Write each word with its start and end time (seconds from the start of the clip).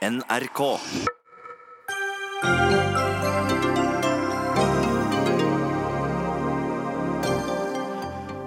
NRK. 0.00 0.78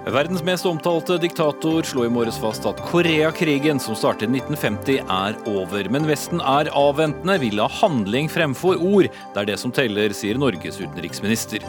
Verdens 0.06 0.42
mest 0.42 0.66
omtalte 0.66 1.14
diktator 1.22 1.86
slo 1.86 2.02
i 2.04 2.10
morges 2.10 2.40
fast 2.42 2.66
at 2.66 2.80
Koreakrigen, 2.88 3.78
som 3.78 3.94
startet 3.94 4.26
i 4.26 4.40
1950, 4.40 4.98
er 5.06 5.38
over. 5.46 5.86
Men 5.94 6.08
Vesten 6.10 6.42
er 6.42 6.72
avventende, 6.74 7.38
vil 7.44 7.62
ha 7.62 7.68
handling 7.70 8.26
fremfor 8.30 8.82
ord. 8.82 9.06
Det 9.06 9.44
er 9.44 9.50
det 9.52 9.58
som 9.62 9.74
teller, 9.74 10.10
sier 10.10 10.40
Norges 10.42 10.80
utenriksminister. 10.82 11.62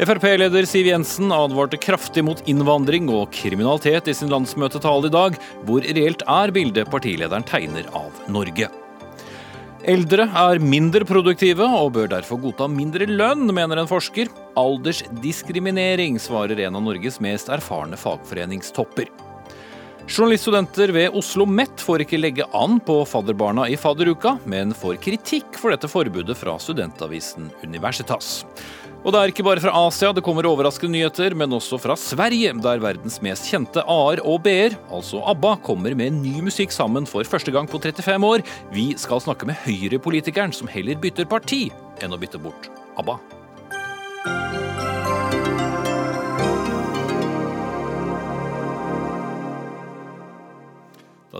Frp-leder 0.00 0.68
Siv 0.68 0.92
Jensen 0.92 1.32
advarte 1.32 1.80
kraftig 1.80 2.26
mot 2.28 2.44
innvandring 2.48 3.08
og 3.12 3.32
kriminalitet 3.32 4.12
i 4.12 4.16
sin 4.16 4.32
landsmøtetale 4.32 5.08
i 5.08 5.16
dag. 5.16 5.40
Hvor 5.64 5.88
reelt 5.88 6.28
er 6.28 6.52
bildet 6.52 6.92
partilederen 6.92 7.48
tegner 7.48 7.88
av 7.96 8.28
Norge? 8.28 8.68
Eldre 9.88 10.26
er 10.36 10.58
mindre 10.60 11.06
produktive 11.08 11.64
og 11.64 11.94
bør 11.94 12.10
derfor 12.12 12.36
godta 12.42 12.66
mindre 12.68 13.06
lønn, 13.08 13.46
mener 13.48 13.80
en 13.80 13.88
forsker. 13.88 14.28
Aldersdiskriminering, 14.60 16.18
svarer 16.20 16.60
en 16.66 16.76
av 16.76 16.84
Norges 16.84 17.16
mest 17.24 17.48
erfarne 17.48 17.96
fagforeningstopper. 17.96 19.08
Journaliststudenter 20.04 20.92
ved 20.92 21.16
Oslo 21.16 21.46
Met 21.48 21.80
får 21.80 22.04
ikke 22.04 22.20
legge 22.20 22.44
an 22.52 22.76
på 22.84 22.98
fadderbarna 23.08 23.70
i 23.72 23.78
fadderuka, 23.80 24.34
men 24.44 24.76
får 24.76 25.00
kritikk 25.00 25.56
for 25.56 25.72
dette 25.72 25.88
forbudet 25.88 26.36
fra 26.36 26.58
studentavisen 26.60 27.48
Universitas. 27.64 28.42
Og 29.00 29.14
det 29.14 29.20
er 29.20 29.30
ikke 29.32 29.44
bare 29.46 29.62
fra 29.64 29.72
Asia 29.86 30.10
det 30.12 30.22
kommer 30.24 30.44
overraskende 30.44 30.92
nyheter, 30.98 31.32
men 31.38 31.54
også 31.56 31.78
fra 31.80 31.96
Sverige, 31.96 32.52
der 32.60 32.82
verdens 32.82 33.16
mest 33.24 33.48
kjente 33.48 33.80
A-er 33.88 34.20
og 34.28 34.42
B-er, 34.44 34.76
altså 34.92 35.22
ABBA, 35.32 35.54
kommer 35.64 35.96
med 35.96 36.20
ny 36.20 36.36
musikk 36.44 36.74
sammen 36.74 37.08
for 37.08 37.24
første 37.24 37.54
gang 37.54 37.68
på 37.70 37.80
35 37.80 38.32
år. 38.34 38.44
Vi 38.76 38.90
skal 39.00 39.24
snakke 39.24 39.48
med 39.48 39.56
Høyre-politikeren 39.64 40.52
som 40.52 40.68
heller 40.68 41.00
bytter 41.00 41.28
parti 41.30 41.70
enn 42.04 42.12
å 42.12 42.20
bytte 42.20 42.42
bort 42.44 42.68
ABBA. 43.00 43.16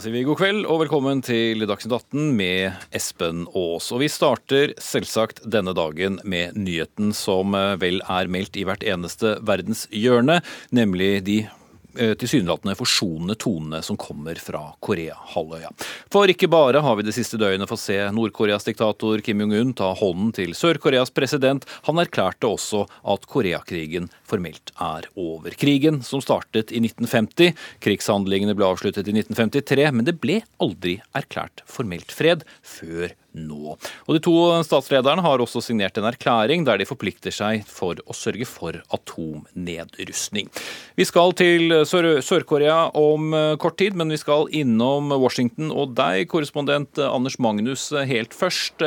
Sier 0.00 0.14
vi 0.16 0.22
god 0.24 0.38
kveld 0.40 0.64
og 0.64 0.78
velkommen 0.80 1.18
til 1.20 1.60
Dagsnytt 1.68 1.92
18 1.92 2.30
med 2.32 2.86
Espen 2.96 3.42
Aas. 3.52 3.90
Og 3.92 4.00
vi 4.00 4.06
starter 4.08 4.72
selvsagt 4.80 5.42
denne 5.44 5.74
dagen 5.76 6.16
med 6.24 6.56
nyheten 6.56 7.10
som 7.12 7.52
eh, 7.52 7.74
vel 7.82 8.00
er 8.08 8.30
meldt 8.32 8.56
i 8.56 8.64
hvert 8.64 8.86
eneste 8.86 9.34
verdens 9.44 9.84
hjørne, 9.92 10.38
nemlig 10.72 11.10
de 11.26 11.36
eh, 11.44 12.14
tilsynelatende 12.16 12.78
forsonende 12.80 13.36
tonene 13.44 13.82
som 13.84 14.00
kommer 14.00 14.40
fra 14.40 14.70
Korea-halvøya. 14.80 15.68
For 16.08 16.32
ikke 16.32 16.48
bare 16.48 16.80
har 16.80 16.96
vi 16.96 17.04
det 17.04 17.18
siste 17.18 17.36
døgnet 17.42 17.68
fått 17.68 17.84
se 17.84 17.98
Nord-Koreas 18.16 18.64
diktator 18.70 19.20
Kim 19.26 19.44
Jong-un 19.44 19.76
ta 19.76 19.92
hånden 20.00 20.32
til 20.40 20.56
Sør-Koreas 20.56 21.12
president, 21.12 21.68
han 21.90 22.00
erklærte 22.00 22.48
også 22.48 22.86
at 23.04 23.28
Koreakrigen 23.28 24.08
formelt 24.30 24.72
er 24.80 25.08
over. 25.18 25.54
Krigen 25.60 26.00
som 26.06 26.22
startet 26.24 26.72
i 26.72 26.82
1950, 26.82 27.54
krigshandlingene 27.84 28.56
ble 28.58 28.68
avsluttet 28.70 29.08
i 29.10 29.16
1953, 29.18 29.90
men 29.96 30.06
det 30.06 30.18
ble 30.22 30.40
aldri 30.62 31.00
erklært 31.18 31.64
formelt 31.68 32.14
fred 32.14 32.46
før 32.62 33.16
nå. 33.36 33.76
Og 34.08 34.16
De 34.16 34.20
to 34.22 34.32
statslederne 34.66 35.22
har 35.22 35.42
også 35.42 35.62
signert 35.62 35.98
en 35.98 36.08
erklæring 36.08 36.64
der 36.66 36.80
de 36.80 36.86
forplikter 36.88 37.34
seg 37.34 37.62
for 37.68 37.98
å 38.10 38.16
sørge 38.16 38.46
for 38.48 38.80
atomnedrustning. 38.94 40.50
Vi 40.98 41.06
skal 41.06 41.34
til 41.38 41.74
Sør-Korea 41.86 42.90
om 42.98 43.30
kort 43.62 43.78
tid, 43.80 43.94
men 43.98 44.10
vi 44.10 44.18
skal 44.20 44.50
innom 44.56 45.14
Washington 45.14 45.70
og 45.70 45.94
deg, 45.98 46.26
korrespondent 46.30 46.98
Anders 47.06 47.38
Magnus, 47.42 47.90
helt 47.94 48.34
først. 48.36 48.82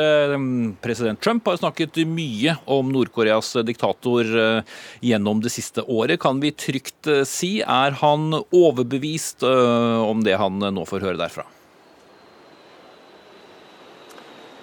President 0.84 1.22
Trump 1.24 1.48
har 1.48 1.60
snakket 1.60 2.02
mye 2.08 2.58
om 2.70 2.92
Nord-Koreas 2.92 3.54
diktator 3.64 4.28
gjennom 5.04 5.33
det 5.42 5.52
siste 5.54 5.82
året. 5.82 6.20
Kan 6.22 6.40
vi 6.42 6.52
trygt 6.52 7.08
si 7.26 7.58
er 7.60 7.96
han 8.00 8.30
overbevist 8.34 9.44
om 9.44 10.22
det 10.26 10.36
han 10.40 10.58
nå 10.60 10.84
får 10.88 11.06
høre 11.06 11.20
derfra? 11.20 11.46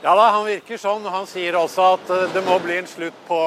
Ja 0.01 0.15
da, 0.17 0.31
han 0.33 0.47
virker 0.47 0.79
sånn. 0.81 1.03
Han 1.13 1.27
sier 1.29 1.57
også 1.59 1.91
at 1.95 2.13
eh, 2.13 2.29
det 2.33 2.41
må 2.45 2.55
bli 2.63 2.79
en 2.81 2.89
slutt 2.89 3.17
på 3.27 3.41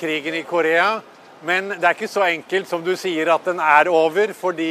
krigen 0.00 0.34
i 0.38 0.46
Korea. 0.48 1.02
Men 1.44 1.68
det 1.74 1.84
er 1.84 1.96
ikke 1.96 2.08
så 2.08 2.24
enkelt 2.26 2.68
som 2.68 2.84
du 2.84 2.94
sier 2.98 3.28
at 3.34 3.44
den 3.44 3.60
er 3.60 3.90
over, 3.92 4.32
fordi 4.34 4.70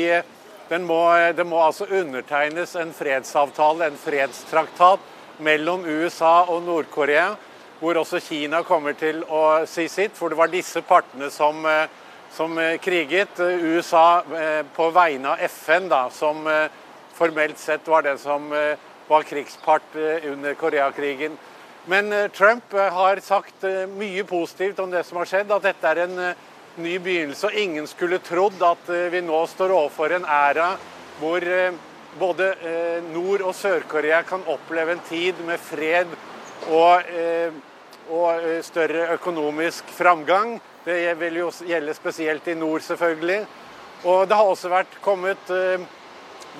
må, 0.82 1.02
det 1.38 1.46
må 1.46 1.60
altså 1.62 1.86
undertegnes 1.86 2.74
en 2.80 2.94
fredsavtale, 2.96 3.92
en 3.92 4.00
fredstraktat, 4.02 5.12
mellom 5.44 5.84
USA 5.86 6.46
og 6.48 6.64
Nord-Korea, 6.64 7.34
hvor 7.80 8.00
også 8.00 8.22
Kina 8.24 8.64
kommer 8.64 8.96
til 9.00 9.24
å 9.28 9.66
si 9.68 9.88
sitt. 9.92 10.16
For 10.18 10.32
det 10.32 10.40
var 10.40 10.52
disse 10.54 10.82
partene 10.86 11.30
som, 11.34 11.66
som 12.34 12.58
kriget. 12.82 13.40
USA 13.40 14.24
på 14.76 14.90
vegne 14.96 15.36
av 15.36 15.46
FN, 15.50 15.90
da, 15.92 16.06
som 16.10 16.48
formelt 17.16 17.60
sett 17.60 17.88
var 17.88 18.06
det 18.08 18.18
som 18.24 18.52
var 19.08 19.24
krigspart 19.24 19.96
eh, 19.96 20.32
under 20.32 20.54
Koreakrigen. 20.54 21.38
Men 21.86 22.12
eh, 22.12 22.28
Trump 22.28 22.74
eh, 22.74 22.94
har 22.94 23.20
sagt 23.20 23.64
mye 23.98 24.24
positivt 24.24 24.80
om 24.80 24.92
det 24.92 25.04
som 25.04 25.18
har 25.22 25.30
skjedd, 25.30 25.52
at 25.52 25.66
dette 25.66 25.92
er 25.92 26.04
en 26.06 26.22
ny 26.82 26.98
begynnelse. 27.00 27.48
Og 27.50 27.60
ingen 27.60 27.88
skulle 27.88 28.24
trodd 28.24 28.62
at 28.66 28.90
vi 29.12 29.22
nå 29.24 29.44
står 29.48 29.74
overfor 29.74 30.18
en 30.18 30.26
æra 30.28 30.74
hvor 31.20 31.44
både 32.20 32.50
Nord- 33.14 33.44
og 33.48 33.54
Sør-Korea 33.56 34.22
kan 34.28 34.44
oppleve 34.52 34.96
en 34.96 35.04
tid 35.08 35.40
med 35.48 35.60
fred 35.64 36.12
og, 36.70 37.12
og, 38.10 38.48
større 38.66 39.12
økonomisk 39.14 39.92
framgang. 39.94 40.58
Det 40.86 41.14
vil 41.20 41.42
jo 41.44 41.52
gjelde 41.66 41.94
spesielt 41.98 42.48
i 42.48 42.58
nord, 42.58 42.82
selvfølgelig. 42.86 43.46
Og 44.06 44.28
det 44.30 44.38
har 44.38 44.50
også 44.50 44.70
vært 44.70 44.98
kommet 45.02 45.54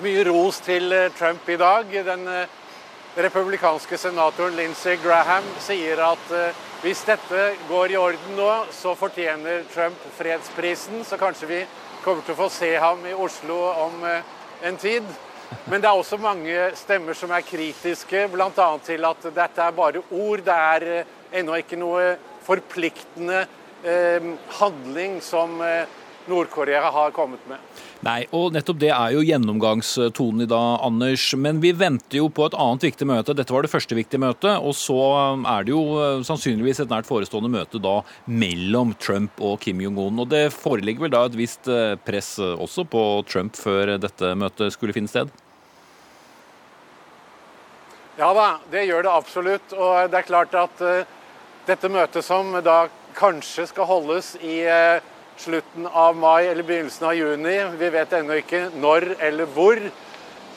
mye 0.02 0.24
ros 0.28 0.60
til 0.64 0.92
eh, 0.92 1.12
Trump 1.16 1.48
i 1.48 1.56
dag. 1.56 1.92
Den 2.04 2.28
eh, 2.28 2.48
republikanske 3.16 3.98
senatoren 3.98 4.56
Lindsey 4.56 4.98
Graham 5.00 5.46
sier 5.64 6.02
at 6.04 6.32
eh, 6.36 6.64
hvis 6.82 7.04
dette 7.08 7.46
går 7.70 7.94
i 7.94 8.00
orden 8.00 8.36
nå, 8.36 8.50
så 8.76 8.92
fortjener 8.98 9.64
Trump 9.72 10.02
fredsprisen. 10.18 11.04
Så 11.04 11.16
kanskje 11.20 11.48
vi 11.50 11.62
kommer 12.04 12.26
til 12.26 12.36
å 12.36 12.42
få 12.44 12.50
se 12.52 12.74
ham 12.76 13.00
i 13.08 13.16
Oslo 13.16 13.56
om 13.86 14.04
en 14.06 14.76
tid. 14.78 15.08
Men 15.66 15.82
det 15.82 15.88
er 15.90 15.98
også 15.98 16.18
mange 16.20 16.70
stemmer 16.78 17.16
som 17.18 17.32
er 17.34 17.44
kritiske, 17.46 18.26
bl.a. 18.32 18.68
til 18.86 19.06
at 19.08 19.28
dette 19.36 19.62
er 19.62 19.76
bare 19.76 20.02
ord. 20.10 20.42
Det 20.46 20.56
er 20.56 20.86
ennå 21.40 21.58
ikke 21.60 21.78
noe 21.80 22.14
forpliktende 22.46 23.44
eh, 23.86 24.32
handling 24.60 25.20
som 25.22 25.58
Nord-Korea 26.26 26.90
har 26.90 27.14
kommet 27.14 27.42
med. 27.50 27.62
Nei, 28.04 28.26
og 28.36 28.52
nettopp 28.52 28.76
det 28.82 28.90
er 28.92 29.14
jo 29.14 29.22
gjennomgangstonen 29.24 30.44
i 30.44 30.48
dag, 30.50 30.82
Anders. 30.84 31.30
Men 31.40 31.62
vi 31.62 31.72
venter 31.72 32.20
jo 32.20 32.28
på 32.28 32.44
et 32.44 32.56
annet 32.60 32.84
viktig 32.90 33.08
møte. 33.08 33.34
Dette 33.34 33.54
var 33.54 33.64
det 33.64 33.72
første 33.72 33.96
viktige 33.96 34.20
møtet. 34.20 34.60
Og 34.60 34.76
så 34.76 34.98
er 35.40 35.64
det 35.64 35.72
jo 35.72 35.80
eh, 36.02 36.20
sannsynligvis 36.26 36.82
et 36.84 36.92
nært 36.92 37.08
forestående 37.08 37.50
møte 37.52 37.80
da 37.82 37.96
mellom 38.28 38.92
Trump 39.00 39.40
og 39.40 39.58
Kim 39.64 39.80
Jong-un. 39.80 40.20
Og 40.22 40.28
det 40.28 40.44
foreligger 40.52 41.06
vel 41.06 41.14
da 41.16 41.24
et 41.24 41.40
visst 41.40 41.72
eh, 41.72 41.96
press 42.04 42.36
også 42.42 42.84
på 42.92 43.02
Trump 43.30 43.56
før 43.56 43.96
dette 44.02 44.34
møtet 44.36 44.76
skulle 44.76 44.94
finne 44.96 45.10
sted? 45.10 45.32
Ja 48.20 48.30
da, 48.36 48.46
det 48.72 48.86
gjør 48.86 49.08
det 49.08 49.16
absolutt. 49.16 49.72
Og 49.72 50.12
det 50.12 50.20
er 50.20 50.28
klart 50.28 50.54
at 50.56 50.86
dette 51.66 51.90
møtet 51.92 52.24
som 52.24 52.52
da 52.64 52.86
kanskje 53.16 53.66
skal 53.72 53.88
holdes 53.88 54.34
i 54.44 54.60
slutten 55.36 55.86
av 55.86 56.16
mai 56.16 56.46
eller 56.46 56.62
begynnelsen 56.62 57.06
av 57.06 57.14
juni. 57.14 57.56
Vi 57.78 57.90
vet 57.90 58.12
ennå 58.12 58.40
ikke 58.40 58.66
når 58.74 59.08
eller 59.20 59.50
hvor. 59.54 59.80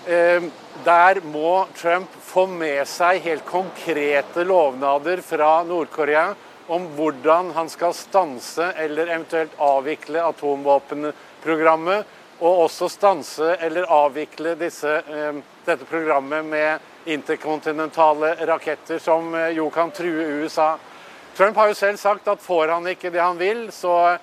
Eh, 0.07 0.43
der 0.85 1.21
må 1.27 1.65
Trump 1.75 2.13
få 2.23 2.45
med 2.47 2.87
seg 2.87 3.19
helt 3.25 3.45
konkrete 3.45 4.45
lovnader 4.47 5.21
fra 5.25 5.59
Nord-Korea 5.67 6.29
om 6.69 6.85
hvordan 6.95 7.51
han 7.55 7.69
skal 7.69 7.93
stanse 7.97 8.71
eller 8.77 9.09
eventuelt 9.09 9.57
avvikle 9.57 10.23
atomvåpenprogrammet. 10.23 12.15
Og 12.39 12.61
også 12.69 12.87
stanse 12.87 13.55
eller 13.59 13.89
avvikle 13.91 14.53
disse, 14.55 15.01
eh, 15.03 15.41
dette 15.65 15.85
programmet 15.85 16.45
med 16.45 16.79
interkontinentale 17.05 18.35
raketter, 18.47 18.99
som 18.99 19.33
eh, 19.35 19.49
jo 19.57 19.69
kan 19.69 19.91
true 19.91 20.23
USA. 20.39 20.77
Trump 21.35 21.57
har 21.57 21.67
jo 21.67 21.75
selv 21.75 21.99
sagt 21.99 22.27
at 22.27 22.41
får 22.41 22.71
han 22.71 22.87
ikke 22.87 23.11
det 23.11 23.21
han 23.21 23.37
vil, 23.39 23.67
så 23.71 24.17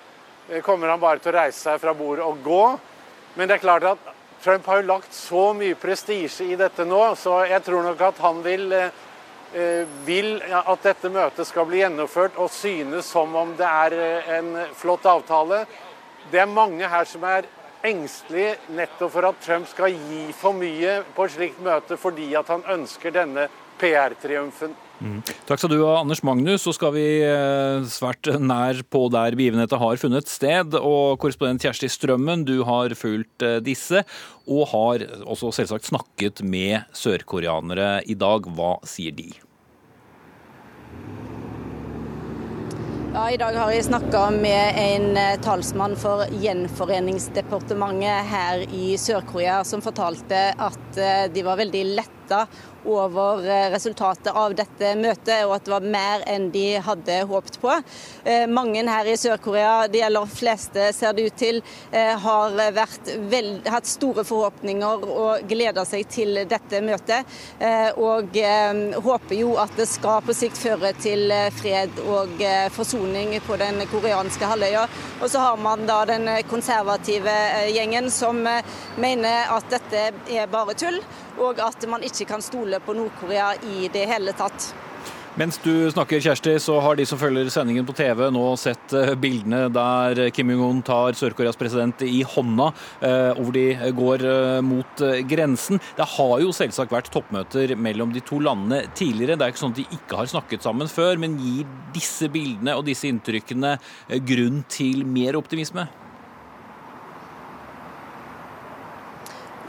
kommer 0.63 0.91
han 0.91 1.01
bare 1.01 1.19
til 1.19 1.33
å 1.33 1.39
reise 1.39 1.59
seg 1.59 1.81
fra 1.81 1.93
bordet 1.97 2.25
og 2.25 2.39
gå. 2.45 2.61
Men 3.35 3.49
det 3.49 3.57
er 3.57 3.65
klart 3.65 3.87
at 3.89 4.13
Trump 4.43 4.65
har 4.69 4.81
jo 4.81 4.87
lagt 4.87 5.13
så 5.13 5.49
mye 5.57 5.75
prestisje 5.79 6.45
i 6.45 6.55
dette 6.59 6.85
nå, 6.85 7.01
så 7.17 7.41
jeg 7.49 7.63
tror 7.65 7.83
nok 7.85 8.01
at 8.07 8.21
han 8.21 8.39
vil, 8.45 8.71
eh, 8.73 9.03
eh, 9.53 9.83
vil 10.05 10.37
at 10.45 10.83
dette 10.85 11.09
møtet 11.09 11.47
skal 11.49 11.65
bli 11.65 11.81
gjennomført 11.81 12.37
og 12.37 12.51
synes 12.53 13.09
som 13.09 13.35
om 13.35 13.55
det 13.57 13.67
er 13.67 13.97
en 14.39 14.53
flott 14.77 15.05
avtale. 15.05 15.65
Det 16.31 16.39
er 16.39 16.49
mange 16.51 16.87
her 16.87 17.05
som 17.05 17.23
er 17.23 17.49
engstelige 17.83 18.57
nettopp 18.75 19.11
for 19.11 19.29
at 19.29 19.39
Trump 19.43 19.67
skal 19.69 19.93
gi 19.93 20.31
for 20.33 20.53
mye 20.53 21.01
på 21.15 21.25
et 21.25 21.35
slikt 21.35 21.61
møte 21.63 21.97
fordi 21.97 22.33
at 22.35 22.49
han 22.51 22.65
ønsker 22.77 23.13
denne 23.13 23.47
PR-triumfen. 23.79 24.75
Takk 24.97 25.61
skal 25.61 25.69
du 25.69 25.77
ha, 25.83 25.99
Anders 26.01 26.23
Magnus. 26.25 26.63
Så 26.65 26.73
skal 26.73 26.93
vi 26.95 27.05
eh, 27.21 27.85
svært 27.91 28.29
nær 28.41 28.81
på 28.89 29.03
der 29.13 29.37
begivenheten 29.37 29.81
har 29.81 29.99
funnet 30.01 30.29
sted. 30.31 30.73
Og 30.79 31.19
korrespondent 31.21 31.65
Kjersti 31.65 31.89
Strømmen, 31.91 32.45
du 32.47 32.63
har 32.67 32.95
fulgt 32.97 33.45
eh, 33.45 33.59
disse, 33.63 34.03
og 34.49 34.71
har 34.73 35.05
også 35.27 35.53
selvsagt 35.59 35.91
snakket 35.91 36.41
med 36.41 36.87
sørkoreanere 36.97 38.01
i 38.09 38.17
dag. 38.17 38.49
Hva 38.57 38.77
sier 38.87 39.13
de? 39.17 39.29
Ja, 43.13 43.29
I 43.33 43.37
dag 43.41 43.55
har 43.57 43.71
jeg 43.73 43.85
snakka 43.87 44.27
med 44.33 44.81
en 44.81 45.07
eh, 45.17 45.37
talsmann 45.45 45.93
for 45.97 46.25
gjenforeningsdepartementet 46.41 48.33
her 48.33 48.65
i 48.73 48.91
Sør-Korea, 48.97 49.61
som 49.65 49.85
fortalte 49.85 50.51
at 50.57 51.01
de 51.33 51.43
var 51.45 51.61
veldig 51.61 51.85
letta 52.27 52.47
over 52.85 53.49
eh, 53.49 53.69
resultatet 53.71 54.33
av 54.33 54.53
dette 54.55 54.93
møtet, 54.95 55.43
og 55.45 55.57
at 55.57 55.65
det 55.65 55.73
var 55.73 55.87
mer 55.91 56.23
enn 56.29 56.49
de 56.53 56.79
hadde 56.79 57.17
håpet 57.27 57.57
på. 57.59 57.73
Eh, 58.23 58.45
mange 58.47 58.83
her 58.87 59.09
i 59.11 59.17
Sør-Korea, 59.19 59.87
de 59.91 60.03
aller 60.05 60.29
fleste 60.31 60.93
ser 60.95 61.13
det 61.13 61.27
ut 61.27 61.35
til, 61.37 61.61
eh, 61.91 62.15
har 62.17 62.55
veld, 63.27 63.67
hatt 63.67 63.89
store 63.89 64.23
forhåpninger 64.23 65.03
og 65.03 65.43
gleder 65.49 65.85
seg 65.85 66.07
til 66.07 66.45
dette 66.47 66.81
møtet. 66.81 67.25
Og 67.97 68.35
håper 69.03 69.35
jo 69.35 69.55
at 69.59 69.73
det 69.77 69.87
skal 69.89 70.21
på 70.25 70.33
sikt 70.35 70.57
føre 70.59 70.93
til 71.01 71.31
fred 71.57 71.99
og 72.05 72.41
forsoning 72.75 73.35
på 73.45 73.57
den 73.59 73.81
koreanske 73.91 74.47
halvøya. 74.47 74.85
Og 75.21 75.29
så 75.31 75.43
har 75.43 75.57
man 75.57 75.85
da 75.89 76.03
den 76.05 76.27
konservative 76.49 77.35
gjengen 77.73 78.11
som 78.13 78.43
mener 78.97 79.53
at 79.57 79.69
dette 79.73 80.09
er 80.29 80.51
bare 80.51 80.77
tull 80.77 81.01
og 81.37 81.61
at 81.63 81.87
man 81.89 82.03
ikke 82.05 82.27
kan 82.29 82.43
stole 82.43 82.81
på 82.83 82.97
Nord-Korea 82.97 83.53
i 83.69 83.87
det 83.93 84.05
hele 84.09 84.35
tatt. 84.37 84.73
Mens 85.37 85.59
du 85.61 85.91
snakker, 85.93 86.17
Kjersti, 86.17 86.55
så 86.57 86.79
har 86.81 86.97
de 86.97 87.03
som 87.05 87.19
følger 87.21 87.51
sendingen 87.53 87.85
på 87.85 87.93
TV 87.93 88.23
nå 88.33 88.41
sett 88.57 88.93
eh, 88.97 89.11
bildene 89.21 89.67
der 89.69 90.31
Kim 90.33 90.49
Jong-un 90.49 90.79
tar 90.81 91.13
Sør-Koreas 91.13 91.59
president 91.59 92.01
i 92.01 92.23
hånda, 92.25 92.71
eh, 93.05 93.37
hvor 93.37 93.53
de 93.53 93.91
går 93.99 94.25
eh, 94.25 94.63
mot 94.65 95.03
grensen. 95.29 95.77
Det 95.99 96.09
har 96.15 96.41
jo 96.41 96.55
selvsagt 96.57 96.95
vært 96.95 97.11
toppmøter 97.13 97.75
mellom 97.77 98.17
de 98.17 98.25
to 98.25 98.41
landene 98.41 98.87
tidligere. 98.97 99.37
Det 99.37 99.45
er 99.45 99.53
ikke 99.53 99.61
sånn 99.61 99.77
at 99.77 99.83
de 99.83 99.99
ikke 99.99 100.23
har 100.23 100.33
snakket 100.33 100.65
sammen 100.65 100.89
før, 100.89 101.21
men 101.21 101.37
gir 101.37 101.69
disse 101.93 102.33
bildene 102.33 102.73
og 102.73 102.87
disse 102.89 103.05
inntrykkene 103.05 103.77
grunn 104.25 104.65
til 104.73 105.05
mer 105.05 105.37
optimisme? 105.37 105.85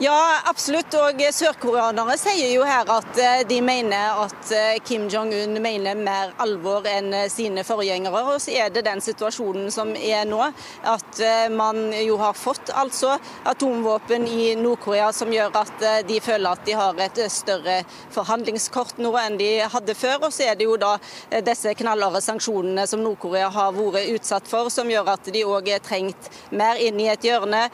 Ja, 0.00 0.40
absolutt. 0.44 0.94
Og 0.94 1.18
sørkoreanere 1.34 2.14
sier 2.20 2.52
jo 2.52 2.62
her 2.62 2.86
at 2.94 3.18
eh, 3.18 3.40
de 3.50 3.56
mener 3.66 4.20
at 4.22 4.50
eh, 4.54 4.76
Kim 4.86 5.08
Jong-un 5.10 5.58
mener 5.58 5.98
mer 5.98 6.30
alvor 6.38 6.86
enn 6.86 7.10
eh, 7.18 7.24
sine 7.32 7.64
forgjengere. 7.66 8.20
Og 8.30 8.38
så 8.44 8.54
er 8.62 8.70
det 8.70 8.84
den 8.86 9.02
situasjonen 9.02 9.72
som 9.74 9.90
er 9.98 10.22
nå, 10.30 10.38
at 10.86 11.22
man 11.50 11.90
jo 11.98 12.14
har 12.20 12.36
fått 12.38 12.70
altså 12.70 13.16
atomvåpen 13.50 14.28
i 14.30 14.52
Nord-Korea 14.60 15.08
som 15.12 15.32
gjør 15.34 15.56
at 15.58 15.82
de 16.06 16.20
føler 16.22 16.52
at 16.52 16.62
de 16.66 16.76
har 16.78 17.02
et 17.02 17.18
større 17.32 17.80
forhandlingskort 18.14 19.00
nå 19.02 19.10
enn 19.18 19.38
de 19.40 19.50
hadde 19.66 19.98
før. 19.98 20.28
Og 20.28 20.36
så 20.36 20.46
er 20.46 20.60
det 20.60 20.68
jo 20.68 20.78
da 20.78 20.94
disse 21.42 21.74
knallharde 21.80 22.22
sanksjonene 22.22 22.86
som 22.86 23.02
Nord-Korea 23.02 23.50
har 23.50 23.74
vært 23.74 24.14
utsatt 24.14 24.46
for, 24.50 24.70
som 24.70 24.90
gjør 24.92 25.10
at 25.16 25.32
de 25.34 25.42
òg 25.48 25.72
er 25.74 25.82
trengt 25.82 26.30
mer 26.54 26.78
inn 26.78 27.02
i 27.02 27.10
et 27.10 27.26
hjørne. 27.26 27.66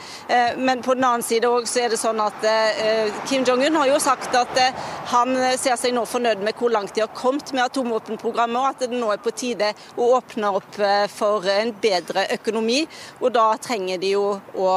Men 0.57 0.81
på 0.85 0.97
den 0.97 1.05
annen 1.11 1.27
side 1.27 1.53
også 1.53 1.75
så 1.75 1.85
er 1.85 1.93
det 1.93 2.01
sånn 2.01 2.14
sånn 2.15 2.23
at 2.23 2.45
eh, 2.47 3.15
Kim 3.29 3.45
Jong-un 3.47 3.75
har 3.81 3.89
jo 3.89 3.99
sagt 4.03 4.35
at 4.39 4.59
eh, 4.61 4.75
han 5.11 5.35
ser 5.59 5.77
seg 5.81 5.95
nå 5.95 6.05
fornøyd 6.07 6.43
med 6.45 6.57
hvor 6.59 6.71
langt 6.71 6.95
de 6.95 7.03
har 7.03 7.13
kommet 7.15 7.53
med 7.53 7.65
atomvåpenprogrammet, 7.67 8.61
og 8.61 8.69
at 8.71 8.85
det 8.85 9.01
nå 9.01 9.11
er 9.13 9.23
på 9.23 9.35
tide 9.35 9.73
å 9.97 10.13
åpne 10.19 10.53
opp 10.61 10.79
eh, 10.79 11.07
for 11.11 11.47
en 11.51 11.75
bedre 11.83 12.29
økonomi. 12.37 12.85
Og 13.21 13.35
da 13.35 13.51
trenger 13.59 13.99
de 13.99 14.15
jo 14.15 14.27
å 14.55 14.75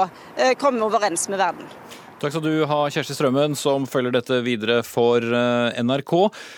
komme 0.60 0.86
overens 0.86 1.28
med 1.30 1.42
verden. 1.42 1.70
Takk 2.18 2.34
skal 2.34 2.42
du 2.48 2.64
ha, 2.66 2.78
Kjersti 2.90 3.14
Strømmen, 3.14 3.54
som 3.54 3.84
følger 3.86 4.16
dette 4.16 4.40
videre 4.42 4.80
for 4.82 5.22
eh, 5.22 5.78
NRK. 5.86 6.14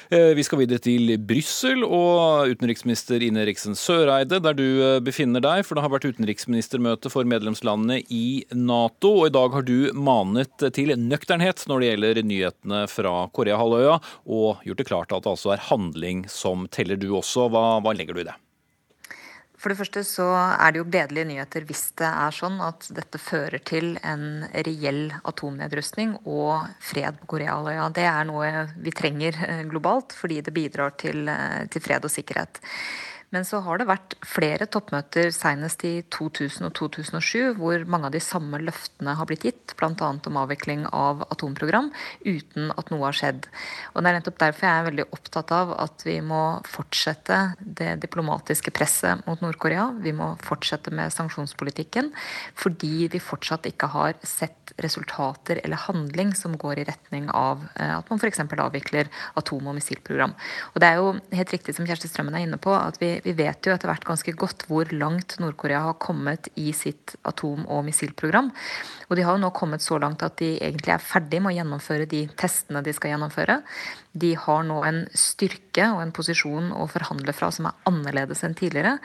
Eh, 0.08 0.30
vi 0.38 0.46
skal 0.48 0.62
videre 0.62 0.80
til 0.80 1.12
Brussel 1.20 1.84
og 1.84 2.48
utenriksminister 2.54 3.26
Ine 3.28 3.44
Eriksen 3.44 3.76
Søreide, 3.76 4.40
der 4.40 4.56
du 4.56 4.64
eh, 4.64 5.02
befinner 5.04 5.44
deg. 5.44 5.66
For 5.68 5.76
det 5.76 5.84
har 5.84 5.92
vært 5.92 6.08
utenriksministermøte 6.14 7.12
for 7.12 7.28
medlemslandene 7.28 8.00
i 8.08 8.46
Nato, 8.56 9.18
og 9.20 9.28
i 9.28 9.36
dag 9.36 9.60
har 9.60 9.68
du 9.68 9.92
manet 10.00 10.70
til 10.80 10.96
nøkternhet 10.96 11.68
når 11.68 11.84
det 11.84 11.92
gjelder 11.92 12.26
nyhetene 12.32 12.86
fra 12.88 13.18
Koreahalvøya, 13.36 14.00
og 14.32 14.64
gjort 14.64 14.80
det 14.80 14.88
klart 14.94 15.12
at 15.12 15.28
det 15.28 15.36
altså 15.36 15.58
er 15.58 15.68
handling 15.74 16.24
som 16.32 16.70
teller 16.72 16.96
du 16.96 17.10
også. 17.20 17.50
Hva, 17.52 17.82
hva 17.84 18.00
legger 18.00 18.16
du 18.16 18.24
i 18.24 18.32
det? 18.32 18.40
For 19.60 19.74
det 19.74 19.80
første 19.82 20.06
så 20.08 20.26
er 20.32 20.72
det 20.72 20.80
jo 20.80 20.88
gledelige 20.88 21.28
nyheter 21.34 21.66
hvis 21.68 21.90
det 22.00 22.08
er 22.08 22.36
sånn 22.36 22.62
at 22.64 22.88
dette 22.96 23.20
fører 23.20 23.60
til 23.68 23.98
en 24.08 24.46
reell 24.54 25.10
atomnedrustning 25.28 26.14
og 26.24 26.70
fred 26.80 27.20
på 27.20 27.34
Koreahalvøya. 27.36 27.90
Det 27.96 28.06
er 28.08 28.30
noe 28.30 28.52
vi 28.80 28.94
trenger 28.96 29.36
eh, 29.44 29.66
globalt, 29.68 30.16
fordi 30.16 30.40
det 30.46 30.56
bidrar 30.56 30.96
til, 31.02 31.28
eh, 31.28 31.66
til 31.68 31.84
fred 31.84 32.08
og 32.08 32.14
sikkerhet. 32.14 32.62
Men 33.30 33.46
så 33.46 33.60
har 33.62 33.78
det 33.78 33.86
vært 33.90 34.16
flere 34.26 34.66
toppmøter, 34.72 35.30
senest 35.36 35.84
i 35.86 36.00
2000 36.10 36.66
og 36.66 36.74
2007, 36.80 37.60
hvor 37.60 37.84
mange 37.86 38.10
av 38.10 38.16
de 38.16 38.22
samme 38.24 38.58
løftene 38.64 39.14
har 39.20 39.30
blitt 39.30 39.46
gitt, 39.46 39.76
bl.a. 39.78 40.10
om 40.10 40.40
avvikling 40.42 40.88
av 40.90 41.22
atomprogram, 41.30 41.92
uten 42.26 42.74
at 42.74 42.90
noe 42.90 43.06
har 43.06 43.18
skjedd. 43.20 43.46
Og 43.94 44.02
Det 44.02 44.10
er 44.10 44.18
nettopp 44.18 44.40
derfor 44.42 44.66
jeg 44.66 44.81
er 44.81 44.88
veldig 44.90 45.08
opptatt 45.14 45.54
av 45.54 45.76
at 45.78 46.06
vi 46.08 46.18
må 46.26 46.42
fortsette 46.66 47.40
det 47.60 47.92
diplomatiske 48.02 48.74
presset 48.74 49.22
mot 49.28 49.42
Nord-Korea. 49.46 49.92
Vi 50.02 50.16
må 50.16 50.32
fortsette 50.42 50.94
med 50.96 51.14
sanksjonspolitikken, 51.14 52.10
fordi 52.58 53.12
vi 53.14 53.22
fortsatt 53.22 53.70
ikke 53.70 53.92
har 53.94 54.18
sett 54.25 54.74
resultater 54.82 55.62
eller 55.64 55.82
handling 55.86 56.34
som 56.38 56.58
går 56.58 56.82
i 56.82 56.88
retning 56.90 57.30
av 57.36 57.62
eh, 57.75 57.94
at 57.94 58.10
man 58.10 58.22
f.eks. 58.22 58.42
avvikler 58.42 59.10
atom- 59.40 59.70
og 59.70 59.78
missilprogram. 59.78 60.34
Og 60.74 60.82
det 60.82 60.90
er 60.90 61.00
jo 61.00 61.14
helt 61.36 61.54
riktig 61.54 61.78
som 61.78 61.88
Kjersti 61.88 62.10
Strømmen 62.10 62.38
er 62.38 62.48
inne 62.48 62.60
på, 62.62 62.74
at 62.74 62.98
vi 63.02 63.19
vi, 63.25 63.33
vet 63.38 63.66
jo 63.66 63.74
etter 63.74 63.92
hvert 63.92 64.07
ganske 64.07 64.33
godt 64.39 64.66
hvor 64.69 64.89
langt 64.95 65.38
Nord-Korea 65.42 65.81
har 65.88 66.00
kommet 66.01 66.50
i 66.60 66.71
sitt 66.75 67.16
atom- 67.27 67.68
og 67.68 67.86
missilprogram. 67.88 68.51
Og 69.10 69.18
de 69.18 69.25
har 69.25 69.38
jo 69.38 69.44
nå 69.44 69.50
kommet 69.56 69.83
så 69.83 70.00
langt 70.01 70.24
at 70.25 70.38
de 70.42 70.56
egentlig 70.57 70.94
er 70.94 71.04
ferdig 71.04 71.42
med 71.42 71.54
å 71.54 71.57
gjennomføre 71.57 72.10
de 72.10 72.25
testene 72.39 72.83
de 72.86 72.94
skal 72.95 73.16
gjennomføre. 73.16 73.60
De 74.12 74.31
har 74.42 74.63
nå 74.66 74.80
en 74.88 75.04
styrke 75.13 75.86
og 75.94 76.01
en 76.01 76.13
posisjon 76.15 76.72
å 76.74 76.88
forhandle 76.89 77.34
fra 77.36 77.51
som 77.53 77.67
er 77.70 77.77
annerledes 77.89 78.41
enn 78.46 78.58
tidligere. 78.58 78.96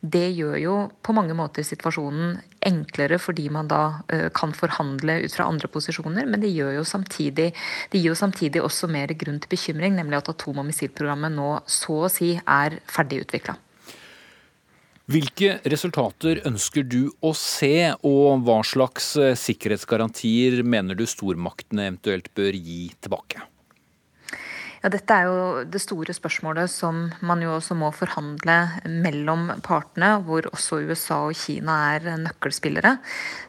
Det 0.00 0.26
gjør 0.32 0.56
jo 0.62 0.76
på 1.04 1.14
mange 1.16 1.36
måter 1.36 1.66
situasjonen 1.66 2.38
enklere 2.64 3.18
fordi 3.20 3.50
man 3.52 3.68
da 3.68 3.82
uh, 4.00 4.28
kan 4.36 4.54
forhandle 4.56 5.18
ut 5.24 5.36
fra 5.36 5.48
andre 5.50 5.68
posisjoner, 5.68 6.28
men 6.28 6.40
det, 6.40 6.52
gjør 6.54 6.78
jo 6.78 6.86
samtidig, 6.88 7.50
de 7.92 8.00
gir 8.00 8.12
jo 8.12 8.18
samtidig 8.18 8.62
også 8.64 8.88
mer 8.92 9.12
grunn 9.18 9.40
til 9.42 9.52
bekymring, 9.52 9.96
nemlig 9.98 10.22
at 10.22 10.32
atom- 10.32 10.62
og 10.62 10.68
missilprogrammet 10.70 11.34
nå 11.34 11.50
så 11.68 12.04
å 12.06 12.12
si 12.12 12.34
er 12.38 12.80
ferdigutvikla. 12.90 13.58
Hvilke 15.04 15.58
resultater 15.68 16.38
ønsker 16.48 16.86
du 16.88 17.10
å 17.20 17.34
se, 17.36 17.90
og 18.08 18.44
hva 18.46 18.62
slags 18.64 19.10
eh, 19.20 19.34
sikkerhetsgarantier 19.36 20.62
mener 20.64 20.96
du 20.96 21.04
stormaktene 21.04 21.90
eventuelt 21.90 22.30
bør 22.32 22.56
gi 22.56 22.86
tilbake? 23.04 23.42
Ja, 24.84 24.90
dette 24.92 25.16
er 25.16 25.28
jo 25.28 25.44
det 25.68 25.80
store 25.80 26.12
spørsmålet 26.16 26.72
som 26.72 27.06
man 27.24 27.44
jo 27.44 27.54
også 27.54 27.76
må 27.76 27.88
forhandle 27.96 28.56
mellom 29.04 29.46
partene, 29.64 30.10
hvor 30.24 30.48
også 30.50 30.82
USA 30.88 31.22
og 31.28 31.36
Kina 31.40 31.76
er 31.94 32.10
nøkkelspillere. 32.24 32.98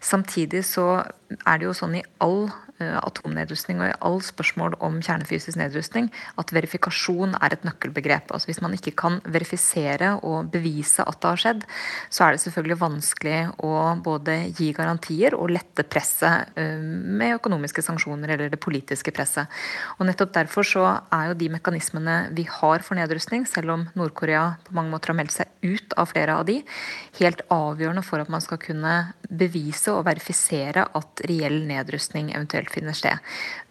Samtidig 0.03 0.63
så 0.67 1.03
er 1.37 1.59
det 1.59 1.67
jo 1.67 1.75
sånn 1.75 1.97
i 1.99 2.05
all 2.23 2.49
atomnedrustning 2.83 3.79
og 3.79 3.87
i 3.87 3.95
all 4.03 4.17
spørsmål 4.23 4.75
om 4.83 4.97
kjernefysisk 4.99 5.55
nedrustning 5.59 6.09
at 6.39 6.51
verifikasjon 6.55 7.37
er 7.39 7.55
et 7.55 7.63
nøkkelbegrep. 7.67 8.33
Altså 8.35 8.49
Hvis 8.49 8.61
man 8.63 8.75
ikke 8.75 8.95
kan 8.99 9.21
verifisere 9.23 10.15
og 10.27 10.51
bevise 10.51 11.05
at 11.05 11.19
det 11.21 11.31
har 11.31 11.41
skjedd, 11.43 11.63
så 12.09 12.25
er 12.25 12.35
det 12.35 12.43
selvfølgelig 12.43 12.79
vanskelig 12.81 13.39
å 13.63 13.73
både 14.03 14.37
gi 14.57 14.71
garantier 14.75 15.37
og 15.37 15.53
lette 15.55 15.85
presset 15.87 16.51
eh, 16.59 16.79
med 16.81 17.37
økonomiske 17.37 17.83
sanksjoner 17.85 18.35
eller 18.35 18.51
det 18.51 18.59
politiske 18.59 19.13
presset. 19.15 19.47
Og 19.99 20.09
Nettopp 20.09 20.35
derfor 20.35 20.67
så 20.67 20.85
er 21.15 21.31
jo 21.31 21.39
de 21.39 21.49
mekanismene 21.55 22.17
vi 22.35 22.47
har 22.49 22.83
for 22.85 22.99
nedrustning, 22.99 23.47
selv 23.47 23.71
om 23.75 23.87
Nord-Korea 23.95 24.57
på 24.67 24.75
mange 24.75 24.91
måter 24.91 25.13
har 25.13 25.19
meldt 25.21 25.35
seg 25.35 25.51
ut 25.65 25.95
av 25.97 26.11
flere 26.11 26.35
av 26.35 26.45
de, 26.47 26.59
helt 27.19 27.41
avgjørende 27.53 28.03
for 28.05 28.21
at 28.21 28.29
man 28.31 28.43
skal 28.43 28.59
kunne 28.61 28.93
bevise 29.29 29.93
og 29.95 30.05
verifisere 30.07 30.85
at 30.97 31.23
reell 31.29 31.63
nedrustning 31.65 32.31
eventuelt 32.35 32.64
finner 32.73 32.95
sted. 32.97 33.21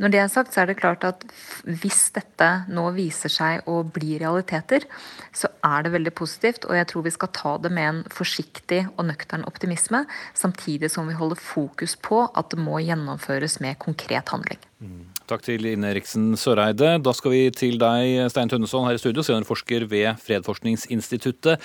Når 0.03 0.13
det 0.13 0.21
er 0.23 0.31
sagt, 0.33 0.55
så 0.55 0.63
er 0.63 0.71
det 0.71 0.79
klart 0.81 1.05
at 1.07 1.25
hvis 1.65 2.09
dette 2.17 2.51
nå 2.73 2.87
viser 2.97 3.33
seg 3.33 3.69
å 3.71 3.81
bli 3.87 4.19
realiteter, 4.23 4.87
så 5.35 5.51
er 5.67 5.87
det 5.87 5.95
veldig 5.95 6.15
positivt. 6.17 6.69
Og 6.69 6.77
jeg 6.79 6.91
tror 6.91 7.07
vi 7.07 7.15
skal 7.15 7.33
ta 7.37 7.57
det 7.63 7.73
med 7.75 7.91
en 7.91 8.03
forsiktig 8.13 8.85
og 8.95 9.09
nøktern 9.11 9.47
optimisme, 9.49 10.05
samtidig 10.37 10.93
som 10.93 11.11
vi 11.11 11.19
holder 11.19 11.41
fokus 11.41 11.97
på 11.97 12.25
at 12.31 12.53
det 12.55 12.61
må 12.63 12.81
gjennomføres 12.85 13.61
med 13.65 13.81
konkret 13.83 14.33
handling. 14.35 14.61
Mm. 14.85 15.05
Takk 15.25 15.45
til 15.47 15.65
Ine 15.71 15.89
Eriksen 15.95 16.35
Søreide. 16.37 16.99
Da 17.01 17.13
skal 17.17 17.33
vi 17.33 17.45
til 17.57 17.79
deg, 17.81 18.27
Stein 18.33 18.51
Tønneson, 18.53 18.85
her 18.85 18.99
i 18.99 19.01
studio, 19.01 19.25
seniorforsker 19.25 19.87
ved 19.89 20.21
Fredforskningsinstituttet. 20.21 21.63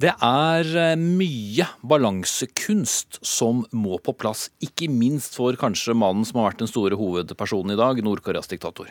Det 0.00 0.12
er 0.24 0.68
eh, 0.80 0.96
mye 0.96 1.66
balansekunst 1.84 3.18
som 3.26 3.66
må 3.76 3.98
på 4.00 4.14
plass, 4.16 4.46
ikke 4.64 4.86
minst 4.88 5.34
for 5.36 5.58
kanskje 5.60 5.92
mannen 5.92 6.24
som 6.24 6.38
har 6.40 6.46
vært 6.48 6.62
den 6.62 6.70
store 6.70 6.96
hovedpersonen 6.96 7.74
i 7.74 7.76
dag, 7.76 8.00
Nord-Koreas 8.06 8.48
diktator. 8.48 8.88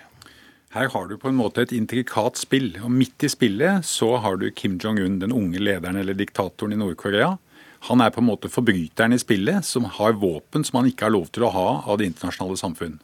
Her 0.75 0.91
har 0.93 1.09
du 1.09 1.15
på 1.17 1.31
en 1.31 1.39
måte 1.39 1.63
et 1.65 1.73
intrikat 1.73 2.37
spill, 2.37 2.75
og 2.83 2.93
midt 2.93 3.25
i 3.25 3.31
spillet 3.33 3.87
så 3.89 4.11
har 4.21 4.37
du 4.37 4.51
Kim 4.53 4.77
Jong-un, 4.77 5.17
den 5.23 5.33
unge 5.33 5.57
lederen 5.57 5.97
eller 5.97 6.13
diktatoren 6.13 6.77
i 6.77 6.81
Nord-Korea. 6.83 7.39
Han 7.89 8.05
er 8.05 8.13
på 8.13 8.21
en 8.21 8.29
måte 8.29 8.53
forbryteren 8.53 9.15
i 9.15 9.21
spillet, 9.23 9.65
som 9.65 9.89
har 9.97 10.19
våpen 10.21 10.67
som 10.67 10.83
han 10.83 10.91
ikke 10.91 11.07
har 11.07 11.15
lov 11.15 11.31
til 11.33 11.47
å 11.47 11.53
ha 11.55 11.69
av 11.89 11.97
det 11.97 12.11
internasjonale 12.11 12.59
samfunn. 12.61 12.99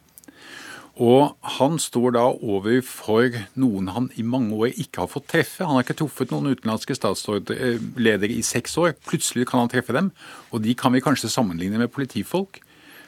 Og 0.96 1.34
han 1.58 1.76
står 1.82 2.14
da 2.16 2.24
overfor 2.32 3.34
noen 3.60 3.90
han 3.92 4.08
i 4.16 4.24
mange 4.24 4.56
år 4.56 4.78
ikke 4.80 5.04
har 5.04 5.12
fått 5.12 5.28
treffe. 5.34 5.66
Han 5.66 5.76
har 5.76 5.84
ikke 5.84 5.98
truffet 6.00 6.32
noen 6.32 6.54
utenlandske 6.54 6.96
statsledere 6.96 8.32
i 8.32 8.44
seks 8.46 8.78
år. 8.80 8.96
Plutselig 9.04 9.50
kan 9.50 9.66
han 9.66 9.72
treffe 9.72 9.96
dem, 9.96 10.14
og 10.56 10.64
de 10.64 10.76
kan 10.80 10.96
vi 10.96 11.04
kanskje 11.04 11.34
sammenligne 11.34 11.82
med 11.82 11.92
politifolk. 11.92 12.62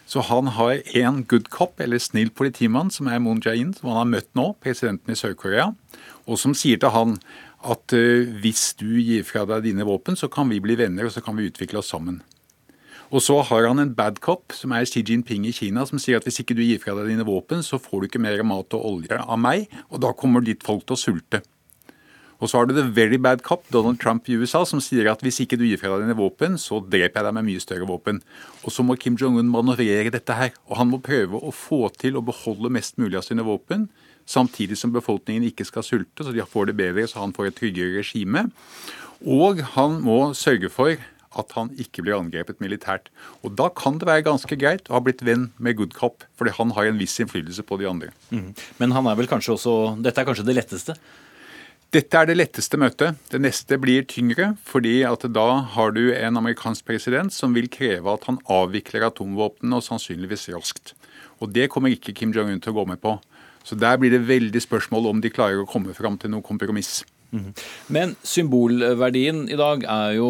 Så 0.08 0.24
han 0.24 0.51
har 0.56 0.84
en 1.00 1.24
good 1.27 1.50
cop, 1.51 1.79
eller 1.84 2.00
snill 2.00 2.29
politimann, 2.32 2.91
som 2.91 3.08
er 3.12 3.20
Moon 3.20 3.41
Jae-in, 3.44 3.74
som 3.75 3.91
han 3.91 4.01
har 4.01 4.12
møtt 4.12 4.29
nå, 4.39 4.53
presidenten 4.63 5.12
i 5.12 5.20
Sør-Korea, 5.20 5.74
og 6.27 6.39
som 6.39 6.56
sier 6.56 6.79
til 6.79 6.96
han 6.96 7.17
at 7.67 7.96
uh, 7.96 8.39
hvis 8.39 8.70
du 8.79 8.88
gir 9.01 9.25
fra 9.27 9.44
deg 9.50 9.65
dine 9.67 9.88
våpen, 9.88 10.15
så 10.15 10.29
kan 10.32 10.48
vi 10.51 10.62
bli 10.63 10.77
venner, 10.79 11.08
og 11.08 11.15
så 11.15 11.24
kan 11.24 11.36
vi 11.36 11.50
utvikle 11.51 11.82
oss 11.82 11.91
sammen. 11.91 12.22
Og 13.08 13.24
så 13.24 13.38
har 13.50 13.68
han 13.70 13.80
en 13.80 13.94
bad 13.96 14.20
cop, 14.24 14.52
som 14.52 14.74
er 14.76 14.88
Xi 14.88 15.04
Jinping 15.08 15.46
i 15.48 15.54
Kina, 15.56 15.86
som 15.88 16.00
sier 16.02 16.20
at 16.20 16.28
hvis 16.28 16.42
ikke 16.44 16.58
du 16.58 16.64
gir 16.66 16.82
fra 16.84 16.96
deg 16.98 17.14
dine 17.14 17.28
våpen, 17.28 17.64
så 17.64 17.80
får 17.80 18.02
du 18.02 18.08
ikke 18.10 18.24
mer 18.24 18.44
mat 18.44 18.76
og 18.76 18.90
olje 18.90 19.20
av 19.22 19.40
meg, 19.40 19.70
og 19.88 20.02
da 20.04 20.12
kommer 20.12 20.44
ditt 20.44 20.66
folk 20.68 20.84
til 20.84 20.98
å 20.98 21.00
sulte. 21.00 21.44
Og 22.38 22.52
så 22.52 22.60
har 22.60 22.68
du 22.68 22.76
the 22.76 22.84
very 22.84 23.18
bad 23.18 23.42
cop, 23.42 23.64
Donald 23.74 23.98
Trump 24.00 24.28
i 24.30 24.36
USA, 24.38 24.62
som 24.68 24.82
sier 24.84 25.08
at 25.10 25.24
hvis 25.26 25.40
ikke 25.42 25.58
du 25.58 25.64
gir 25.66 25.80
fra 25.82 25.96
deg 25.96 26.06
dine 26.06 26.18
våpen, 26.20 26.60
så 26.62 26.78
dreper 26.84 27.22
jeg 27.24 27.26
deg 27.26 27.38
med 27.40 27.48
mye 27.48 27.64
større 27.64 27.88
våpen. 27.90 28.20
Og 28.62 28.74
så 28.76 28.86
må 28.86 28.98
Kim 29.00 29.18
Jong-un 29.18 29.50
manøvrere 29.50 30.14
dette 30.14 30.38
her. 30.38 30.54
Og 30.70 30.78
han 30.78 30.92
må 30.92 31.02
prøve 31.02 31.40
å 31.40 31.54
få 31.56 31.88
til 31.98 32.20
å 32.20 32.26
beholde 32.26 32.70
mest 32.76 33.00
mulig 33.02 33.18
av 33.18 33.26
sine 33.26 33.46
våpen, 33.48 33.88
samtidig 34.30 34.78
som 34.78 34.94
befolkningen 34.94 35.48
ikke 35.50 35.66
skal 35.66 35.86
sulte, 35.88 36.26
så 36.28 36.36
de 36.36 36.46
får 36.46 36.70
det 36.70 36.78
bedre, 36.78 37.08
så 37.10 37.24
han 37.24 37.34
får 37.34 37.50
et 37.50 37.58
tryggere 37.58 38.04
regime. 38.04 38.50
Og 39.26 39.64
han 39.74 40.02
må 40.06 40.20
sørge 40.38 40.70
for 40.70 41.00
at 41.36 41.53
han 41.57 41.69
ikke 41.81 42.05
blir 42.05 42.17
angrepet 42.17 42.62
militært. 42.63 43.12
Og 43.43 43.55
Da 43.57 43.69
kan 43.69 43.98
det 44.00 44.07
være 44.07 44.25
ganske 44.27 44.55
greit 44.60 44.89
å 44.89 44.98
ha 44.98 45.03
blitt 45.03 45.24
venn 45.25 45.51
med 45.57 45.77
good 45.77 45.93
cop, 45.93 46.24
fordi 46.38 46.55
han 46.57 46.72
har 46.72 46.86
en 46.86 47.00
viss 47.00 47.19
innflytelse 47.19 47.63
på 47.63 47.79
de 47.79 47.89
andre. 47.89 48.12
Mm. 48.31 48.53
Men 48.79 48.91
han 48.91 49.07
er 49.07 49.15
vel 49.15 49.27
kanskje 49.27 49.55
også 49.57 50.01
Dette 50.01 50.22
er 50.22 50.27
kanskje 50.27 50.46
det 50.46 50.55
letteste? 50.55 50.96
Dette 51.96 52.19
er 52.19 52.27
det 52.27 52.36
letteste 52.36 52.75
møtet. 52.75 53.15
Det 53.31 53.39
neste 53.39 53.77
blir 53.79 54.03
tyngre, 54.03 54.57
fordi 54.67 55.05
at 55.07 55.24
da 55.31 55.62
har 55.72 55.93
du 55.96 56.12
en 56.12 56.36
amerikansk 56.36 56.84
president 56.86 57.31
som 57.31 57.55
vil 57.55 57.69
kreve 57.72 58.12
at 58.12 58.27
han 58.27 58.41
avvikler 58.43 59.07
atomvåpnene, 59.07 59.79
og 59.79 59.86
sannsynligvis 59.86 60.50
raskt. 60.51 60.93
Og 61.39 61.53
Det 61.53 61.69
kommer 61.69 61.89
ikke 61.89 62.13
Kim 62.13 62.34
Jong-un 62.36 62.60
til 62.60 62.74
å 62.74 62.81
gå 62.81 62.88
med 62.91 63.00
på. 63.00 63.19
Så 63.63 63.79
Der 63.79 63.98
blir 63.98 64.12
det 64.12 64.27
veldig 64.27 64.62
spørsmål 64.62 65.07
om 65.07 65.22
de 65.22 65.29
klarer 65.29 65.63
å 65.63 65.69
komme 65.69 65.93
fram 65.93 66.17
til 66.17 66.31
noe 66.31 66.41
kompromiss. 66.41 67.05
Mhm. 67.31 67.51
Men 67.91 68.15
symbolverdien 68.24 69.46
i 69.51 69.60
dag 69.60 69.84
er 69.84 70.15
jo 70.15 70.29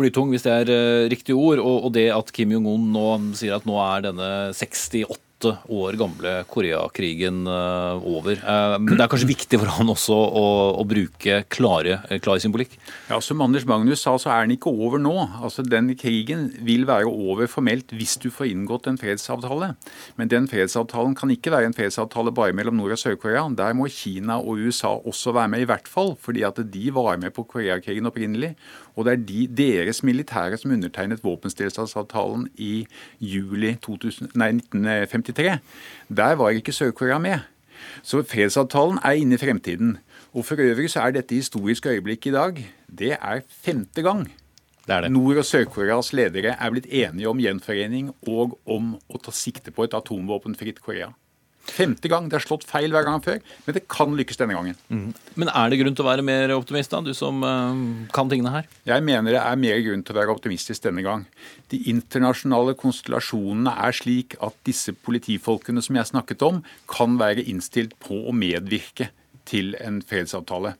blytung, 0.00 0.30
hvis 0.32 0.44
det 0.44 0.52
er 0.52 0.72
eh, 0.74 1.08
riktig 1.12 1.34
ord. 1.34 1.62
Og 1.62 1.92
det 1.96 2.10
at 2.12 2.32
Kim 2.36 2.52
Jong-un 2.52 2.90
nå 2.92 3.08
sier 3.38 3.56
at 3.56 3.68
nå 3.68 3.78
er 3.80 4.08
denne 4.10 4.30
68 4.56 5.02
åtte 5.40 5.56
år 5.72 5.96
gamle 5.96 6.32
Koreakrigen 6.48 7.46
eh, 7.46 8.06
over. 8.06 8.36
Eh, 8.36 8.76
men 8.78 8.96
det 8.96 9.04
er 9.04 9.10
kanskje 9.10 9.30
viktig 9.30 9.60
for 9.60 9.72
han 9.72 9.88
også 9.88 10.14
å, 10.14 10.44
å 10.80 10.84
bruke 10.88 11.42
klare, 11.48 12.00
eh, 12.08 12.20
klar 12.20 12.40
symbolikk? 12.42 12.76
Ja, 13.08 13.20
Som 13.24 13.40
Anders 13.40 13.64
Magnus 13.68 14.02
sa, 14.04 14.16
så 14.20 14.30
er 14.34 14.44
den 14.44 14.56
ikke 14.58 14.72
over 14.72 15.00
nå. 15.00 15.14
Altså, 15.40 15.64
Den 15.64 15.94
krigen 15.96 16.50
vil 16.64 16.84
være 16.88 17.08
over 17.08 17.48
formelt 17.48 17.94
hvis 17.96 18.18
du 18.20 18.28
får 18.30 18.50
inngått 18.52 18.90
en 18.90 19.00
fredsavtale. 19.00 19.74
Men 20.20 20.28
den 20.28 20.48
fredsavtalen 20.50 21.16
kan 21.16 21.32
ikke 21.32 21.52
være 21.54 21.70
en 21.70 21.76
fredsavtale 21.76 22.34
bare 22.34 22.56
mellom 22.56 22.76
Nord- 22.76 22.96
og 22.98 23.00
Sør-Korea. 23.00 23.46
Der 23.56 23.76
må 23.76 23.88
Kina 23.90 24.38
og 24.40 24.60
USA 24.60 24.92
også 24.98 25.34
være 25.36 25.54
med, 25.54 25.64
i 25.64 25.70
hvert 25.70 25.88
fall. 25.88 26.16
Fordi 26.20 26.44
at 26.46 26.60
de 26.70 26.90
var 26.92 27.16
med 27.20 27.32
på 27.36 27.46
Koreakrigen 27.48 28.08
opprinnelig. 28.10 28.54
Og 29.00 29.06
det 29.06 29.12
er 29.12 29.22
de, 29.24 29.46
deres 29.56 30.02
militære 30.04 30.58
som 30.60 30.74
undertegnet 30.74 31.22
våpenstillstandsavtalen 31.24 32.50
i 32.60 32.84
juli 33.20 33.70
2000, 33.80 34.34
nei, 34.36 34.50
1953. 34.58 35.54
Der 36.12 36.36
var 36.36 36.52
ikke 36.52 36.74
Sør-Korea 36.76 37.16
med. 37.18 37.46
Så 38.04 38.20
fredsavtalen 38.28 39.00
er 39.00 39.16
inne 39.16 39.38
i 39.38 39.40
fremtiden. 39.40 39.96
Og 40.36 40.44
for 40.44 40.60
øvrig 40.60 40.90
så 40.92 41.06
er 41.06 41.16
dette 41.16 41.34
historiske 41.34 41.88
øyeblikk 41.88 42.28
i 42.28 42.34
dag. 42.36 42.60
Det 42.98 43.14
er 43.16 43.40
femte 43.48 44.04
gang. 44.04 44.28
Det 44.84 45.02
det. 45.02 45.12
Nord- 45.12 45.40
og 45.40 45.44
Sør-Koreas 45.48 46.12
ledere 46.12 46.56
er 46.60 46.70
blitt 46.70 46.92
enige 46.92 47.28
om 47.28 47.40
gjenforening 47.40 48.12
og 48.28 48.58
om 48.66 48.98
å 49.08 49.22
ta 49.24 49.32
sikte 49.32 49.72
på 49.72 49.88
et 49.88 49.96
atomvåpenfritt 49.96 50.84
Korea. 50.84 51.08
Femte 51.70 52.10
gang. 52.10 52.28
Det 52.30 52.38
er 52.38 52.44
slått 52.44 52.66
feil 52.68 52.92
hver 52.94 53.06
gang 53.06 53.22
før, 53.24 53.38
men 53.66 53.76
det 53.76 53.84
kan 53.90 54.14
lykkes 54.18 54.40
denne 54.40 54.56
gangen. 54.56 54.78
Mm. 54.90 55.06
Men 55.40 55.52
er 55.52 55.70
det 55.70 55.80
grunn 55.80 55.96
til 55.96 56.04
å 56.04 56.10
være 56.10 56.26
mer 56.26 56.54
optimist, 56.56 56.92
da, 56.92 57.02
du 57.04 57.14
som 57.16 57.44
uh, 57.46 57.70
kan 58.14 58.30
tingene 58.32 58.54
her? 58.54 58.68
Jeg 58.88 59.06
mener 59.06 59.36
det 59.36 59.42
er 59.42 59.62
mer 59.62 59.80
grunn 59.86 60.04
til 60.06 60.16
å 60.16 60.20
være 60.20 60.34
optimistisk 60.34 60.84
denne 60.86 61.04
gang. 61.06 61.24
De 61.72 61.80
internasjonale 61.92 62.76
konstellasjonene 62.78 63.74
er 63.86 63.96
slik 63.96 64.36
at 64.42 64.58
disse 64.68 64.94
politifolkene 64.96 65.82
som 65.84 65.98
jeg 65.98 66.12
snakket 66.12 66.44
om, 66.46 66.62
kan 66.90 67.18
være 67.20 67.46
innstilt 67.50 67.96
på 68.02 68.24
å 68.26 68.36
medvirke 68.36 69.10
til 69.50 69.74
en 69.80 70.00
fredsavtale. 70.06 70.76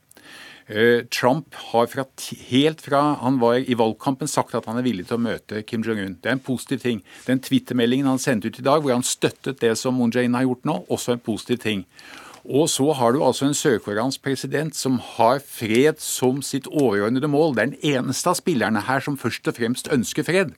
Eh, 0.70 1.02
Trump 1.10 1.54
har 1.72 1.86
fra, 1.90 2.04
helt 2.46 2.80
fra 2.80 3.00
han 3.18 3.40
var 3.42 3.58
i 3.58 3.74
valgkampen 3.74 4.28
sagt 4.30 4.54
at 4.54 4.68
han 4.70 4.78
er 4.78 4.86
villig 4.86 5.08
til 5.08 5.16
å 5.16 5.24
møte 5.24 5.64
Kim 5.66 5.82
Jong-un. 5.82 6.14
Det 6.22 6.30
er 6.30 6.36
en 6.36 6.46
positiv 6.46 6.84
ting. 6.84 7.00
Den 7.26 7.42
twittermeldingen 7.42 8.06
han 8.06 8.22
sendte 8.22 8.52
ut 8.52 8.60
i 8.60 8.66
dag, 8.68 8.78
hvor 8.84 8.94
han 8.94 9.02
støttet 9.02 9.58
det 9.64 9.72
som 9.80 9.98
Moon 9.98 10.14
Jae-in 10.14 10.36
har 10.38 10.46
gjort 10.46 10.68
nå, 10.70 10.76
også 10.86 11.16
en 11.16 11.24
positiv 11.26 11.58
ting. 11.64 11.82
Og 12.46 12.70
så 12.70 12.86
har 12.96 13.12
du 13.12 13.24
altså 13.24 13.48
en 13.48 13.58
sørkoreansk 13.58 14.22
president 14.22 14.78
som 14.78 15.00
har 15.16 15.42
fred 15.42 15.98
som 16.00 16.38
sitt 16.40 16.70
overordnede 16.70 17.28
mål. 17.28 17.56
Det 17.56 17.62
er 17.62 17.72
den 17.74 17.98
eneste 17.98 18.30
av 18.30 18.38
spillerne 18.38 18.86
her 18.86 19.02
som 19.02 19.18
først 19.18 19.50
og 19.50 19.58
fremst 19.58 19.90
ønsker 19.90 20.28
fred. 20.28 20.54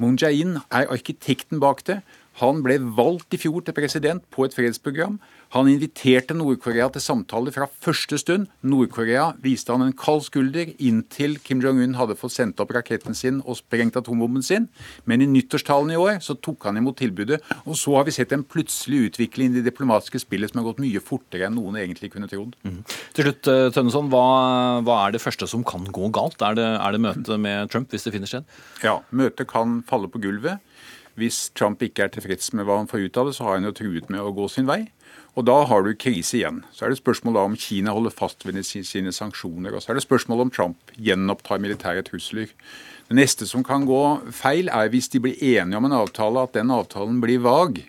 Moon 0.00 0.16
Jae-in 0.18 0.56
er 0.72 0.88
arkitekten 0.88 1.60
bak 1.60 1.84
det. 1.86 2.00
Han 2.40 2.64
ble 2.64 2.80
valgt 2.96 3.36
i 3.36 3.38
fjor 3.38 3.60
til 3.62 3.76
president 3.76 4.24
på 4.34 4.48
et 4.48 4.56
fredsprogram. 4.56 5.20
Han 5.54 5.68
inviterte 5.70 6.34
Nord-Korea 6.34 6.88
til 6.90 7.02
samtaler 7.04 7.54
fra 7.54 7.68
første 7.70 8.18
stund. 8.18 8.48
Nord-Korea 8.66 9.28
viste 9.42 9.70
han 9.70 9.84
en 9.84 9.94
kald 9.94 10.24
skulder 10.26 10.72
inntil 10.82 11.36
Kim 11.46 11.60
Jong-un 11.62 11.94
hadde 11.94 12.16
fått 12.18 12.34
sendt 12.34 12.58
opp 12.62 12.72
raketten 12.74 13.14
sin 13.14 13.38
og 13.44 13.60
sprengt 13.60 13.94
atombomben 14.00 14.42
sin. 14.42 14.66
Men 15.06 15.22
i 15.22 15.28
nyttårstalen 15.30 15.94
i 15.94 16.00
år 16.00 16.18
så 16.24 16.34
tok 16.34 16.66
han 16.66 16.80
imot 16.80 16.98
tilbudet. 16.98 17.38
Og 17.68 17.78
så 17.78 17.94
har 17.94 18.08
vi 18.08 18.16
sett 18.16 18.34
en 18.34 18.42
plutselig 18.42 19.12
utvikling 19.12 19.52
i 19.52 19.60
det 19.60 19.68
diplomatiske 19.70 20.24
spillet 20.24 20.50
som 20.50 20.60
har 20.60 20.72
gått 20.72 20.82
mye 20.82 21.02
fortere 21.04 21.46
enn 21.46 21.54
noen 21.54 21.78
egentlig 21.78 22.10
kunne 22.16 22.30
trodd. 22.30 22.58
Mm. 22.66 22.82
Til 23.14 23.28
slutt, 23.28 23.52
eh, 23.52 23.70
Tønneson, 23.76 24.10
hva, 24.10 24.24
hva, 24.82 24.98
er 25.04 25.14
det 25.14 25.22
første 25.22 25.46
som 25.50 25.62
kan 25.62 25.86
gå 25.86 26.10
galt? 26.14 26.42
Er 26.42 26.58
det, 26.58 26.66
er 26.66 26.98
det 26.98 27.04
møtet 27.06 27.30
med 27.46 27.70
Trump, 27.70 27.94
hvis 27.94 28.08
det 28.08 28.16
finner 28.16 28.30
sted? 28.30 28.58
Ja, 28.82 28.98
møtet 29.14 29.46
kan 29.54 29.84
falle 29.86 30.10
på 30.10 30.18
gulvet. 30.18 30.58
Hvis 31.14 31.52
Trump 31.54 31.82
ikke 31.86 32.08
er 32.08 32.10
tilfreds 32.10 32.50
med 32.58 32.66
hva 32.66 32.80
han 32.80 32.90
får 32.90 33.06
ut 33.06 33.18
av 33.20 33.28
det, 33.28 33.36
så 33.36 33.46
har 33.46 33.60
han 33.60 33.68
jo 33.68 33.74
truet 33.76 34.10
med 34.10 34.18
å 34.18 34.34
gå 34.34 34.48
sin 34.50 34.66
vei. 34.66 34.82
Og 35.34 35.46
da 35.48 35.56
har 35.66 35.82
du 35.82 35.96
krise 35.98 36.38
igjen. 36.38 36.62
Så 36.70 36.86
er 36.86 36.92
det 36.92 37.00
spørsmål 37.00 37.40
om 37.40 37.56
Kina 37.58 37.94
holder 37.94 38.14
fast 38.14 38.44
ved 38.46 38.60
sine 38.62 39.12
sanksjoner. 39.12 39.74
Og 39.74 39.82
så 39.82 39.90
er 39.90 39.98
det 39.98 40.04
spørsmål 40.06 40.44
om 40.44 40.52
Trump 40.54 40.92
gjenopptar 40.94 41.58
militære 41.62 42.04
trusler. 42.06 42.52
Det 43.08 43.18
neste 43.18 43.46
som 43.46 43.64
kan 43.66 43.84
gå 43.88 44.02
feil, 44.32 44.70
er 44.70 44.92
hvis 44.92 45.10
de 45.12 45.20
blir 45.20 45.40
enige 45.42 45.76
om 45.76 45.88
en 45.88 45.96
avtale, 45.98 46.46
at 46.46 46.54
den 46.54 46.70
avtalen 46.70 47.18
blir 47.20 47.42
vag. 47.42 47.82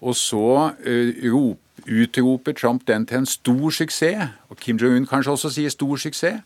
Og 0.00 0.16
så 0.16 0.72
uh, 0.72 1.54
utroper 1.84 2.56
Trump 2.56 2.88
den 2.88 3.06
til 3.06 3.22
en 3.22 3.28
stor 3.28 3.70
suksess, 3.70 4.32
og 4.48 4.56
Kim 4.56 4.80
Jong-un 4.80 5.06
kanskje 5.06 5.36
også 5.36 5.52
sier 5.54 5.72
stor 5.72 6.00
suksess. 6.00 6.42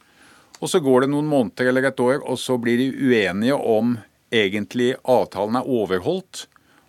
Og 0.59 0.69
så 0.69 0.83
går 0.83 1.07
det 1.07 1.13
noen 1.13 1.31
måneder 1.31 1.71
eller 1.71 1.87
et 1.87 2.01
år, 2.03 2.19
og 2.27 2.39
så 2.43 2.59
blir 2.59 2.81
de 2.81 2.91
uenige 2.91 3.55
om 3.55 3.97
egentlig 4.35 4.97
avtalen 5.07 5.57
er 5.57 5.71
overholdt, 5.71 6.49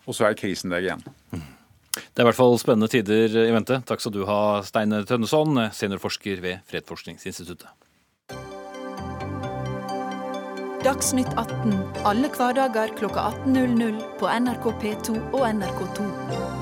og 0.10 0.18
så 0.18 0.26
er 0.26 0.38
krisen 0.38 0.74
der 0.74 0.82
igjen. 0.82 1.06
Det 1.96 2.22
er 2.22 2.26
i 2.26 2.30
hvert 2.30 2.38
fall 2.38 2.58
spennende 2.62 2.90
tider 2.92 3.34
i 3.48 3.52
vente. 3.54 3.82
Takk 3.88 4.04
skal 4.04 4.14
du 4.16 4.24
ha, 4.30 4.62
Stein 4.68 4.94
Tønneson, 5.10 5.58
seniorforsker 5.74 6.44
ved 6.44 6.66
Fredforskningsinstituttet. 6.70 7.72
Dagsnytt 10.86 11.34
18 11.36 11.74
alle 12.08 12.30
hverdager 12.32 12.94
kl 12.96 13.10
18.00 13.12 14.00
på 14.22 14.32
NRK 14.46 14.72
P2 14.80 15.18
og 15.34 15.44
NRK2. 15.50 16.59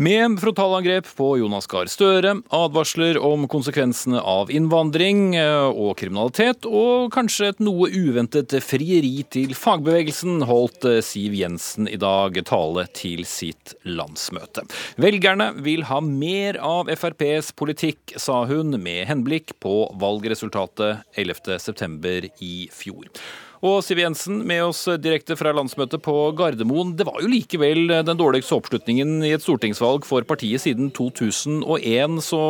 Med 0.00 0.40
frontalangrep 0.40 1.06
på 1.16 1.38
Jonas 1.38 1.66
Gahr 1.66 1.88
Støre, 1.90 2.36
advarsler 2.54 3.16
om 3.18 3.48
konsekvensene 3.50 4.20
av 4.22 4.52
innvandring 4.54 5.32
eh, 5.34 5.64
og 5.66 5.96
kriminalitet, 5.98 6.68
og 6.70 7.08
kanskje 7.10 7.48
et 7.50 7.64
noe 7.66 7.88
uventet 7.90 8.54
frieri 8.62 9.24
til 9.26 9.56
fagbevegelsen, 9.58 10.44
holdt 10.46 10.86
eh, 10.86 11.00
Siv 11.02 11.34
Jensen 11.34 11.90
i 11.90 11.98
dag 11.98 12.38
tale 12.46 12.86
til 12.94 13.24
sitt 13.26 13.74
landsmøte. 13.82 14.68
Velgerne 15.02 15.50
vil 15.66 15.82
ha 15.90 15.98
mer 15.98 16.60
av 16.62 16.94
FrPs 16.94 17.50
politikk, 17.58 18.14
sa 18.22 18.44
hun 18.46 18.78
med 18.78 19.02
henblikk 19.10 19.56
på 19.58 19.80
valgresultatet 19.98 21.02
11.9. 21.18 22.36
i 22.38 22.54
fjor. 22.70 23.10
Og 23.58 23.80
Siv 23.82 23.98
Jensen 23.98 24.44
med 24.46 24.62
oss 24.68 24.84
direkte 25.02 25.34
fra 25.38 25.50
landsmøtet 25.56 26.02
på 26.04 26.14
Gardermoen. 26.38 26.92
Det 26.98 27.08
var 27.08 27.18
jo 27.22 27.30
likevel 27.32 27.90
den 28.06 28.20
dårligste 28.20 28.54
oppslutningen 28.54 29.18
i 29.26 29.32
et 29.34 29.42
stortingsvalg 29.42 30.06
for 30.06 30.22
partiet 30.28 30.62
siden 30.62 30.92
2001, 30.94 32.20
så 32.22 32.40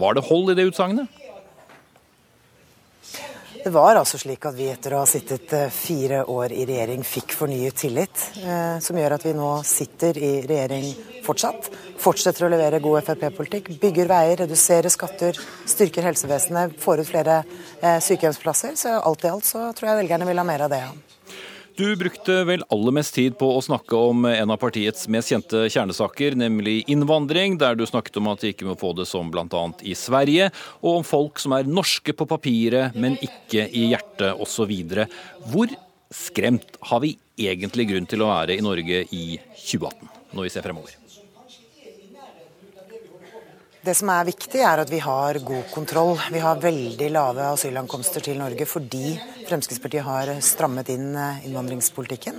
var 0.00 0.18
det 0.18 0.26
hold 0.28 0.52
i 0.52 0.58
det 0.58 0.68
utsagnet? 0.68 1.21
Det 3.64 3.70
var 3.70 3.94
altså 3.94 4.18
slik 4.18 4.42
at 4.48 4.56
vi 4.58 4.64
etter 4.72 4.96
å 4.96 5.04
ha 5.04 5.06
sittet 5.06 5.52
eh, 5.54 5.68
fire 5.70 6.24
år 6.26 6.50
i 6.50 6.64
regjering 6.66 7.04
fikk 7.06 7.34
fornyet 7.38 7.76
tillit, 7.78 8.24
eh, 8.42 8.80
som 8.82 8.98
gjør 8.98 9.14
at 9.14 9.26
vi 9.26 9.34
nå 9.38 9.50
sitter 9.66 10.18
i 10.18 10.30
regjering 10.42 10.88
fortsatt. 11.22 11.68
Fortsetter 12.02 12.48
å 12.48 12.50
levere 12.50 12.82
god 12.82 13.06
Frp-politikk. 13.06 13.70
Bygger 13.78 14.10
veier, 14.10 14.42
reduserer 14.42 14.90
skatter, 14.90 15.38
styrker 15.70 16.08
helsevesenet, 16.10 16.74
får 16.82 17.04
ut 17.04 17.10
flere 17.12 17.38
eh, 17.78 18.00
sykehjemsplasser. 18.02 18.74
Så 18.82 18.96
alt 18.98 19.22
i 19.22 19.30
alt 19.30 19.46
så 19.46 19.68
tror 19.78 19.92
jeg 19.92 20.00
velgerne 20.02 20.26
vil 20.26 20.42
ha 20.42 20.48
mer 20.48 20.66
av 20.66 20.74
det. 20.74 20.82
Du 21.76 21.96
brukte 21.96 22.34
vel 22.44 22.64
aller 22.68 22.92
mest 22.92 23.14
tid 23.16 23.38
på 23.40 23.46
å 23.56 23.60
snakke 23.64 23.96
om 23.96 24.26
en 24.28 24.52
av 24.52 24.58
partiets 24.60 25.06
mest 25.12 25.32
kjente 25.32 25.64
kjernesaker, 25.72 26.36
nemlig 26.36 26.82
innvandring, 26.92 27.56
der 27.60 27.78
du 27.78 27.86
snakket 27.88 28.18
om 28.20 28.28
at 28.32 28.44
de 28.44 28.52
ikke 28.52 28.68
må 28.68 28.76
få 28.80 28.92
det 28.98 29.06
som 29.08 29.30
bl.a. 29.32 29.62
i 29.80 29.96
Sverige, 29.96 30.50
og 30.82 31.00
om 31.00 31.06
folk 31.06 31.40
som 31.40 31.56
er 31.56 31.68
norske 31.68 32.12
på 32.12 32.28
papiret, 32.28 32.92
men 32.92 33.16
ikke 33.24 33.70
i 33.72 33.88
hjertet 33.94 34.36
osv. 34.36 34.74
Hvor 35.48 35.72
skremt 36.12 36.76
har 36.92 37.04
vi 37.04 37.16
egentlig 37.40 37.88
grunn 37.94 38.10
til 38.10 38.24
å 38.24 38.32
være 38.34 38.58
i 38.58 38.64
Norge 38.64 39.06
i 39.08 39.24
2018, 39.56 40.12
når 40.36 40.48
vi 40.50 40.52
ser 40.52 40.68
fremover? 40.68 41.01
Det 43.82 43.96
som 43.98 44.12
er 44.14 44.28
viktig, 44.28 44.60
er 44.62 44.78
at 44.78 44.90
vi 44.92 45.00
har 45.02 45.40
god 45.42 45.64
kontroll. 45.72 46.12
Vi 46.30 46.38
har 46.38 46.60
veldig 46.62 47.08
lave 47.10 47.48
asylankomster 47.50 48.22
til 48.22 48.36
Norge 48.38 48.62
fordi 48.70 49.16
Fremskrittspartiet 49.48 50.06
har 50.06 50.30
strammet 50.38 50.92
inn 50.94 51.08
eh, 51.18 51.40
innvandringspolitikken. 51.48 52.38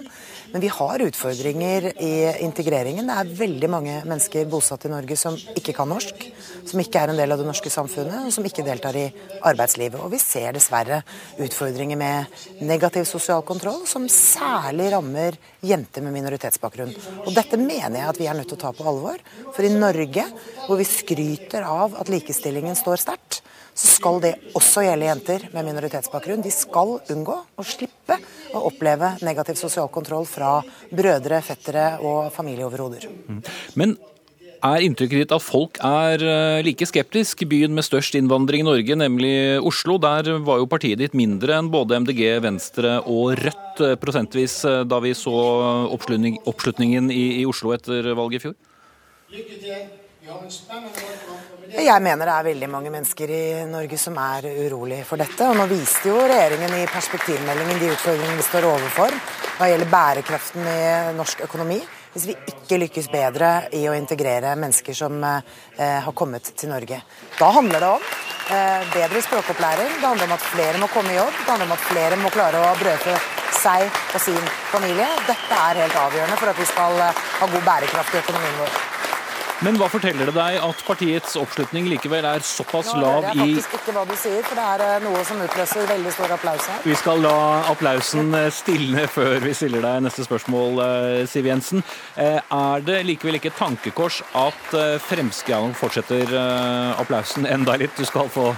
Men 0.53 0.61
vi 0.61 0.67
har 0.69 1.01
utfordringer 1.01 1.85
i 1.97 2.13
integreringen. 2.45 3.07
Det 3.09 3.13
er 3.17 3.29
veldig 3.39 3.69
mange 3.73 3.95
mennesker 4.05 4.45
bosatt 4.45 4.83
i 4.85 4.91
Norge 4.91 5.15
som 5.17 5.33
ikke 5.57 5.73
kan 5.73 5.89
norsk, 5.89 6.27
som 6.69 6.83
ikke 6.83 7.01
er 7.01 7.09
en 7.09 7.17
del 7.17 7.33
av 7.33 7.41
det 7.41 7.47
norske 7.47 7.71
samfunnet, 7.73 8.27
og 8.27 8.35
som 8.35 8.45
ikke 8.45 8.65
deltar 8.67 8.93
i 9.01 9.07
arbeidslivet. 9.49 9.97
Og 9.97 10.13
vi 10.13 10.21
ser 10.21 10.53
dessverre 10.53 11.01
utfordringer 11.41 11.97
med 11.97 12.61
negativ 12.69 13.09
sosial 13.09 13.41
kontroll, 13.47 13.81
som 13.89 14.05
særlig 14.05 14.91
rammer 14.93 15.39
jenter 15.65 16.05
med 16.05 16.13
minoritetsbakgrunn. 16.19 16.93
Og 17.25 17.33
dette 17.33 17.57
mener 17.57 18.03
jeg 18.03 18.11
at 18.11 18.21
vi 18.21 18.29
er 18.29 18.37
nødt 18.37 18.53
til 18.53 18.61
å 18.61 18.65
ta 18.67 18.75
på 18.77 18.85
alvor. 18.93 19.25
For 19.55 19.65
i 19.65 19.73
Norge, 19.73 20.27
hvor 20.67 20.77
vi 20.77 20.85
skryter 20.87 21.65
av 21.65 21.97
at 21.97 22.13
likestillingen 22.13 22.77
står 22.77 23.01
sterkt, 23.01 23.42
så 23.73 23.89
skal 23.95 24.21
det 24.21 24.33
også 24.53 24.85
gjelde 24.85 25.09
jenter 25.09 25.45
med 25.53 25.67
minoritetsbakgrunn. 25.67 26.43
De 26.45 26.53
skal 26.53 26.97
unngå 27.13 27.35
å 27.57 27.65
slippe 27.65 28.19
å 28.53 28.63
oppleve 28.69 29.15
negativ 29.25 29.57
sosial 29.57 29.89
kontroll 29.93 30.27
fra 30.29 30.59
brødre, 30.93 31.41
fettere 31.45 31.87
og 32.05 32.29
familieoverhoder. 32.35 33.07
Mm. 33.09 33.39
Men 33.79 33.95
er 34.63 34.83
inntrykket 34.85 35.25
ditt 35.25 35.33
at 35.35 35.43
folk 35.43 35.79
er 35.83 36.21
eh, 36.23 36.61
like 36.63 36.85
skeptisk? 36.87 37.41
Byen 37.51 37.73
med 37.75 37.83
størst 37.83 38.15
innvandring 38.15 38.63
i 38.63 38.67
Norge, 38.69 38.95
nemlig 38.95 39.33
Oslo. 39.59 39.97
Der 39.99 40.37
var 40.45 40.61
jo 40.61 40.69
partiet 40.71 41.01
ditt 41.01 41.17
mindre 41.17 41.57
enn 41.57 41.71
både 41.73 41.99
MDG, 42.05 42.23
Venstre 42.45 42.99
og 43.03 43.33
Rødt 43.41 43.83
eh, 43.83 43.97
prosentvis 43.99 44.61
eh, 44.69 44.83
da 44.87 45.01
vi 45.03 45.11
så 45.17 45.33
oppslutningen 45.91 47.11
i, 47.11 47.25
i 47.41 47.47
Oslo 47.49 47.75
etter 47.75 48.13
valget 48.15 48.39
i 48.39 48.45
fjor? 48.45 48.55
Lykke 49.33 49.59
til. 49.65 49.81
Jeg 51.73 52.01
mener 52.05 52.29
det 52.29 52.33
er 52.37 52.45
veldig 52.45 52.67
mange 52.69 52.91
mennesker 52.93 53.31
i 53.33 53.45
Norge 53.65 53.97
som 53.97 54.17
er 54.21 54.45
urolig 54.67 54.99
for 55.09 55.17
dette. 55.17 55.47
og 55.49 55.55
Nå 55.57 55.63
viste 55.71 56.11
jo 56.11 56.19
regjeringen 56.21 56.75
i 56.77 56.83
perspektivmeldingen 56.85 57.79
de 57.81 57.87
utfordringene 57.95 58.37
vi 58.37 58.45
står 58.45 58.67
overfor 58.69 59.15
hva 59.57 59.69
gjelder 59.71 59.89
bærekraften 59.89 60.67
i 60.69 60.83
norsk 61.17 61.41
økonomi. 61.47 61.79
Hvis 62.13 62.27
vi 62.29 62.35
ikke 62.51 62.77
lykkes 62.77 63.09
bedre 63.09 63.49
i 63.73 63.81
å 63.89 63.95
integrere 63.97 64.53
mennesker 64.53 64.93
som 64.93 65.17
eh, 65.25 65.97
har 66.05 66.13
kommet 66.13 66.53
til 66.53 66.69
Norge. 66.69 67.01
Da 67.39 67.49
handler 67.57 67.81
det 67.81 67.91
om 67.95 68.05
eh, 68.53 68.85
bedre 68.93 69.25
språkopplæring, 69.25 69.95
det 69.97 70.05
handler 70.11 70.29
om 70.29 70.37
at 70.37 70.49
flere 70.53 70.77
må 70.77 70.91
komme 70.93 71.15
i 71.15 71.17
jobb, 71.17 71.33
det 71.39 71.51
handler 71.55 71.71
om 71.71 71.77
at 71.79 71.87
flere 71.89 72.21
må 72.21 72.33
klare 72.37 72.61
å 72.61 72.75
brødfø 72.83 73.17
seg 73.63 73.89
og 74.13 74.21
sin 74.21 74.53
familie. 74.69 75.09
Dette 75.25 75.61
er 75.65 75.85
helt 75.87 76.01
avgjørende 76.05 76.37
for 76.37 76.53
at 76.53 76.61
vi 76.61 76.69
skal 76.69 77.01
eh, 77.09 77.23
ha 77.41 77.53
god 77.57 77.71
bærekraft 77.71 78.13
i 78.13 78.21
økonomien 78.27 78.61
vår. 78.61 78.83
Men 79.61 79.77
hva 79.77 79.87
forteller 79.91 80.27
det 80.27 80.33
deg 80.35 80.57
at 80.65 80.81
partiets 80.87 81.35
oppslutning 81.39 81.85
likevel 81.91 82.25
er 82.25 82.43
såpass 82.43 82.89
lav 82.97 83.27
i 83.29 83.37
Nå 83.37 83.43
hører 83.43 83.51
jeg 83.51 83.61
faktisk 83.61 83.75
ikke 83.77 83.95
hva 83.95 84.03
du 84.09 84.15
sier, 84.17 84.41
for 84.47 84.59
det 84.59 84.65
er 84.73 84.83
eh, 84.87 85.05
noe 85.05 85.21
som 85.27 85.43
utløser 85.45 85.87
veldig 85.91 86.13
stor 86.15 86.33
applaus 86.35 86.67
her. 86.71 86.81
Vi 86.87 86.97
skal 86.99 87.23
la 87.23 87.35
applausen 87.71 88.33
eh, 88.39 88.49
stilne 88.55 89.05
før 89.17 89.37
vi 89.45 89.55
stiller 89.57 89.85
deg 89.85 90.03
neste 90.07 90.25
spørsmål, 90.27 90.83
eh, 90.87 91.21
Siv 91.29 91.47
Jensen. 91.47 91.83
Er 92.17 92.83
det 92.85 92.99
likevel 93.07 93.37
ikke 93.37 93.51
et 93.51 93.59
tankekors 93.59 94.21
at 94.37 94.75
Fremskrittspartiet 95.03 95.77
fortsetter 95.77 96.31
applausen 96.99 97.47
enda 97.49 97.75
litt? 97.79 97.95
Du 97.97 98.05
skal 98.07 98.29
få 98.31 98.51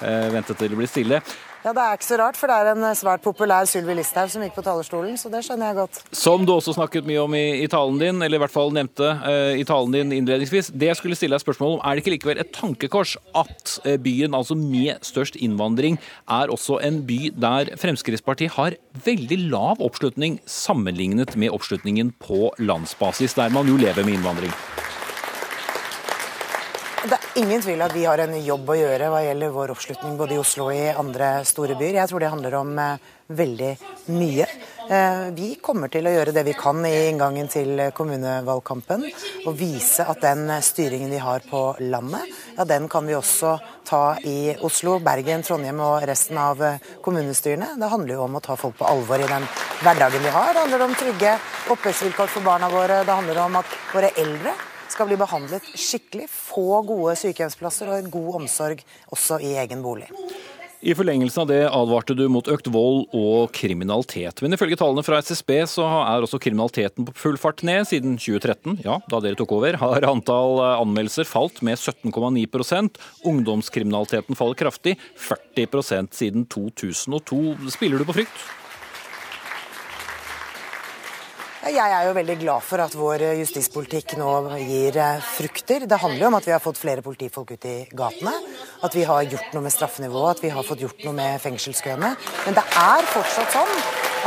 vente 0.00 0.54
til 0.54 0.72
det 0.72 0.78
blir 0.78 0.90
stille. 0.90 1.20
Ja, 1.66 1.72
Det 1.74 1.82
er 1.82 1.96
ikke 1.96 2.06
så 2.06 2.16
rart, 2.20 2.36
for 2.38 2.46
det 2.46 2.56
er 2.62 2.68
en 2.76 2.84
svært 2.94 3.24
populær 3.24 3.66
Sylvi 3.66 3.96
Listhaug 3.98 4.30
som 4.30 4.42
gikk 4.44 4.54
på 4.54 4.62
talerstolen, 4.62 5.16
så 5.18 5.26
det 5.32 5.40
skjønner 5.42 5.72
jeg 5.72 5.78
godt. 5.80 5.98
Som 6.14 6.44
du 6.46 6.52
også 6.54 6.76
snakket 6.76 7.08
mye 7.08 7.24
om 7.24 7.34
i, 7.34 7.64
i 7.64 7.66
talen 7.66 7.98
din, 7.98 8.22
eller 8.22 8.38
i 8.38 8.42
hvert 8.44 8.54
fall 8.54 8.70
nevnte 8.76 9.08
uh, 9.24 9.50
i 9.50 9.66
talen 9.66 9.96
din 9.96 10.14
innledningsvis. 10.14 10.70
Det 10.70 10.92
jeg 10.92 11.00
skulle 11.00 11.18
stille 11.18 11.34
deg 11.34 11.42
spørsmål 11.42 11.74
om, 11.74 11.82
er 11.82 11.98
det 11.98 12.04
ikke 12.04 12.14
likevel 12.14 12.44
et 12.44 12.54
tankekors 12.54 13.16
at 13.34 13.74
uh, 13.82 13.96
byen 13.98 14.38
altså 14.38 14.54
med 14.54 15.02
størst 15.10 15.40
innvandring 15.42 15.98
er 16.38 16.54
også 16.54 16.78
en 16.86 17.02
by 17.10 17.32
der 17.34 17.74
Fremskrittspartiet 17.82 18.54
har 18.60 18.78
veldig 19.02 19.42
lav 19.50 19.82
oppslutning 19.82 20.38
sammenlignet 20.46 21.34
med 21.34 21.50
oppslutningen 21.50 22.14
på 22.22 22.52
landsbasis, 22.62 23.34
der 23.34 23.50
man 23.50 23.66
jo 23.66 23.82
lever 23.82 24.06
med 24.06 24.20
innvandring? 24.20 24.54
Det 27.06 27.14
er 27.14 27.36
ingen 27.38 27.60
tvil 27.62 27.82
at 27.84 27.92
vi 27.94 28.00
har 28.02 28.18
en 28.18 28.32
jobb 28.42 28.70
å 28.72 28.74
gjøre 28.74 29.08
hva 29.12 29.20
gjelder 29.22 29.52
vår 29.54 29.70
oppslutning 29.76 30.16
både 30.18 30.34
i 30.34 30.40
Oslo 30.42 30.64
og 30.64 30.74
i 30.74 30.88
andre 30.90 31.28
store 31.46 31.76
byer. 31.78 32.00
Jeg 32.00 32.10
tror 32.10 32.24
det 32.24 32.30
handler 32.32 32.56
om 32.58 32.72
eh, 32.82 33.04
veldig 33.38 33.68
mye. 34.16 34.48
Eh, 34.90 35.22
vi 35.36 35.52
kommer 35.62 35.92
til 35.92 36.08
å 36.10 36.16
gjøre 36.16 36.34
det 36.34 36.42
vi 36.48 36.56
kan 36.58 36.82
i 36.82 37.06
inngangen 37.12 37.46
til 37.52 37.84
kommunevalgkampen. 37.94 39.06
Og 39.46 39.54
vise 39.54 40.02
at 40.02 40.18
den 40.24 40.50
styringen 40.66 41.14
vi 41.14 41.22
har 41.22 41.46
på 41.46 41.62
landet, 41.86 42.26
ja 42.58 42.66
den 42.66 42.90
kan 42.90 43.06
vi 43.06 43.14
også 43.14 43.54
ta 43.86 44.04
i 44.26 44.56
Oslo, 44.66 44.98
Bergen, 44.98 45.46
Trondheim 45.46 45.86
og 45.86 46.02
resten 46.10 46.42
av 46.42 46.62
eh, 46.66 46.94
kommunestyrene. 47.06 47.76
Det 47.78 47.94
handler 47.94 48.18
jo 48.18 48.24
om 48.26 48.40
å 48.40 48.46
ta 48.50 48.58
folk 48.58 48.80
på 48.82 48.90
alvor 48.90 49.22
i 49.22 49.30
den 49.30 49.46
hverdagen 49.84 50.26
vi 50.26 50.38
har. 50.40 50.56
Det 50.56 50.66
handler 50.66 50.90
om 50.90 50.98
trygge 50.98 51.38
oppvekstvilkår 51.70 52.34
for 52.34 52.50
barna 52.50 52.72
våre. 52.74 53.04
Det 53.06 53.20
handler 53.20 53.46
om 53.46 53.62
at 53.62 53.84
våre 53.94 54.16
eldre 54.18 54.58
skal 54.96 55.10
bli 55.10 55.20
behandlet 55.20 55.72
skikkelig, 55.76 56.26
få 56.32 56.82
gode 56.88 57.16
sykehjemsplasser 57.20 57.92
og 57.92 58.00
en 58.00 58.12
god 58.12 58.42
omsorg 58.42 58.84
også 59.12 59.42
i 59.44 59.56
egen 59.60 59.84
bolig. 59.84 60.08
I 60.86 60.92
forlengelsen 60.94 61.40
av 61.42 61.48
det 61.48 61.62
advarte 61.72 62.14
du 62.14 62.26
mot 62.30 62.46
økt 62.52 62.68
vold 62.70 63.06
og 63.16 63.48
kriminalitet. 63.56 64.42
Men 64.44 64.54
ifølge 64.54 64.76
tallene 64.78 65.02
fra 65.02 65.18
SSB 65.24 65.50
så 65.72 65.86
er 66.04 66.22
også 66.22 66.38
kriminaliteten 66.42 67.08
på 67.08 67.14
full 67.16 67.38
fart 67.40 67.64
ned 67.66 67.88
siden 67.88 68.18
2013. 68.20 68.82
Ja, 68.84 68.98
da 69.10 69.20
dere 69.24 69.38
tok 69.40 69.56
over, 69.56 69.78
har 69.80 70.06
antall 70.06 70.60
anmeldelser 70.68 71.26
falt 71.28 71.62
med 71.66 71.80
17,9% 71.80 73.00
Ungdomskriminaliteten 73.26 74.38
faller 74.38 74.60
kraftig, 74.60 74.94
40% 75.26 76.14
siden 76.20 76.46
2002. 76.52 77.42
Spiller 77.72 78.00
du 78.00 78.06
på 78.06 78.20
frykt? 78.20 78.46
Jeg 81.66 81.90
er 81.90 82.04
jo 82.06 82.12
veldig 82.14 82.34
glad 82.38 82.62
for 82.62 82.78
at 82.78 82.92
vår 82.94 83.22
justispolitikk 83.40 84.12
nå 84.20 84.28
gir 84.60 84.94
eh, 85.02 85.24
frukter. 85.34 85.82
Det 85.90 85.98
handler 85.98 86.22
jo 86.22 86.28
om 86.28 86.36
at 86.38 86.46
vi 86.46 86.52
har 86.54 86.62
fått 86.62 86.78
flere 86.78 87.02
politifolk 87.02 87.50
ut 87.56 87.66
i 87.66 87.74
gatene. 87.90 88.30
At 88.86 88.94
vi 88.94 89.02
har 89.08 89.26
gjort 89.26 89.56
noe 89.56 89.64
med 89.64 89.74
straffenivået, 89.74 90.36
at 90.36 90.44
vi 90.44 90.52
har 90.54 90.66
fått 90.68 90.84
gjort 90.84 91.02
noe 91.08 91.16
med 91.18 91.42
fengselskøene. 91.42 92.12
Men 92.46 92.58
det 92.58 92.62
er 92.70 93.10
fortsatt 93.10 93.58
sånn 93.58 93.74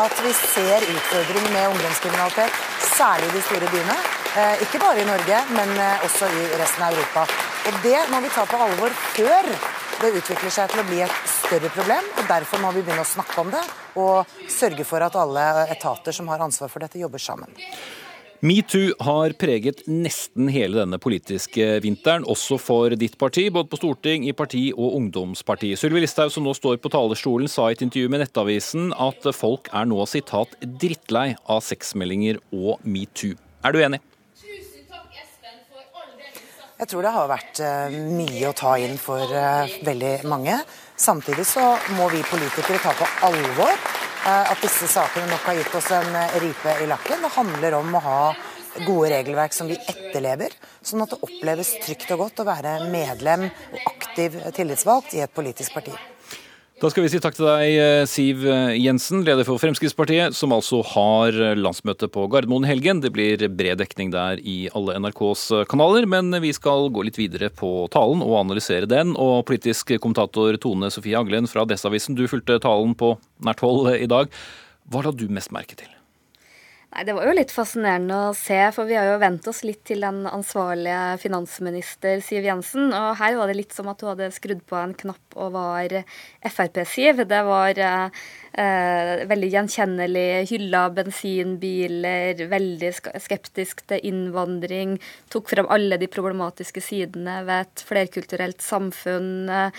at 0.04 0.19
vi 0.25 0.36
ser 0.36 0.84
utfordringer 0.84 1.56
med 1.56 1.71
ungdomskriminalitet, 1.78 2.60
særlig 2.91 3.32
i 3.32 3.38
de 3.38 3.47
store 3.47 3.71
byene. 3.71 3.99
Eh, 4.36 4.65
ikke 4.67 4.84
bare 4.84 4.99
i 4.99 5.08
Norge, 5.08 5.43
men 5.56 5.75
eh, 5.80 6.08
også 6.10 6.28
i 6.28 6.47
resten 6.60 6.89
av 6.89 6.97
Europa. 6.97 7.28
Og 7.71 7.84
det 7.88 7.99
må 8.12 8.19
vi 8.25 8.36
ta 8.36 8.43
på 8.52 8.60
alvor 8.67 8.99
før 9.15 9.54
det 9.99 10.12
utvikler 10.15 10.51
seg 10.53 10.71
til 10.71 10.81
å 10.81 10.88
bli 10.88 10.99
et 11.03 11.15
større 11.27 11.69
problem. 11.75 12.05
og 12.17 12.27
Derfor 12.29 12.62
må 12.63 12.71
vi 12.75 12.83
begynne 12.83 13.03
å 13.03 13.07
snakke 13.07 13.41
om 13.41 13.49
det 13.53 13.63
og 13.99 14.29
sørge 14.51 14.85
for 14.88 15.03
at 15.03 15.17
alle 15.19 15.45
etater 15.73 16.15
som 16.15 16.29
har 16.31 16.43
ansvar 16.43 16.71
for 16.71 16.83
dette, 16.83 17.01
jobber 17.01 17.19
sammen. 17.19 17.51
Metoo 18.39 18.93
har 19.03 19.33
preget 19.35 19.81
nesten 19.91 20.47
hele 20.47 20.79
denne 20.79 20.95
politiske 21.03 21.65
vinteren, 21.83 22.23
også 22.23 22.55
for 22.62 22.95
ditt 22.95 23.17
parti, 23.19 23.49
både 23.51 23.67
på 23.67 23.79
storting, 23.81 24.23
i 24.23 24.31
parti 24.31 24.69
og 24.71 24.95
ungdomsparti. 25.01 25.73
Sylvi 25.75 26.05
Listhaug, 26.05 26.31
som 26.31 26.47
nå 26.47 26.53
står 26.55 26.79
på 26.79 26.91
talerstolen, 26.93 27.51
sa 27.51 27.67
i 27.67 27.75
et 27.75 27.83
intervju 27.83 28.13
med 28.13 28.23
Nettavisen 28.23 28.93
at 28.95 29.27
folk 29.35 29.67
er 29.75 29.91
nå 29.91 30.07
sitat 30.07 30.55
drittlei 30.63 31.33
av 31.51 31.59
sexmeldinger 31.67 32.39
og 32.55 32.79
metoo. 32.88 33.35
Er 33.59 33.75
du 33.75 33.83
enig? 33.83 33.99
Jeg 36.80 36.88
tror 36.88 37.04
det 37.04 37.12
har 37.12 37.26
vært 37.28 37.60
uh, 37.60 37.96
mye 38.15 38.48
å 38.48 38.56
ta 38.56 38.78
inn 38.80 38.94
for 38.96 39.28
uh, 39.36 39.68
veldig 39.84 40.13
mange. 40.32 40.54
Samtidig 40.96 41.44
så 41.44 41.74
må 41.98 42.06
vi 42.13 42.22
politikere 42.24 42.80
ta 42.80 42.94
på 42.96 43.08
alvor 43.28 43.74
uh, 43.74 44.46
at 44.46 44.62
disse 44.63 44.88
sakene 44.88 45.28
nok 45.28 45.44
har 45.50 45.58
gitt 45.60 45.76
oss 45.76 45.89
en 45.98 46.15
ripe 46.39 46.78
i 46.80 46.88
lakken. 46.88 47.20
Det 47.26 47.34
handler 47.36 47.76
om 47.82 47.98
å 48.00 48.04
ha 48.06 48.22
gode 48.86 49.10
regelverk 49.12 49.58
som 49.58 49.68
vi 49.68 49.76
etterlever, 49.76 50.56
sånn 50.80 51.04
at 51.04 51.12
det 51.12 51.20
oppleves 51.28 51.74
trygt 51.84 52.15
og 52.15 52.24
godt 52.24 52.46
å 52.46 52.48
være 52.48 52.78
medlem 52.94 53.50
og 53.50 53.92
aktiv 53.92 54.39
tillitsvalgt 54.56 55.18
i 55.20 55.26
et 55.26 55.36
politisk 55.36 55.76
parti. 55.76 55.98
Da 56.80 56.88
skal 56.88 57.04
vi 57.04 57.10
si 57.12 57.20
takk 57.20 57.36
til 57.36 57.44
deg, 57.44 57.74
eh, 57.76 58.02
Siv 58.08 58.46
eh, 58.48 58.78
Jensen, 58.80 59.26
leder 59.28 59.44
for 59.44 59.60
Fremskrittspartiet, 59.60 60.32
som 60.32 60.54
altså 60.56 60.80
har 60.94 61.36
eh, 61.36 61.58
landsmøte 61.60 62.08
på 62.08 62.24
Gardermoen 62.32 62.63
i 62.63 62.70
helgen. 62.70 63.02
Det 63.04 63.12
blir 63.12 63.44
bred 63.52 63.82
dekning 63.82 64.13
der 64.13 64.39
i 64.39 64.70
alle 64.72 64.96
NRKs 64.96 65.68
kanaler, 65.68 66.08
men 66.08 66.32
vi 66.39 66.54
skal 66.56 66.88
gå 66.96 67.04
litt 67.04 67.20
videre 67.20 67.52
på 67.52 67.89
talen 67.92 68.24
og 68.24 68.39
analysere 68.46 68.88
den. 68.88 69.12
Og 69.20 69.44
politisk 69.52 69.92
kommentator 70.00 70.56
Tone 70.63 70.88
Sofie 70.88 71.20
Aglen 71.20 71.52
fra 71.52 71.68
Adresseavisen, 71.68 72.15
du 72.15 72.30
fulgte 72.32 72.62
talen 72.63 72.96
på 72.96 73.18
nært 73.44 73.68
hold 73.68 73.92
i 74.00 74.08
dag. 74.08 74.32
Hva 74.88 75.04
la 75.04 75.12
du 75.12 75.28
mest 75.28 75.52
merke 75.52 75.76
til? 75.76 75.98
Nei, 76.89 77.04
Det 77.06 77.13
var 77.13 77.28
jo 77.30 77.34
litt 77.38 77.52
fascinerende 77.54 78.15
å 78.17 78.30
se, 78.34 78.58
for 78.73 78.89
vi 78.89 78.95
har 78.97 79.06
jo 79.12 79.19
vent 79.21 79.45
oss 79.52 79.62
litt 79.62 79.84
til 79.86 80.02
den 80.02 80.23
ansvarlige 80.25 81.19
finansminister 81.21 82.23
Siv 82.25 82.47
Jensen. 82.47 82.89
Og 82.97 83.12
her 83.19 83.38
var 83.38 83.52
det 83.52 83.60
litt 83.60 83.75
som 83.78 83.91
at 83.91 84.02
hun 84.02 84.10
hadde 84.15 84.32
skrudd 84.34 84.63
på 84.65 84.78
en 84.80 84.95
knapp 84.97 85.38
og 85.38 85.54
var 85.54 85.93
Frp-Siv. 86.49 87.21
Det 87.30 87.43
var 87.45 87.84
eh, 88.53 89.25
veldig 89.29 89.49
gjenkjennelig. 89.53 90.27
Hylla 90.49 90.83
bensinbiler, 90.95 92.43
veldig 92.51 92.91
skeptisk 93.21 93.83
til 93.89 94.05
innvandring. 94.09 94.97
Tok 95.33 95.51
fram 95.51 95.69
alle 95.71 95.99
de 96.01 96.09
problematiske 96.12 96.83
sidene 96.83 97.41
ved 97.47 97.67
et 97.67 97.83
flerkulturelt 97.89 98.63
samfunn. 98.63 99.49
Uh, 99.49 99.69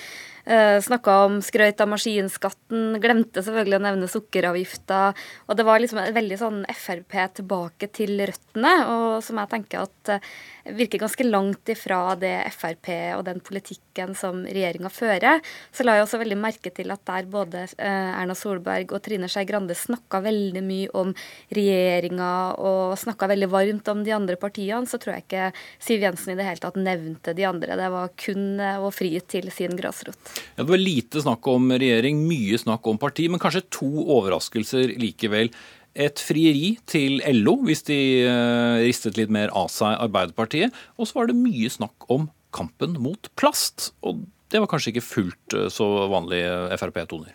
eh, 0.44 0.78
Snakka 0.82 1.16
om 1.26 1.40
skrøyt 1.44 1.80
av 1.82 1.90
maskinskatten, 1.92 3.00
glemte 3.02 3.42
selvfølgelig 3.44 3.80
å 3.80 3.84
nevne 3.88 4.10
sukkeravgifta. 4.10 5.02
Og 5.48 5.58
det 5.58 5.66
var 5.66 5.82
liksom 5.82 6.02
et 6.04 6.14
veldig 6.16 6.40
sånn 6.40 6.62
Frp 6.70 7.18
tilbake 7.40 7.90
til 7.94 8.16
røttene, 8.22 8.74
og 8.86 9.20
som 9.24 9.40
jeg 9.42 9.52
tenker 9.56 9.84
at 9.84 10.14
uh, 10.14 10.30
virker 10.76 11.02
ganske 11.02 11.26
langt 11.26 11.70
ifra 11.72 12.14
det 12.20 12.36
Frp 12.54 12.90
og 13.16 13.24
den 13.26 13.40
politikken 13.44 14.14
som 14.18 14.44
regjeringa 14.46 14.90
fører. 14.92 15.40
Så 15.72 15.84
la 15.84 15.96
jeg 15.98 16.06
også 16.06 16.20
veldig 16.22 16.38
merke 16.40 16.72
til 16.74 16.92
at 16.94 17.02
der 17.08 17.28
både 17.30 17.66
uh, 17.76 18.20
Erna 18.20 18.36
Solberg 18.38 18.59
og 18.60 19.00
Trine 19.04 19.28
Skei 19.30 19.46
Grande 19.48 19.76
snakka 19.78 20.22
veldig 20.24 20.62
mye 20.64 20.92
om 21.00 21.14
regjeringa 21.56 22.30
og 22.60 22.98
snakka 23.00 23.30
veldig 23.30 23.50
varmt 23.52 23.90
om 23.92 24.04
de 24.06 24.14
andre 24.16 24.36
partiene, 24.40 24.86
så 24.88 25.00
tror 25.00 25.16
jeg 25.16 25.26
ikke 25.26 25.50
Siv 25.82 26.04
Jensen 26.04 26.34
i 26.34 26.38
det 26.38 26.46
hele 26.46 26.62
tatt 26.62 26.78
nevnte 26.80 27.34
de 27.36 27.46
andre. 27.48 27.78
Det 27.80 27.90
var 27.92 28.14
kun 28.20 28.46
å 28.60 28.92
fri 28.94 29.12
til 29.30 29.50
sin 29.54 29.76
grasrot. 29.78 30.18
Ja, 30.56 30.62
det 30.62 30.70
var 30.70 30.82
lite 30.82 31.24
snakk 31.24 31.46
om 31.50 31.70
regjering, 31.72 32.24
mye 32.28 32.58
snakk 32.60 32.86
om 32.90 33.00
parti, 33.00 33.28
men 33.30 33.42
kanskje 33.42 33.66
to 33.72 33.90
overraskelser 34.16 34.94
likevel. 35.00 35.52
Et 35.98 36.22
frieri 36.22 36.76
til 36.86 37.18
LO, 37.40 37.56
hvis 37.66 37.82
de 37.88 37.98
uh, 38.28 38.78
ristet 38.84 39.18
litt 39.18 39.32
mer 39.32 39.50
av 39.58 39.70
seg 39.74 39.96
Arbeiderpartiet. 39.98 40.76
Og 40.98 41.08
så 41.08 41.18
var 41.18 41.30
det 41.30 41.38
mye 41.38 41.70
snakk 41.72 42.06
om 42.12 42.28
kampen 42.54 42.94
mot 43.02 43.30
plast. 43.40 43.90
Og 44.06 44.22
det 44.50 44.62
var 44.62 44.70
kanskje 44.70 44.94
ikke 44.94 45.06
fullt 45.06 45.58
uh, 45.58 45.66
så 45.72 45.88
vanlige 46.12 46.78
Frp-toner. 46.78 47.34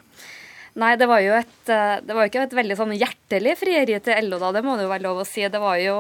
Nei, 0.76 0.96
det 1.00 1.08
var 1.08 1.22
jo 1.24 1.32
et, 1.38 1.58
det 1.68 2.16
var 2.16 2.28
ikke 2.28 2.42
et 2.44 2.56
veldig 2.58 2.76
sånn 2.76 2.94
hjertelig 2.98 3.54
frieri 3.62 3.96
til 4.04 4.28
LO, 4.28 4.42
da. 4.42 4.52
Det 4.58 4.64
må 4.66 4.76
det 4.76 4.84
jo 4.84 4.92
være 4.92 5.06
lov 5.06 5.22
å 5.24 5.28
si. 5.28 5.46
Det 5.48 5.62
var 5.64 5.80
jo 5.80 5.96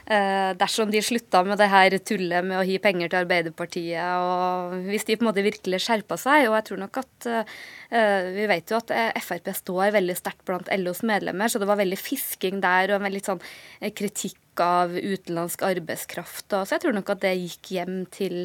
dersom 0.05 0.91
de 0.91 1.01
slutta 1.03 1.43
med 1.45 1.59
det 1.61 1.69
her 1.71 1.95
tullet 2.03 2.45
med 2.45 2.59
å 2.59 2.65
gi 2.67 2.77
penger 2.81 3.11
til 3.11 3.21
Arbeiderpartiet, 3.21 4.01
og 4.17 4.87
hvis 4.89 5.05
de 5.07 5.17
på 5.17 5.25
en 5.25 5.29
måte 5.29 5.45
virkelig 5.45 5.81
skjerpa 5.85 6.17
seg. 6.19 6.49
Og 6.49 6.57
jeg 6.57 6.67
tror 6.69 6.81
nok 6.83 7.01
at 7.01 7.27
eh, 7.31 8.29
Vi 8.37 8.47
vet 8.49 8.71
jo 8.71 8.79
at 8.79 8.93
eh, 8.95 9.19
Frp 9.21 9.51
står 9.55 9.95
veldig 9.97 10.15
sterkt 10.17 10.45
blant 10.47 10.71
LOs 10.79 11.03
medlemmer, 11.07 11.51
så 11.51 11.59
det 11.61 11.69
var 11.69 11.79
veldig 11.81 11.99
fisking 11.99 12.61
der 12.63 12.91
og 12.91 12.99
en 12.99 13.07
veldig 13.09 13.23
sånn 13.25 13.43
kritikk 13.97 14.39
av 14.61 14.91
utenlandsk 14.91 15.63
arbeidskraft. 15.63 16.49
Så 16.51 16.75
jeg 16.75 16.83
tror 16.83 16.95
nok 16.97 17.13
at 17.13 17.21
det 17.23 17.31
gikk 17.37 17.71
hjem 17.77 18.01
til 18.11 18.35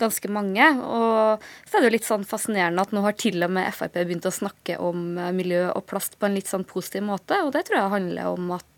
ganske 0.00 0.28
mange. 0.32 0.66
Og 0.84 1.44
så 1.64 1.78
er 1.78 1.82
det 1.82 1.88
jo 1.88 1.94
litt 1.96 2.08
sånn 2.08 2.26
fascinerende 2.28 2.84
at 2.84 2.92
nå 2.94 3.02
har 3.06 3.16
til 3.18 3.40
og 3.46 3.54
med 3.56 3.72
Frp 3.74 3.96
begynt 4.02 4.28
å 4.28 4.34
snakke 4.34 4.76
om 4.82 5.16
miljø 5.36 5.66
og 5.72 5.86
plast 5.88 6.18
på 6.18 6.28
en 6.28 6.36
litt 6.36 6.50
sånn 6.50 6.68
positiv 6.68 7.06
måte, 7.08 7.40
og 7.44 7.54
det 7.56 7.66
tror 7.66 7.80
jeg 7.80 7.96
handler 7.96 8.36
om 8.36 8.54
at 8.58 8.68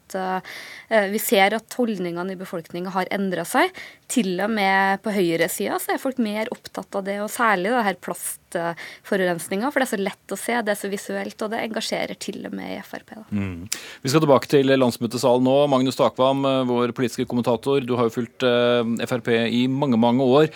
vi 1.13 1.19
ser 1.23 1.57
at 1.57 1.75
holdningene 1.79 2.35
i 2.35 2.39
befolkninga 2.39 2.93
har 2.95 3.09
endra 3.15 3.45
seg. 3.49 3.75
Til 4.11 4.37
og 4.45 4.53
med 4.55 5.01
på 5.03 5.11
høyresida 5.15 5.79
er 5.91 5.99
folk 6.03 6.21
mer 6.23 6.51
opptatt 6.55 6.95
av 6.99 7.05
det, 7.09 7.17
og 7.25 7.31
særlig 7.33 7.73
det 7.75 7.83
her 7.89 7.99
plastforurensninga. 8.07 9.73
For 9.73 9.83
det 9.83 9.89
er 9.89 9.93
så 9.93 10.01
lett 10.01 10.35
å 10.35 10.39
se, 10.39 10.57
det 10.63 10.75
er 10.75 10.81
så 10.81 10.91
visuelt, 10.93 11.43
og 11.43 11.53
det 11.53 11.65
engasjerer 11.65 12.19
til 12.23 12.47
og 12.47 12.55
med 12.55 12.77
i 12.77 12.81
Frp. 12.87 13.17
Mm. 13.35 13.67
Vi 14.05 14.13
skal 14.13 14.23
tilbake 14.25 14.51
til 14.53 14.71
landsmøtesalen 14.77 15.47
nå. 15.47 15.59
Magnus 15.73 15.99
Takvam, 15.99 16.47
eh, 16.47 16.65
vår 16.71 16.95
politiske 16.97 17.27
kommentator. 17.29 17.83
Du 17.83 17.97
har 17.99 18.09
jo 18.09 18.17
fulgt 18.21 18.47
uh, 18.47 18.83
Frp 19.11 19.33
i 19.35 19.67
mange, 19.71 19.99
mange 20.01 20.25
år. 20.25 20.51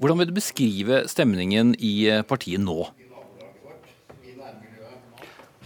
Hvordan 0.00 0.20
vil 0.20 0.32
du 0.32 0.38
beskrive 0.40 1.04
stemningen 1.10 1.76
i 1.78 1.94
partiet 2.26 2.62
nå? 2.64 2.80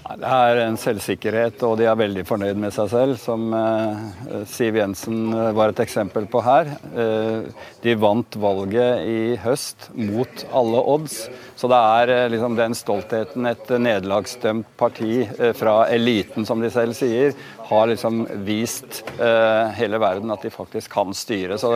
Det 0.08 0.24
er 0.24 0.58
en 0.62 0.76
selvsikkerhet, 0.80 1.60
og 1.68 1.74
de 1.76 1.84
er 1.84 1.98
veldig 2.00 2.22
fornøyd 2.24 2.56
med 2.56 2.72
seg 2.72 2.86
selv, 2.88 3.18
som 3.20 3.50
eh, 3.52 4.46
Siv 4.48 4.78
Jensen 4.80 5.34
eh, 5.36 5.50
var 5.52 5.74
et 5.74 5.82
eksempel 5.84 6.24
på 6.32 6.40
her. 6.46 6.70
Eh, 6.96 7.66
de 7.84 7.94
vant 8.00 8.38
valget 8.40 9.04
i 9.04 9.36
høst 9.42 9.90
mot 9.92 10.46
alle 10.56 10.80
odds. 10.94 11.18
Så 11.60 11.68
det 11.68 11.80
er 12.00 12.32
liksom 12.32 12.56
den 12.56 12.76
stoltheten 12.78 13.50
et 13.50 13.68
nederlagsdømt 13.68 14.70
parti 14.80 15.26
fra 15.58 15.76
eliten, 15.92 16.48
som 16.48 16.62
de 16.64 16.72
selv 16.72 16.96
sier, 16.96 17.36
har 17.68 17.86
liksom 17.90 18.22
vist 18.46 19.02
eh, 19.20 19.68
hele 19.76 20.00
verden 20.00 20.32
at 20.32 20.44
de 20.44 20.50
faktisk 20.50 20.92
kan 20.92 21.12
styre. 21.14 21.58
Så 21.60 21.74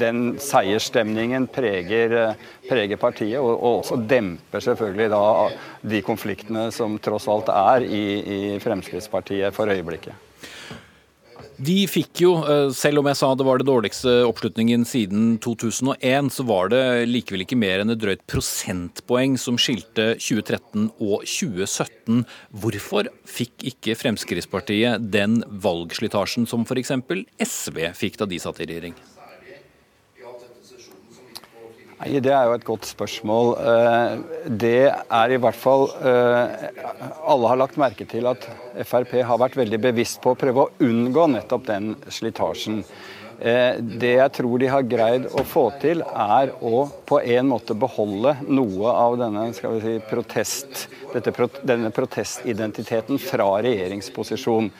den 0.00 0.34
seiersstemningen 0.42 1.46
preger, 1.54 2.16
uh, 2.18 2.50
preger 2.68 2.98
partiet, 2.98 3.38
og, 3.38 3.52
og, 3.54 3.80
også 3.84 4.00
demper 4.10 4.64
selvfølgelig 4.64 5.10
da 5.14 5.24
de 5.94 6.02
konfliktene 6.06 6.66
som 6.74 6.98
tross 6.98 7.28
alt 7.30 7.52
er 7.54 7.86
i, 7.86 8.04
i 8.20 8.40
Fremskrittspartiet 8.62 9.54
for 9.54 9.70
øyeblikket. 9.70 10.23
De 11.54 11.84
fikk 11.86 12.18
jo, 12.24 12.32
eh, 12.42 12.70
selv 12.74 12.98
om 12.98 13.06
jeg 13.06 13.18
sa 13.20 13.28
det 13.34 13.46
var 13.46 13.60
det 13.60 13.68
dårligste 13.68 14.10
oppslutningen 14.26 14.82
siden 14.88 15.38
2001, 15.38 16.32
så 16.34 16.42
var 16.48 16.72
det 16.72 17.06
likevel 17.06 17.44
ikke 17.44 17.58
mer 17.58 17.82
enn 17.82 17.94
et 17.94 18.00
drøyt 18.02 18.24
prosentpoeng 18.26 19.38
som 19.38 19.58
skilte 19.60 20.16
2013 20.18 20.90
og 20.98 21.22
2017. 21.22 22.24
Hvorfor 22.50 23.10
fikk 23.28 23.68
ikke 23.70 23.94
Fremskrittspartiet 24.00 25.10
den 25.14 25.42
valgslitasjen 25.46 26.48
som 26.50 26.66
f.eks. 26.66 26.90
SV 27.38 27.84
fikk 27.94 28.18
da 28.18 28.26
de 28.26 28.42
satt 28.42 28.58
i 28.58 28.66
regjering? 28.66 28.98
Nei, 32.00 32.20
Det 32.20 32.32
er 32.34 32.48
jo 32.48 32.54
et 32.56 32.66
godt 32.66 32.86
spørsmål. 32.88 33.50
Eh, 33.60 34.46
det 34.50 34.90
er 34.90 35.34
i 35.34 35.38
hvert 35.40 35.58
fall 35.58 35.86
eh, 36.02 36.70
Alle 37.30 37.50
har 37.52 37.60
lagt 37.60 37.78
merke 37.80 38.06
til 38.10 38.26
at 38.26 38.46
Frp 38.84 39.14
har 39.22 39.40
vært 39.40 39.58
veldig 39.60 39.80
bevisst 39.90 40.20
på 40.24 40.34
å 40.34 40.38
prøve 40.38 40.64
å 40.64 40.72
unngå 40.84 41.28
nettopp 41.36 41.68
den 41.70 41.94
slitasjen. 42.10 42.82
Eh, 43.40 43.76
det 43.80 44.12
jeg 44.16 44.32
tror 44.36 44.58
de 44.62 44.70
har 44.70 44.86
greid 44.88 45.26
å 45.32 45.44
få 45.46 45.66
til, 45.82 46.02
er 46.02 46.52
å 46.62 46.84
på 47.08 47.20
en 47.20 47.50
måte 47.50 47.76
beholde 47.78 48.36
noe 48.48 48.92
av 48.92 49.18
denne 49.20 49.48
si, 49.56 49.96
protest 50.10 50.86
dette, 51.14 51.48
denne 51.62 51.90
protestidentiteten 51.94 53.18
fra 53.22 53.48
regjeringsposisjon. 53.64 54.70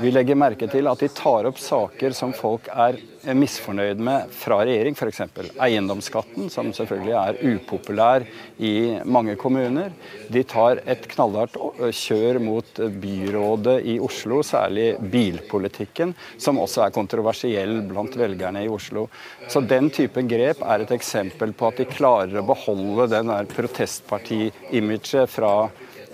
Vi 0.00 0.12
legger 0.12 0.38
merke 0.38 0.68
til 0.70 0.88
at 0.90 1.02
de 1.02 1.08
tar 1.14 1.48
opp 1.48 1.60
saker 1.62 2.16
som 2.16 2.34
folk 2.36 2.68
er 2.72 2.98
misfornøyd 3.34 4.00
med 4.02 4.30
fra 4.34 4.60
regjering, 4.66 4.94
f.eks. 4.94 5.22
eiendomsskatten, 5.62 6.50
som 6.52 6.70
selvfølgelig 6.74 7.14
er 7.18 7.40
upopulær 7.54 8.26
i 8.62 8.74
mange 9.08 9.34
kommuner. 9.40 9.94
De 10.30 10.42
tar 10.46 10.82
et 10.86 11.08
knallhardt 11.10 11.56
kjør 11.96 12.40
mot 12.44 12.82
byrådet 13.02 13.78
i 13.88 13.96
Oslo, 14.02 14.42
særlig 14.46 14.92
bilpolitikken, 15.00 16.14
som 16.38 16.60
også 16.62 16.86
er 16.86 16.94
kontroversiell 16.94 17.80
blant 17.96 18.16
velgerne 18.20 18.62
i 18.66 18.70
Oslo. 18.70 19.08
Så 19.48 19.64
den 19.64 19.90
type 19.94 20.22
grep 20.28 20.62
er 20.62 20.84
et 20.84 20.94
eksempel 20.94 21.56
på 21.56 21.70
at 21.72 21.82
de 21.82 21.88
klarer 21.90 22.38
å 22.40 22.46
beholde 22.46 23.08
den 23.16 23.32
der 23.32 23.48
protestparti-imaget 23.50 25.32
fra 25.32 25.54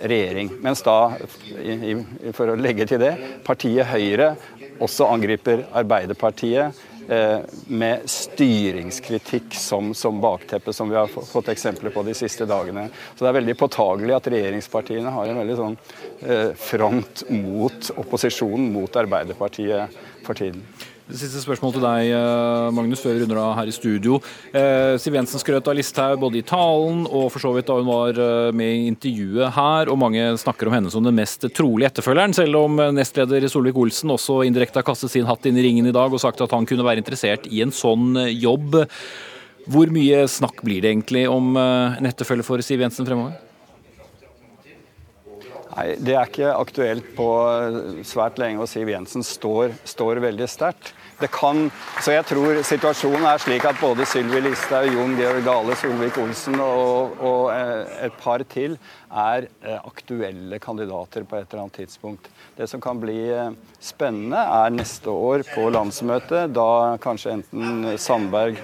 regjering. 0.03 0.49
Mens 0.63 0.81
da, 0.85 1.13
for 2.33 2.53
å 2.53 2.57
legge 2.59 2.87
til 2.89 3.01
det, 3.03 3.13
partiet 3.45 3.87
Høyre 3.91 4.33
også 4.83 5.07
angriper 5.07 5.65
Arbeiderpartiet 5.75 6.81
eh, 7.09 7.39
med 7.71 8.07
styringskritikk 8.09 9.55
som, 9.57 9.93
som, 9.97 10.21
bakteppe, 10.23 10.73
som 10.73 10.89
vi 10.89 10.97
har 10.97 11.11
fått 11.11 11.51
eksempler 11.53 11.93
på 11.93 12.03
de 12.07 12.15
siste 12.17 12.47
dagene. 12.49 12.87
Så 13.13 13.23
det 13.23 13.31
er 13.31 13.39
veldig 13.39 13.57
påtagelig 13.59 14.17
at 14.17 14.31
regjeringspartiene 14.33 15.13
har 15.13 15.29
en 15.29 15.41
veldig 15.43 15.59
sånn 15.59 15.77
eh, 16.25 16.49
front 16.59 17.25
mot 17.33 17.93
opposisjonen, 17.95 18.71
mot 18.73 19.03
Arbeiderpartiet 19.03 20.01
for 20.25 20.39
tiden. 20.39 20.65
Siste 21.11 21.41
spørsmål 21.43 21.73
til 21.75 21.83
deg, 21.83 22.09
eh, 22.15 22.69
Magnus, 22.71 23.01
før 23.03 23.17
vi 23.17 23.23
runder 23.25 23.39
av 23.41 23.57
her 23.57 23.67
i 23.67 23.75
studio. 23.75 24.21
Eh, 24.55 24.95
Siv 24.95 25.13
Jensen 25.13 25.41
skrøt 25.41 25.67
av 25.67 25.75
Listhaug 25.75 26.21
både 26.21 26.39
i 26.39 26.45
talen 26.47 27.03
og 27.11 27.27
for 27.29 27.43
så 27.43 27.51
vidt 27.53 27.67
da 27.67 27.75
hun 27.75 27.89
var 27.89 28.15
eh, 28.15 28.51
med 28.55 28.71
i 28.71 28.87
intervjuet 28.87 29.51
her, 29.51 29.91
og 29.91 29.99
mange 29.99 30.23
snakker 30.39 30.71
om 30.71 30.77
henne 30.77 30.89
som 30.89 31.03
den 31.03 31.19
mest 31.19 31.43
trolige 31.51 31.91
etterfølgeren, 31.91 32.33
selv 32.33 32.55
om 32.55 32.79
nestleder 32.95 33.43
Solvik-Olsen 33.51 34.15
også 34.15 34.45
indirekte 34.47 34.79
har 34.79 34.87
kastet 34.87 35.11
sin 35.11 35.27
hatt 35.27 35.43
inn 35.45 35.59
i 35.59 35.67
ringen 35.67 35.91
i 35.91 35.95
dag 35.95 36.07
og 36.07 36.23
sagt 36.23 36.39
at 36.39 36.55
han 36.55 36.65
kunne 36.65 36.87
være 36.87 37.03
interessert 37.03 37.51
i 37.51 37.59
en 37.61 37.75
sånn 37.75 38.15
jobb. 38.31 38.79
Hvor 39.67 39.91
mye 39.91 40.23
snakk 40.31 40.63
blir 40.63 40.79
det 40.83 40.95
egentlig 40.95 41.27
om 41.27 41.57
en 41.59 42.07
etterfølger 42.07 42.47
for 42.47 42.63
Siv 42.63 42.79
Jensen 42.79 43.03
fremover? 43.03 43.42
Nei, 45.73 45.95
Det 45.97 46.13
er 46.13 46.29
ikke 46.29 46.51
aktuelt 46.53 47.13
på 47.17 47.27
svært 48.05 48.37
lenge, 48.41 48.61
og 48.61 48.69
Siv 48.69 48.91
Jensen 48.91 49.25
står, 49.25 49.73
står 49.89 50.21
veldig 50.21 50.49
sterkt. 50.49 50.93
Det 51.19 51.29
kan, 51.31 51.69
så 52.03 52.15
jeg 52.15 52.25
tror 52.27 52.59
situasjonen 52.67 53.25
er 53.29 53.41
slik 53.41 53.65
at 53.69 53.77
både 53.79 54.05
Sylvi 54.09 54.41
Listhaug, 54.43 54.89
Jon 54.91 55.15
Georg 55.17 55.45
Dale, 55.45 55.77
Solvik-Olsen 55.79 56.57
og, 56.59 57.15
og, 57.21 57.43
eh, 57.53 58.05
et 58.09 58.17
par 58.19 58.43
til 58.49 58.75
er 59.13 59.47
eh, 59.61 59.77
aktuelle 59.77 60.59
kandidater 60.63 61.25
på 61.27 61.37
et 61.37 61.47
eller 61.47 61.65
annet 61.65 61.77
tidspunkt. 61.83 62.29
Det 62.57 62.67
som 62.69 62.81
kan 62.81 62.99
bli 63.01 63.17
eh, 63.29 63.51
spennende, 63.81 64.41
er 64.41 64.73
neste 64.73 65.13
år 65.13 65.45
på 65.53 65.67
landsmøtet, 65.73 66.53
da 66.55 66.97
kanskje 67.03 67.37
enten 67.37 67.93
Sandberg 67.99 68.59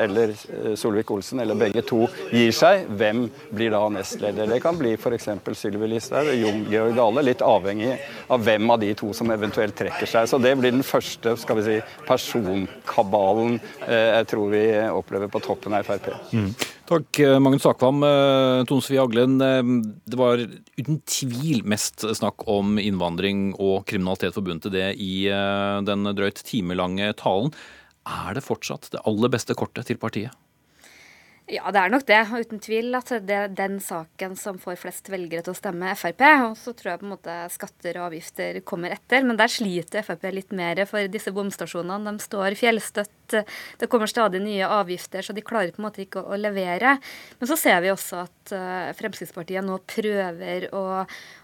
eller 0.00 0.32
Solvik-Olsen 0.78 1.42
eller 1.42 1.58
begge 1.58 1.82
to 1.86 2.04
gir 2.30 2.52
seg. 2.54 2.86
Hvem 3.00 3.26
blir 3.50 3.74
da 3.74 3.82
nestleder? 3.92 4.48
Det 4.50 4.60
kan 4.62 4.78
bli 4.78 4.94
f.eks. 4.96 5.28
Sylvi 5.60 5.90
Listhaug 5.90 6.30
og 6.30 6.38
Jon 6.38 6.62
Georg 6.70 6.96
Dale, 6.96 7.24
litt 7.26 7.42
avhengig 7.44 7.96
av 8.30 8.44
hvem 8.46 8.70
av 8.70 8.80
de 8.82 8.92
to 8.98 9.12
som 9.16 9.30
eventuelt 9.34 9.76
trekker 9.76 10.08
seg. 10.08 10.28
Så 10.30 10.38
det 10.42 10.54
blir 10.60 10.74
den 10.74 10.86
første 10.86 11.34
skal 11.40 11.60
vi 11.60 11.66
si, 11.66 11.78
personkabalen 12.08 13.58
eh, 13.86 14.20
jeg 14.20 14.28
tror 14.34 14.52
vi 14.52 14.64
opplever 14.90 15.30
på 15.32 15.42
toppen 15.44 15.76
av 15.76 15.86
Frp. 15.88 16.12
Mm. 16.32 16.52
Takk, 16.90 17.20
eh, 17.22 17.38
Magnus 17.38 17.66
Akvam. 17.70 18.02
Eh, 18.02 18.64
Tone 18.66 18.82
Sofie 18.82 18.98
Aglen, 18.98 19.38
det 19.38 20.18
var 20.18 20.42
uten 20.42 20.98
tvil 21.06 21.62
mest 21.62 22.02
snakk 22.02 22.42
om 22.50 22.80
innvandring 22.82 23.52
og 23.62 23.84
kriminalitet 23.86 24.34
forbundet 24.34 24.66
til 24.66 24.74
det 24.74 24.88
i 24.98 25.30
den 25.86 26.10
drøyt 26.18 26.42
timelange 26.42 27.12
talen. 27.14 27.54
Er 28.02 28.34
det 28.34 28.42
fortsatt 28.42 28.90
det 28.90 29.04
aller 29.06 29.30
beste 29.30 29.54
kortet 29.54 29.86
til 29.86 30.02
partiet? 30.02 30.34
Ja, 31.50 31.66
det 31.74 31.80
er 31.82 31.90
nok 31.90 32.04
det. 32.06 32.18
Uten 32.30 32.60
tvil 32.62 32.94
at 32.94 33.08
det 33.26 33.34
er 33.34 33.48
den 33.50 33.80
saken 33.82 34.36
som 34.38 34.58
får 34.62 34.76
flest 34.78 35.08
velgere 35.10 35.42
til 35.42 35.50
å 35.50 35.58
stemme 35.58 35.96
Frp. 35.98 36.22
Og 36.46 36.54
så 36.58 36.70
tror 36.78 36.92
jeg 36.92 37.00
på 37.00 37.08
en 37.08 37.14
måte 37.16 37.38
skatter 37.50 37.98
og 37.98 38.06
avgifter 38.10 38.60
kommer 38.62 38.94
etter. 38.94 39.26
Men 39.26 39.38
der 39.40 39.50
sliter 39.50 40.06
Frp 40.06 40.28
litt 40.30 40.54
mer, 40.54 40.84
for 40.86 41.10
disse 41.10 41.32
bomstasjonene 41.34 42.14
de 42.14 42.22
står 42.22 42.54
fjellstøtt. 42.60 43.10
Det 43.32 43.88
kommer 43.90 44.10
stadig 44.10 44.42
nye 44.44 44.68
avgifter, 44.68 45.24
så 45.24 45.34
de 45.36 45.44
klarer 45.44 45.74
på 45.74 45.82
en 45.82 45.88
måte 45.88 46.04
ikke 46.04 46.22
å, 46.22 46.38
levere. 46.40 46.96
Men 47.40 47.50
så 47.50 47.58
ser 47.58 47.82
vi 47.84 47.92
også 47.92 48.24
at 48.24 48.54
eh, 48.56 48.90
Fremskrittspartiet 48.96 49.64
nå 49.66 49.76
prøver 49.90 50.68
å, 50.76 50.84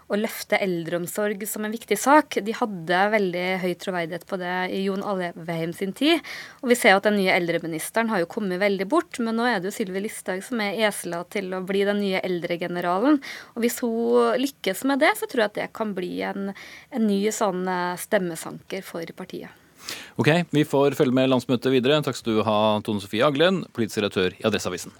å 0.07 0.19
løfte 0.19 0.59
eldreomsorg 0.63 1.43
som 1.49 1.67
en 1.67 1.73
viktig 1.73 1.97
sak. 1.99 2.39
De 2.43 2.55
hadde 2.55 3.01
veldig 3.13 3.45
høy 3.63 3.73
troverdighet 3.81 4.25
på 4.29 4.39
det 4.41 4.55
i 4.77 4.83
Jon 4.85 5.05
Alvheim 5.05 5.75
sin 5.77 5.93
tid. 5.97 6.23
Og 6.63 6.71
vi 6.71 6.79
ser 6.79 6.97
at 6.97 7.07
den 7.07 7.19
nye 7.19 7.35
eldreministeren 7.35 8.11
har 8.13 8.23
jo 8.23 8.31
kommet 8.31 8.61
veldig 8.63 8.89
bort, 8.89 9.21
men 9.23 9.37
nå 9.37 9.47
er 9.49 9.59
det 9.59 9.71
jo 9.71 9.77
Sylvi 9.77 10.05
Listhaug 10.07 10.43
som 10.45 10.63
er 10.63 10.79
esla 10.89 11.23
til 11.33 11.53
å 11.53 11.63
bli 11.67 11.83
den 11.87 12.01
nye 12.03 12.23
eldregeneralen. 12.25 13.21
Og 13.55 13.63
hvis 13.63 13.81
hun 13.83 14.37
lykkes 14.41 14.85
med 14.89 15.03
det, 15.03 15.13
så 15.19 15.29
tror 15.29 15.45
jeg 15.45 15.53
at 15.53 15.61
det 15.61 15.69
kan 15.77 15.93
bli 15.97 16.15
en, 16.25 16.51
en 16.91 17.07
ny 17.07 17.21
sånn 17.35 17.65
eh, 17.69 17.95
stemmesanker 18.01 18.85
for 18.85 19.17
partiet. 19.17 19.66
Ok, 20.17 20.31
vi 20.53 20.65
får 20.67 20.97
følge 20.99 21.15
med 21.17 21.31
landsmøtet 21.31 21.73
videre. 21.73 22.01
Takk 22.05 22.19
skal 22.19 22.39
du 22.39 22.43
ha, 22.47 22.57
Tone 22.85 23.03
Sofie 23.03 23.25
Aglen, 23.27 23.63
politisk 23.73 24.03
redaktør 24.03 24.35
i 24.37 24.43
Adresseavisen. 24.47 24.95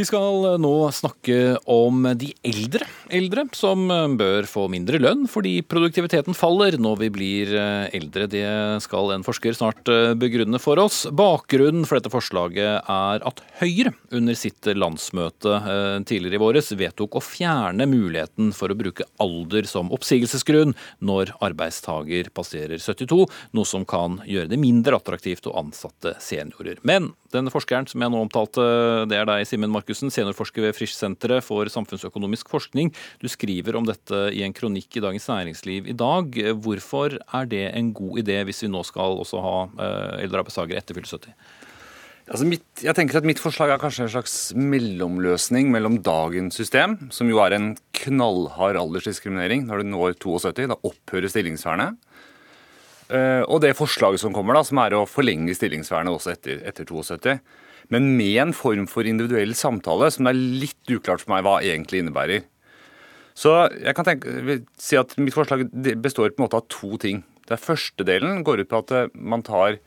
Vi 0.00 0.06
skal 0.08 0.44
eh, 0.48 0.54
nå 0.56 0.88
snakke 0.96 1.58
om 1.68 2.06
de 2.16 2.30
eldre 2.46 2.86
eldre, 3.12 3.42
som 3.52 3.82
eh, 3.92 4.06
bør 4.16 4.46
få 4.48 4.62
mindre 4.72 4.96
lønn 5.02 5.26
fordi 5.28 5.58
produktiviteten 5.66 6.32
faller 6.36 6.78
når 6.80 7.02
vi 7.02 7.08
blir 7.12 7.52
eh, 7.52 7.98
eldre. 7.98 8.24
Det 8.32 8.46
skal 8.80 9.12
en 9.12 9.26
forsker 9.26 9.58
snart 9.58 9.90
begrunne 10.16 10.56
for 10.62 10.80
oss. 10.80 11.02
Bakgrunnen 11.12 11.84
for 11.84 11.98
dette 11.98 12.12
forslaget 12.14 12.88
er 12.88 13.26
at 13.28 13.44
Høyre 13.60 13.92
under 14.16 14.38
sitt 14.38 14.64
landsmøte 14.72 15.58
tidligere 16.08 16.38
i 16.38 16.40
våres 16.40 16.70
vedtok 16.80 17.18
å 17.18 17.24
fjerne 17.24 17.84
muligheten 17.90 18.54
for 18.56 18.72
å 18.72 18.78
bruke 18.78 19.04
alder 19.20 19.68
som 19.68 19.92
oppsigelsesgrunn 19.92 20.72
når 21.04 21.34
arbeidstaker 21.44 22.30
passerer 22.32 22.80
72, 22.80 23.26
noe 23.52 23.68
som 23.68 23.84
kan 23.84 24.20
gjøre 24.24 24.48
det 24.54 24.60
mindre 24.62 24.96
attraktivt 24.96 25.50
å 25.50 25.58
ansatte 25.60 26.16
seniorer. 26.24 26.80
Men 26.88 27.12
denne 27.34 27.52
forskeren 27.52 27.88
som 27.90 28.02
jeg 28.02 28.12
nå 28.12 28.20
omtalte, 28.24 28.64
det 29.10 29.18
er 29.18 29.28
deg, 29.28 29.46
Simen 29.48 29.72
Markussen, 29.72 30.12
seniorforsker 30.12 30.66
ved 30.66 30.76
Frisch-senteret 30.76 31.46
for 31.46 31.70
samfunnsøkonomisk 31.70 32.50
forskning. 32.52 32.92
Du 33.22 33.28
skriver 33.30 33.78
om 33.78 33.86
dette 33.88 34.26
i 34.36 34.44
en 34.46 34.56
kronikk 34.56 34.98
i 34.98 35.04
Dagens 35.04 35.28
Næringsliv 35.30 35.88
i 35.90 35.96
dag. 35.96 36.42
Hvorfor 36.62 37.18
er 37.20 37.50
det 37.50 37.66
en 37.70 37.94
god 37.96 38.22
idé 38.24 38.40
hvis 38.48 38.64
vi 38.66 38.72
nå 38.72 38.84
skal 38.86 39.20
også 39.22 39.42
ha 39.44 39.56
eh, 39.66 40.22
eldre 40.26 40.44
arbeidstakere 40.44 40.80
etter 40.80 40.98
fylte 40.98 41.16
70? 41.16 41.34
Altså 42.30 42.46
mitt, 42.46 42.66
jeg 42.78 42.94
tenker 42.94 43.18
at 43.18 43.26
Mitt 43.26 43.40
forslag 43.42 43.72
er 43.74 43.80
kanskje 43.82 44.04
en 44.04 44.12
slags 44.12 44.34
mellomløsning 44.54 45.72
mellom 45.72 45.96
dagens 46.06 46.54
system, 46.60 46.94
som 47.10 47.30
jo 47.30 47.40
er 47.42 47.56
en 47.56 47.72
knallhard 48.04 48.78
aldersdiskriminering 48.78 49.64
når 49.66 49.82
du 49.82 49.90
når 49.90 50.14
72. 50.22 50.68
Da 50.70 50.78
opphører 50.86 51.32
stillingsvernet. 51.32 51.98
Eh, 53.10 53.42
og 53.50 53.62
det 53.64 53.74
forslaget 53.78 54.22
som 54.22 54.34
kommer, 54.34 54.54
da, 54.56 54.62
som 54.66 54.78
er 54.82 54.94
å 54.94 55.06
forlenge 55.08 55.54
stillingsvernet 55.56 56.14
også 56.14 56.34
etter, 56.34 56.62
etter 56.68 56.86
72. 56.86 57.36
Men 57.90 58.12
med 58.18 58.36
en 58.44 58.54
form 58.54 58.86
for 58.90 59.08
individuell 59.08 59.54
samtale 59.58 60.10
som 60.14 60.26
det 60.26 60.34
er 60.34 60.42
litt 60.64 60.92
uklart 60.94 61.24
for 61.24 61.34
meg 61.34 61.46
hva 61.46 61.56
egentlig 61.64 62.04
innebærer. 62.04 62.44
Så 63.34 63.54
jeg 63.72 63.96
kan 63.96 64.06
tenke, 64.06 64.60
si 64.78 64.98
at 65.00 65.16
Mitt 65.18 65.34
forslag 65.34 65.64
består 66.02 66.34
på 66.34 66.42
en 66.42 66.46
måte 66.46 66.60
av 66.60 66.68
to 66.70 66.98
ting. 67.00 67.24
Den 67.50 67.58
første 67.58 68.06
delen 68.06 68.44
går 68.46 68.62
ut 68.62 68.70
på 68.70 68.84
at 68.84 68.94
eh, 68.94 69.10
man 69.14 69.44
tar 69.46 69.80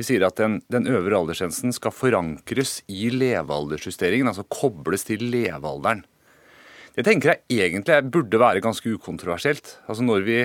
vi 0.00 0.06
sier 0.08 0.24
at 0.24 0.38
den, 0.40 0.62
den 0.72 0.88
øvre 0.88 1.18
aldersgrensen 1.18 1.74
skal 1.76 1.92
forankres 1.92 2.78
i 2.88 3.10
levealdersjusteringen, 3.12 4.30
altså 4.30 4.46
kobles 4.48 5.04
til 5.04 5.20
levealderen. 5.28 6.00
Det 6.96 7.04
tenker 7.06 7.34
jeg 7.34 7.68
egentlig 7.68 7.98
burde 8.12 8.40
være 8.40 8.62
ganske 8.64 8.88
ukontroversielt. 8.96 9.76
Altså 9.86 10.04
Når 10.04 10.24
vi 10.26 10.38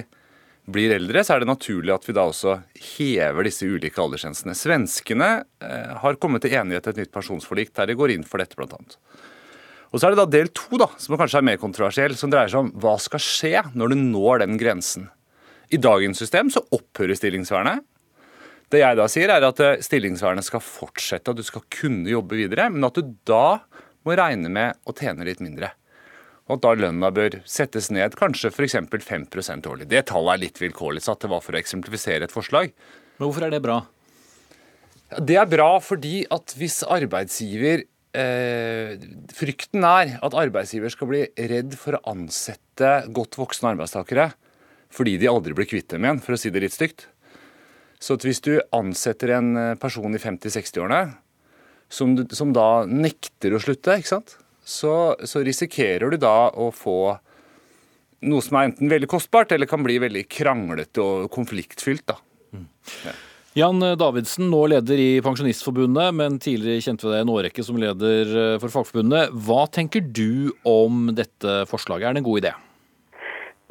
blir 0.67 0.91
eldre, 0.97 1.23
så 1.23 1.35
er 1.35 1.43
det 1.43 1.49
naturlig 1.49 1.93
at 1.95 2.05
vi 2.07 2.15
da 2.15 2.25
også 2.27 2.57
hever 2.97 3.47
disse 3.47 3.67
ulike 3.67 4.01
aldersgrensene. 4.03 4.55
Svenskene 4.57 5.29
eh, 5.63 5.93
har 6.01 6.19
kommet 6.19 6.43
til 6.43 6.57
enighet 6.59 6.83
til 6.87 6.95
et 6.95 7.05
nytt 7.05 7.13
pensjonsforlik 7.15 7.71
der 7.77 7.87
de 7.87 7.95
går 7.97 8.13
inn 8.17 8.25
for 8.27 8.43
dette, 8.43 8.59
annet. 8.59 8.97
Og 9.87 10.01
Så 10.01 10.07
er 10.07 10.13
det 10.13 10.19
da 10.19 10.27
del 10.27 10.51
to, 10.51 10.75
da, 10.81 10.89
som 10.99 11.15
kanskje 11.15 11.39
er 11.39 11.47
mer 11.47 11.61
kontroversiell, 11.61 12.17
som 12.19 12.31
dreier 12.31 12.51
seg 12.51 12.65
om 12.65 12.73
hva 12.83 12.97
skal 12.99 13.23
skje 13.23 13.63
når 13.79 13.93
du 13.93 14.01
når 14.01 14.43
den 14.43 14.59
grensen. 14.59 15.07
I 15.71 15.79
dagens 15.79 16.19
system 16.19 16.51
så 16.51 16.65
opphører 16.75 17.15
stillingsvernet. 17.15 17.85
Det 18.67 18.83
jeg 18.83 18.99
da 18.99 19.07
sier, 19.07 19.31
er 19.31 19.47
at 19.47 19.63
eh, 19.63 19.79
stillingsvernet 19.83 20.43
skal 20.43 20.63
fortsette, 20.63 21.31
at 21.31 21.39
du 21.39 21.47
skal 21.47 21.63
kunne 21.71 22.11
jobbe 22.11 22.35
videre, 22.43 22.67
men 22.73 22.83
at 22.83 22.99
du 22.99 23.15
da 23.27 23.61
må 24.03 24.19
regne 24.19 24.51
med 24.51 24.83
å 24.83 24.95
tjene 24.95 25.27
litt 25.27 25.39
mindre 25.43 25.76
og 26.47 26.55
at 26.55 26.63
da 26.63 26.71
lønna 26.79 27.11
bør 27.11 27.41
settes 27.49 27.89
ned 27.91 28.15
kanskje 28.17 28.51
f.eks. 28.53 28.77
5% 28.87 29.67
årlig. 29.67 29.89
Det 29.91 30.05
tallet 30.11 30.33
er 30.33 30.43
litt 30.45 30.61
vilkårlig 30.61 31.03
satt, 31.03 31.21
det 31.25 31.31
var 31.31 31.43
for 31.43 31.57
å 31.57 31.59
eksemplifisere 31.59 32.27
et 32.27 32.33
forslag. 32.33 32.71
Men 33.17 33.27
hvorfor 33.27 33.47
er 33.47 33.53
det 33.53 33.61
bra? 33.65 33.81
Det 35.17 35.37
er 35.39 35.47
bra 35.49 35.69
fordi 35.83 36.21
at 36.33 36.55
hvis 36.59 36.81
arbeidsgiver 36.83 37.85
eh, 38.17 38.95
Frykten 39.35 39.85
er 39.87 40.17
at 40.23 40.35
arbeidsgiver 40.35 40.91
skal 40.91 41.11
bli 41.11 41.21
redd 41.51 41.77
for 41.79 41.97
å 41.97 42.03
ansette 42.11 42.91
godt 43.15 43.39
voksne 43.39 43.75
arbeidstakere 43.75 44.31
fordi 44.93 45.17
de 45.19 45.27
aldri 45.27 45.51
blir 45.55 45.67
kvitt 45.67 45.89
dem 45.91 46.05
igjen, 46.05 46.21
for 46.23 46.33
å 46.33 46.39
si 46.39 46.47
det 46.47 46.61
litt 46.63 46.75
stygt. 46.75 47.09
Så 47.99 48.15
hvis 48.21 48.39
du 48.45 48.53
ansetter 48.75 49.33
en 49.35 49.49
eh, 49.59 49.77
person 49.79 50.13
i 50.13 50.21
50-60-årene 50.21 51.17
som, 51.91 52.13
som, 52.35 52.53
da 52.55 52.85
nekter 52.87 53.55
å 53.55 53.61
slutte, 53.63 53.97
ikke 53.99 54.13
sant? 54.15 54.37
Så, 54.67 55.15
så 55.23 55.43
risikerer 55.47 56.11
du 56.11 56.19
da 56.19 56.49
å 56.51 56.67
få 56.75 56.99
noe 58.27 58.43
som 58.43 58.57
er 58.59 58.71
enten 58.71 58.91
veldig 58.91 59.07
kostbart 59.11 59.53
eller 59.55 59.69
kan 59.69 59.85
bli 59.85 59.95
veldig 60.03 60.25
kranglete 60.27 61.03
og 61.03 61.31
konfliktfylt. 61.31 62.03
da. 62.09 62.17
Mm. 62.51 62.67
Ja. 63.05 63.15
Jan 63.57 63.81
Davidsen, 63.97 64.51
nå 64.51 64.59
leder 64.69 64.99
i 65.01 65.21
Pensjonistforbundet, 65.25 66.13
men 66.13 66.35
tidligere 66.37 66.83
kjente 66.83 67.07
vi 67.07 67.13
deg 67.15 67.23
en 67.23 67.31
årrekke 67.33 67.63
som 67.65 67.79
leder 67.81 68.29
eh, 68.29 68.57
for 68.61 68.69
Fagforbundet. 68.69 69.31
Hva 69.47 69.63
tenker 69.73 70.03
du 70.03 70.51
om 70.67 71.07
dette 71.17 71.63
forslaget, 71.71 72.05
er 72.05 72.17
det 72.17 72.21
en 72.21 72.27
god 72.27 72.43
idé? 72.43 72.51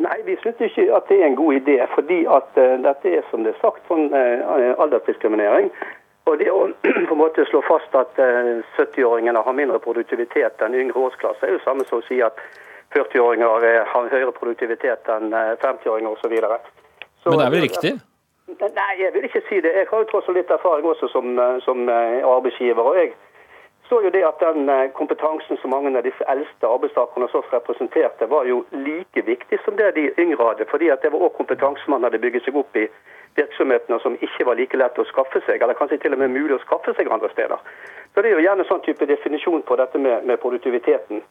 Nei, 0.03 0.17
vi 0.27 0.35
syns 0.43 0.59
ikke 0.61 0.89
at 0.97 1.07
det 1.09 1.21
er 1.21 1.29
en 1.31 1.39
god 1.39 1.61
idé. 1.61 1.77
Fordi 1.95 2.19
at 2.29 2.59
uh, 2.59 2.75
dette 2.83 3.13
er 3.15 3.23
som 3.31 3.47
det 3.47 3.55
er 3.55 3.63
sagt 3.63 3.87
sånn 3.89 4.11
uh, 4.13 4.75
aldersdiskriminering. 4.83 5.71
Og 6.27 6.39
det 6.39 6.51
å 6.51 6.67
på 7.09 7.15
en 7.15 7.23
måte 7.23 7.47
slå 7.51 7.63
fast 7.67 7.95
at 7.95 8.19
uh, 8.19 8.63
70-åringene 8.79 9.43
har 9.47 9.59
mindre 9.59 9.79
produktivitet 9.83 10.63
enn 10.65 10.75
yngre 10.75 11.07
årsklasse, 11.09 11.47
er 11.47 11.57
jo 11.57 11.63
samme 11.65 11.87
som 11.87 12.03
å 12.03 12.07
si 12.09 12.19
at 12.25 12.41
40-åringer 12.97 13.87
har 13.93 14.11
høyere 14.11 14.35
produktivitet 14.35 15.09
enn 15.13 15.33
50-åringer 15.63 16.13
osv. 16.15 16.37
Men 17.27 17.41
det 17.41 17.47
er 17.47 17.55
vel 17.55 17.67
riktig? 17.67 17.97
Nei, 18.47 18.93
jeg 19.03 19.11
vil 19.15 19.25
ikke 19.27 19.43
si 19.49 19.57
det. 19.61 19.73
Jeg 19.75 19.87
har 19.91 20.03
jo 20.03 20.11
tross 20.11 20.29
alt 20.31 20.39
litt 20.39 20.51
erfaring 20.55 20.87
også 20.87 21.09
som, 21.11 21.39
eh, 21.39 21.57
som 21.67 21.89
eh, 21.89 22.23
arbeidsgiver. 22.35 22.83
og 22.83 22.99
jeg 22.99 23.15
så 23.89 24.01
jo 24.05 24.11
det 24.11 24.23
at 24.27 24.39
den 24.41 24.69
eh, 24.69 24.91
kompetansen 24.95 25.59
som 25.59 25.71
mange 25.71 25.91
av 25.99 26.07
disse 26.07 26.25
eldste 26.31 26.67
arbeidstakerne 26.67 27.27
hos 27.27 27.35
oss 27.35 27.53
representerte, 27.53 28.31
var 28.31 28.47
jo 28.47 28.65
like 28.71 29.23
viktig 29.27 29.59
som 29.65 29.77
det 29.77 29.95
de 29.95 30.13
yngre 30.19 30.47
hadde. 30.49 30.67
fordi 30.71 30.89
at 30.91 31.03
det 31.03 31.13
var 31.13 31.27
òg 31.27 31.37
kompetanse 31.37 31.91
man 31.91 32.03
hadde 32.03 32.23
bygget 32.23 32.45
seg 32.45 32.57
opp 32.57 32.77
i 32.77 32.87
virksomhetene 33.37 34.01
som 34.01 34.17
ikke 34.21 34.47
var 34.49 34.59
like 34.59 34.77
lett 34.77 34.99
å 34.99 35.07
skaffe 35.09 35.43
seg, 35.47 35.63
eller 35.63 35.79
kanskje 35.79 35.99
til 36.03 36.17
og 36.17 36.23
med 36.23 36.35
mulig 36.35 36.57
å 36.57 36.63
skaffe 36.65 36.95
seg 36.97 37.11
andre 37.13 37.31
steder. 37.33 37.59
Så 38.15 38.23
Det 38.23 38.31
er 38.31 38.39
jo 38.39 38.47
gjerne 38.47 38.65
sånn 38.65 38.85
type 38.87 39.07
definisjon 39.07 39.63
på 39.63 39.77
dette 39.77 39.99
med, 39.99 40.25
med 40.25 40.41
produktiviteten. 40.41 41.23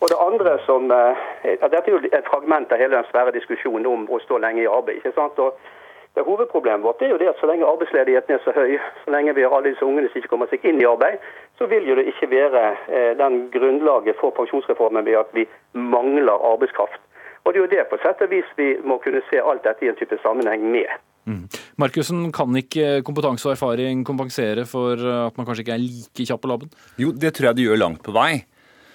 Og 0.00 0.08
det 0.08 0.18
andre 0.22 0.58
som, 0.66 0.86
Dette 0.88 1.76
er 1.76 1.90
jo 1.90 1.98
et 1.98 2.30
fragment 2.30 2.72
av 2.72 2.78
hele 2.78 2.94
den 2.94 3.10
svære 3.10 3.34
diskusjonen 3.34 3.86
om 3.86 4.06
å 4.10 4.20
stå 4.22 4.38
lenge 4.38 4.62
i 4.62 4.70
arbeid. 4.70 4.96
ikke 4.96 5.12
sant? 5.16 5.38
Og 5.38 5.58
det 6.14 6.24
Hovedproblemet 6.24 6.82
vårt 6.82 7.02
er 7.02 7.10
jo 7.12 7.18
det 7.18 7.28
at 7.28 7.40
så 7.40 7.46
lenge 7.46 7.66
arbeidsledigheten 7.66 8.34
er 8.34 8.40
så 8.44 8.52
høy, 8.54 8.78
så 9.04 9.10
lenge 9.10 9.34
vi 9.34 9.42
har 9.42 9.54
alle 9.54 9.70
disse 9.70 9.84
ungene 9.84 10.08
som 10.08 10.18
ikke 10.18 10.30
kommer 10.32 10.48
seg 10.50 10.64
inn 10.66 10.80
i 10.80 10.86
arbeid, 10.86 11.18
så 11.58 11.66
vil 11.66 11.86
jo 11.86 11.94
det 11.98 12.06
ikke 12.10 12.30
være 12.30 12.62
eh, 12.88 13.12
den 13.18 13.36
grunnlaget 13.54 14.18
for 14.20 14.34
pensjonsreformen 14.38 15.06
ved 15.06 15.18
at 15.20 15.30
vi 15.32 15.44
mangler 15.72 16.46
arbeidskraft. 16.52 17.00
Og 17.44 17.54
Det 17.54 17.60
er 17.60 17.66
jo 17.66 17.74
det 17.76 17.86
på 17.90 17.98
sett 18.02 18.22
og 18.22 18.30
vis 18.30 18.48
vi 18.56 18.76
må 18.82 18.98
kunne 18.98 19.22
se 19.30 19.38
alt 19.40 19.64
dette 19.64 19.86
i 19.86 19.88
en 19.88 20.00
type 20.00 20.18
sammenheng 20.22 20.66
med. 20.70 20.90
Mm. 21.28 21.42
Markussen, 21.80 22.28
kan 22.32 22.56
ikke 22.56 23.02
kompetanse 23.06 23.50
og 23.50 23.54
erfaring 23.56 24.04
kompensere 24.08 24.64
for 24.68 24.96
at 24.96 25.36
man 25.36 25.48
kanskje 25.48 25.66
ikke 25.66 25.74
er 25.76 25.82
like 25.84 26.28
kjapp 26.28 26.40
på 26.44 26.50
labben? 26.50 26.70
Jo, 27.00 27.12
det 27.12 27.34
tror 27.36 27.50
jeg 27.50 27.58
det 27.58 27.66
gjør 27.68 27.82
langt 27.82 28.00
på 28.06 28.14
vei. 28.16 28.32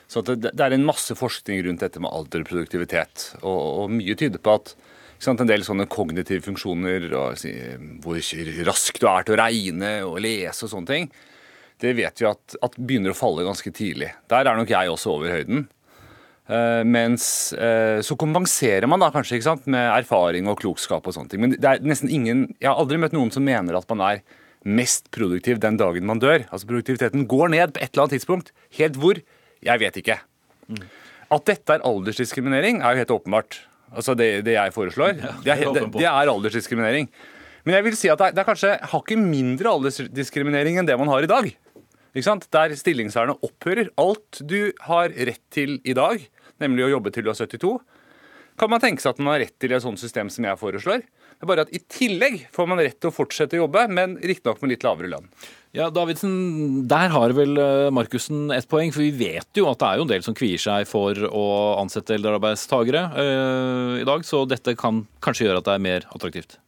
Så 0.10 0.22
det, 0.26 0.40
det, 0.46 0.62
er 0.62 0.76
en 0.76 0.86
masse 0.86 1.16
forskning 1.18 1.62
rundt 1.68 1.84
dette 1.86 2.02
med 2.02 2.12
alder 2.14 2.44
og 2.44 2.50
produktivitet. 2.50 3.30
Og, 3.42 3.62
og 3.84 3.94
mye 3.94 4.18
tyder 4.20 4.42
på 4.44 4.58
at 4.60 4.74
en 5.32 5.48
del 5.48 5.64
sånne 5.64 5.88
kognitive 5.88 6.44
funksjoner, 6.44 7.06
og 7.16 7.46
hvor 8.04 8.20
raskt 8.68 9.00
du 9.00 9.08
er 9.08 9.24
til 9.24 9.36
å 9.36 9.40
regne 9.40 9.94
og 10.04 10.20
lese 10.24 10.66
og 10.66 10.74
sånne 10.74 10.90
ting, 10.90 11.08
det 11.84 11.94
vet 11.98 12.22
vi 12.22 12.28
at, 12.30 12.58
at 12.64 12.76
begynner 12.78 13.14
å 13.14 13.18
falle 13.18 13.46
ganske 13.46 13.72
tidlig. 13.76 14.12
Der 14.32 14.48
er 14.48 14.60
nok 14.60 14.72
jeg 14.72 14.92
også 14.92 15.16
over 15.16 15.32
høyden. 15.34 15.66
Uh, 16.44 16.84
mens 16.84 17.26
uh, 17.56 18.02
Så 18.04 18.18
kompenserer 18.20 18.84
man 18.92 19.00
da 19.00 19.08
kanskje 19.14 19.38
ikke 19.38 19.48
sant, 19.48 19.68
med 19.72 19.86
erfaring 19.94 20.50
og 20.52 20.58
klokskap 20.60 21.06
og 21.08 21.16
sånne 21.16 21.32
ting. 21.32 21.44
Men 21.46 21.54
det 21.56 21.70
er 21.70 21.86
nesten 21.88 22.12
ingen 22.12 22.50
Jeg 22.58 22.68
har 22.68 22.82
aldri 22.82 23.00
møtt 23.00 23.16
noen 23.16 23.32
som 23.32 23.46
mener 23.48 23.78
at 23.80 23.88
man 23.94 24.04
er 24.04 24.24
mest 24.64 25.08
produktiv 25.16 25.62
den 25.64 25.80
dagen 25.80 26.08
man 26.08 26.20
dør. 26.24 26.44
Altså 26.50 26.68
Produktiviteten 26.68 27.28
går 27.32 27.54
ned 27.56 27.76
på 27.76 27.84
et 27.84 27.92
eller 27.92 28.06
annet 28.06 28.18
tidspunkt. 28.18 28.52
Helt 28.76 29.00
hvor? 29.00 29.20
Jeg 29.64 29.80
vet 29.80 30.00
ikke. 30.00 30.20
Mm. 30.68 30.84
At 31.34 31.48
dette 31.48 31.78
er 31.78 31.86
aldersdiskriminering, 31.88 32.82
er 32.84 32.96
jo 32.96 33.04
helt 33.04 33.16
åpenbart. 33.16 33.60
Altså 33.94 34.16
det, 34.18 34.44
det 34.48 34.56
jeg 34.58 34.74
foreslår. 34.76 35.16
Ja, 35.20 35.34
det, 35.44 35.54
er, 35.54 35.66
det, 35.76 35.86
det, 35.96 36.08
er, 36.08 36.32
aldersdiskriminering. 36.32 37.10
Men 37.64 37.78
jeg 37.78 37.88
vil 37.88 37.98
si 37.98 38.12
at 38.12 38.20
det 38.20 38.32
er, 38.32 38.36
det 38.36 38.44
er 38.44 38.48
kanskje 38.48 38.74
hakket 38.92 39.22
mindre 39.22 39.72
aldersdiskriminering 39.78 40.80
enn 40.80 40.90
det 40.90 40.98
man 41.00 41.12
har 41.12 41.24
i 41.24 41.30
dag. 41.30 41.52
Der 42.14 42.76
stillingsvernet 42.78 43.42
opphører. 43.42 43.90
Alt 43.98 44.44
du 44.46 44.72
har 44.86 45.10
rett 45.10 45.42
til 45.54 45.80
i 45.84 45.96
dag, 45.98 46.22
nemlig 46.62 46.86
å 46.86 46.94
jobbe 46.98 47.14
til 47.14 47.26
du 47.26 47.32
er 47.34 47.40
72, 47.40 47.80
kan 48.60 48.70
man 48.70 48.82
tenke 48.84 49.02
seg 49.02 49.16
at 49.16 49.22
man 49.24 49.34
har 49.34 49.42
rett 49.48 49.56
til 49.58 49.74
i 49.74 49.78
et 49.80 49.82
sånt 49.82 50.02
system 50.02 50.30
som 50.30 50.46
jeg 50.46 50.60
foreslår. 50.62 51.02
Det 51.34 51.46
er 51.48 51.50
bare 51.50 51.66
at 51.66 51.74
I 51.74 51.82
tillegg 51.92 52.36
får 52.54 52.68
man 52.70 52.80
rett 52.80 53.00
til 53.02 53.10
å 53.10 53.16
fortsette 53.16 53.58
å 53.58 53.64
jobbe, 53.64 53.88
men 53.92 54.14
riktignok 54.22 54.62
med 54.62 54.76
litt 54.76 54.86
lavere 54.86 55.10
lønn. 55.12 55.26
Ja, 55.74 55.90
Davidsen, 55.90 56.86
Der 56.88 57.10
har 57.10 57.34
vel 57.34 57.58
eh, 57.58 57.90
Markussen 57.90 58.54
et 58.54 58.70
poeng, 58.70 58.94
for 58.94 59.02
vi 59.02 59.10
vet 59.12 59.58
jo 59.58 59.66
at 59.72 59.82
det 59.82 59.90
er 59.90 59.98
jo 59.98 60.06
en 60.06 60.12
del 60.14 60.24
som 60.24 60.38
kvier 60.38 60.62
seg 60.62 60.86
for 60.88 61.18
å 61.34 61.46
ansette 61.82 62.14
eldrearbeidstagere 62.16 63.04
eh, 63.18 63.96
i 64.04 64.08
dag, 64.08 64.22
så 64.24 64.46
dette 64.46 64.78
kan 64.78 65.02
kanskje 65.26 65.50
gjøre 65.50 65.64
at 65.64 65.72
det 65.72 65.76
er 65.80 65.88
mer 65.90 66.08
attraktivt? 66.14 66.60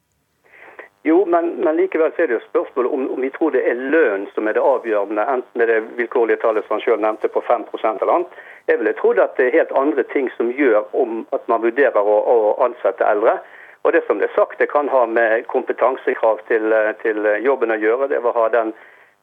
Jo, 1.05 1.19
men, 1.29 1.51
men 1.61 1.77
likevel 1.77 2.09
er 2.17 2.27
det 2.27 2.33
jo 2.33 2.45
spørsmålet 2.47 2.91
om, 2.91 3.01
om, 3.13 3.21
vi 3.21 3.29
tror 3.35 3.51
det 3.53 3.61
er 3.69 3.77
lønn 3.93 4.23
som 4.33 4.47
er 4.49 4.55
det 4.57 4.63
avgjørende, 4.65 5.25
enten 5.35 5.61
er 5.61 5.69
det 5.69 5.83
vilkårlige 5.99 6.41
tallet 6.41 6.65
som 6.65 6.79
han 6.79 6.81
selv 6.85 7.03
nevnte 7.03 7.29
på 7.29 7.43
5 7.45 7.67
eller 7.83 8.13
annet. 8.15 8.39
Jeg 8.65 8.79
ville 8.79 8.95
trodd 8.97 9.21
at 9.21 9.37
det 9.37 9.45
er 9.45 9.57
helt 9.59 9.75
andre 9.77 10.05
ting 10.15 10.31
som 10.37 10.49
gjør 10.49 10.89
om 10.97 11.21
at 11.37 11.45
man 11.51 11.61
vurderer 11.61 12.09
å, 12.15 12.17
å 12.33 12.55
ansette 12.65 13.05
eldre. 13.05 13.37
Og 13.85 13.93
det 13.93 14.01
som 14.07 14.17
det 14.17 14.31
er 14.31 14.33
sagt, 14.33 14.57
det 14.57 14.71
kan 14.71 14.89
ha 14.89 15.05
med 15.05 15.45
kompetansekrav 15.53 16.41
til, 16.49 16.73
til 17.03 17.29
jobben 17.45 17.75
å 17.75 17.77
gjøre. 17.77 18.09
Det 18.09 18.25
å 18.25 18.33
ha 18.33 18.49
den 18.49 18.73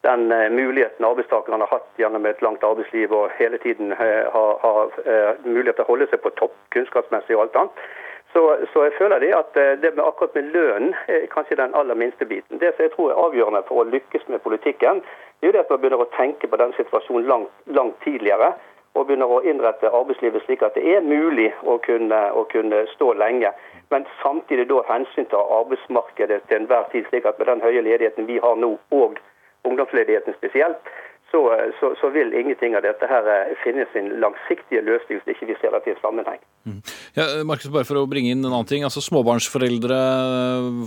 den 0.03 0.33
eh, 0.33 0.51
muligheten 0.51 1.05
arbeidstakerne 1.07 1.63
har 1.63 1.79
hatt 1.79 2.01
gjennom 2.01 2.27
et 2.27 2.41
langt 2.43 2.65
arbeidsliv 2.67 3.13
og 3.15 3.31
hele 3.39 3.59
tiden 3.63 3.93
ha 3.95 4.09
har, 4.35 4.57
har 4.63 4.97
eh, 5.07 5.35
mulighet 5.45 5.79
til 5.79 5.87
å 5.87 5.91
holde 5.93 6.09
seg 6.11 6.23
på 6.25 6.33
topp 6.41 6.57
kunnskapsmessig 6.75 7.37
og 7.37 7.45
alt 7.45 7.59
annet. 7.61 7.85
Så, 8.33 8.57
så, 8.73 8.83
jeg 8.85 8.93
føler 8.99 9.19
det 9.19 9.33
at 9.37 9.55
det 9.83 9.91
med 9.97 10.05
akkurat 10.05 10.35
med 10.35 10.43
lønnen 10.55 10.95
er 11.09 11.27
kanskje 11.35 11.59
den 11.61 11.75
aller 11.77 11.95
minste 11.95 12.25
biten. 12.25 12.61
Det 12.61 12.71
som 12.73 12.83
jeg 12.87 12.93
tror 12.95 13.11
er 13.11 13.21
avgjørende 13.25 13.61
for 13.69 13.83
å 13.83 13.91
lykkes 13.93 14.25
med 14.33 14.41
politikken, 14.41 15.03
det 15.41 15.49
er 15.49 15.51
jo 15.51 15.57
det 15.57 15.65
at 15.65 15.73
man 15.73 15.81
begynner 15.83 16.05
å 16.05 16.13
tenke 16.17 16.49
på 16.49 16.61
den 16.63 16.73
situasjonen 16.79 17.29
langt, 17.29 17.53
langt 17.67 17.99
tidligere. 18.05 18.55
Og 18.95 19.07
begynner 19.09 19.29
å 19.33 19.43
innrette 19.49 19.89
arbeidslivet 19.89 20.45
slik 20.45 20.65
at 20.65 20.75
det 20.77 20.85
er 20.95 21.05
mulig 21.05 21.51
å 21.65 21.79
kunne, 21.85 22.19
å 22.37 22.45
kunne 22.53 22.83
stå 22.93 23.13
lenge. 23.21 23.53
Men 23.93 24.05
samtidig 24.23 24.69
da 24.69 24.83
hensynta 24.89 25.41
arbeidsmarkedet 25.61 26.43
til 26.49 26.61
enhver 26.61 26.89
tid, 26.93 27.09
slik 27.09 27.29
at 27.29 27.39
med 27.41 27.49
den 27.49 27.65
høye 27.65 27.85
ledigheten 27.85 28.29
vi 28.29 28.37
har 28.45 28.57
nå, 28.57 28.75
og 28.97 29.21
ungdomsledigheten 29.69 30.37
spesielt, 30.37 30.93
så, 31.33 31.41
så, 31.81 31.91
så, 32.01 32.11
vil 32.13 32.35
ingenting 32.37 32.77
av 32.77 32.85
dette 32.85 33.09
her 33.09 33.29
eh, 33.33 33.55
finne 33.65 33.87
sin 33.95 34.11
langsiktige 34.21 34.83
løsning 34.85 35.21
hvis 35.23 35.33
ikke 35.33 35.49
vi 35.49 35.57
ser 35.63 35.73
det 35.73 35.95
i 35.95 35.97
sammenheng. 36.03 36.41
Mm. 36.69 36.81
Ja, 37.17 37.27
Markus, 37.49 37.71
bare 37.73 37.89
for 37.89 38.03
å 38.03 38.05
bringe 38.11 38.35
inn 38.35 38.45
en 38.45 38.51
annen 38.51 38.69
ting. 38.69 38.85
altså 38.85 39.01
Småbarnsforeldre, 39.05 39.99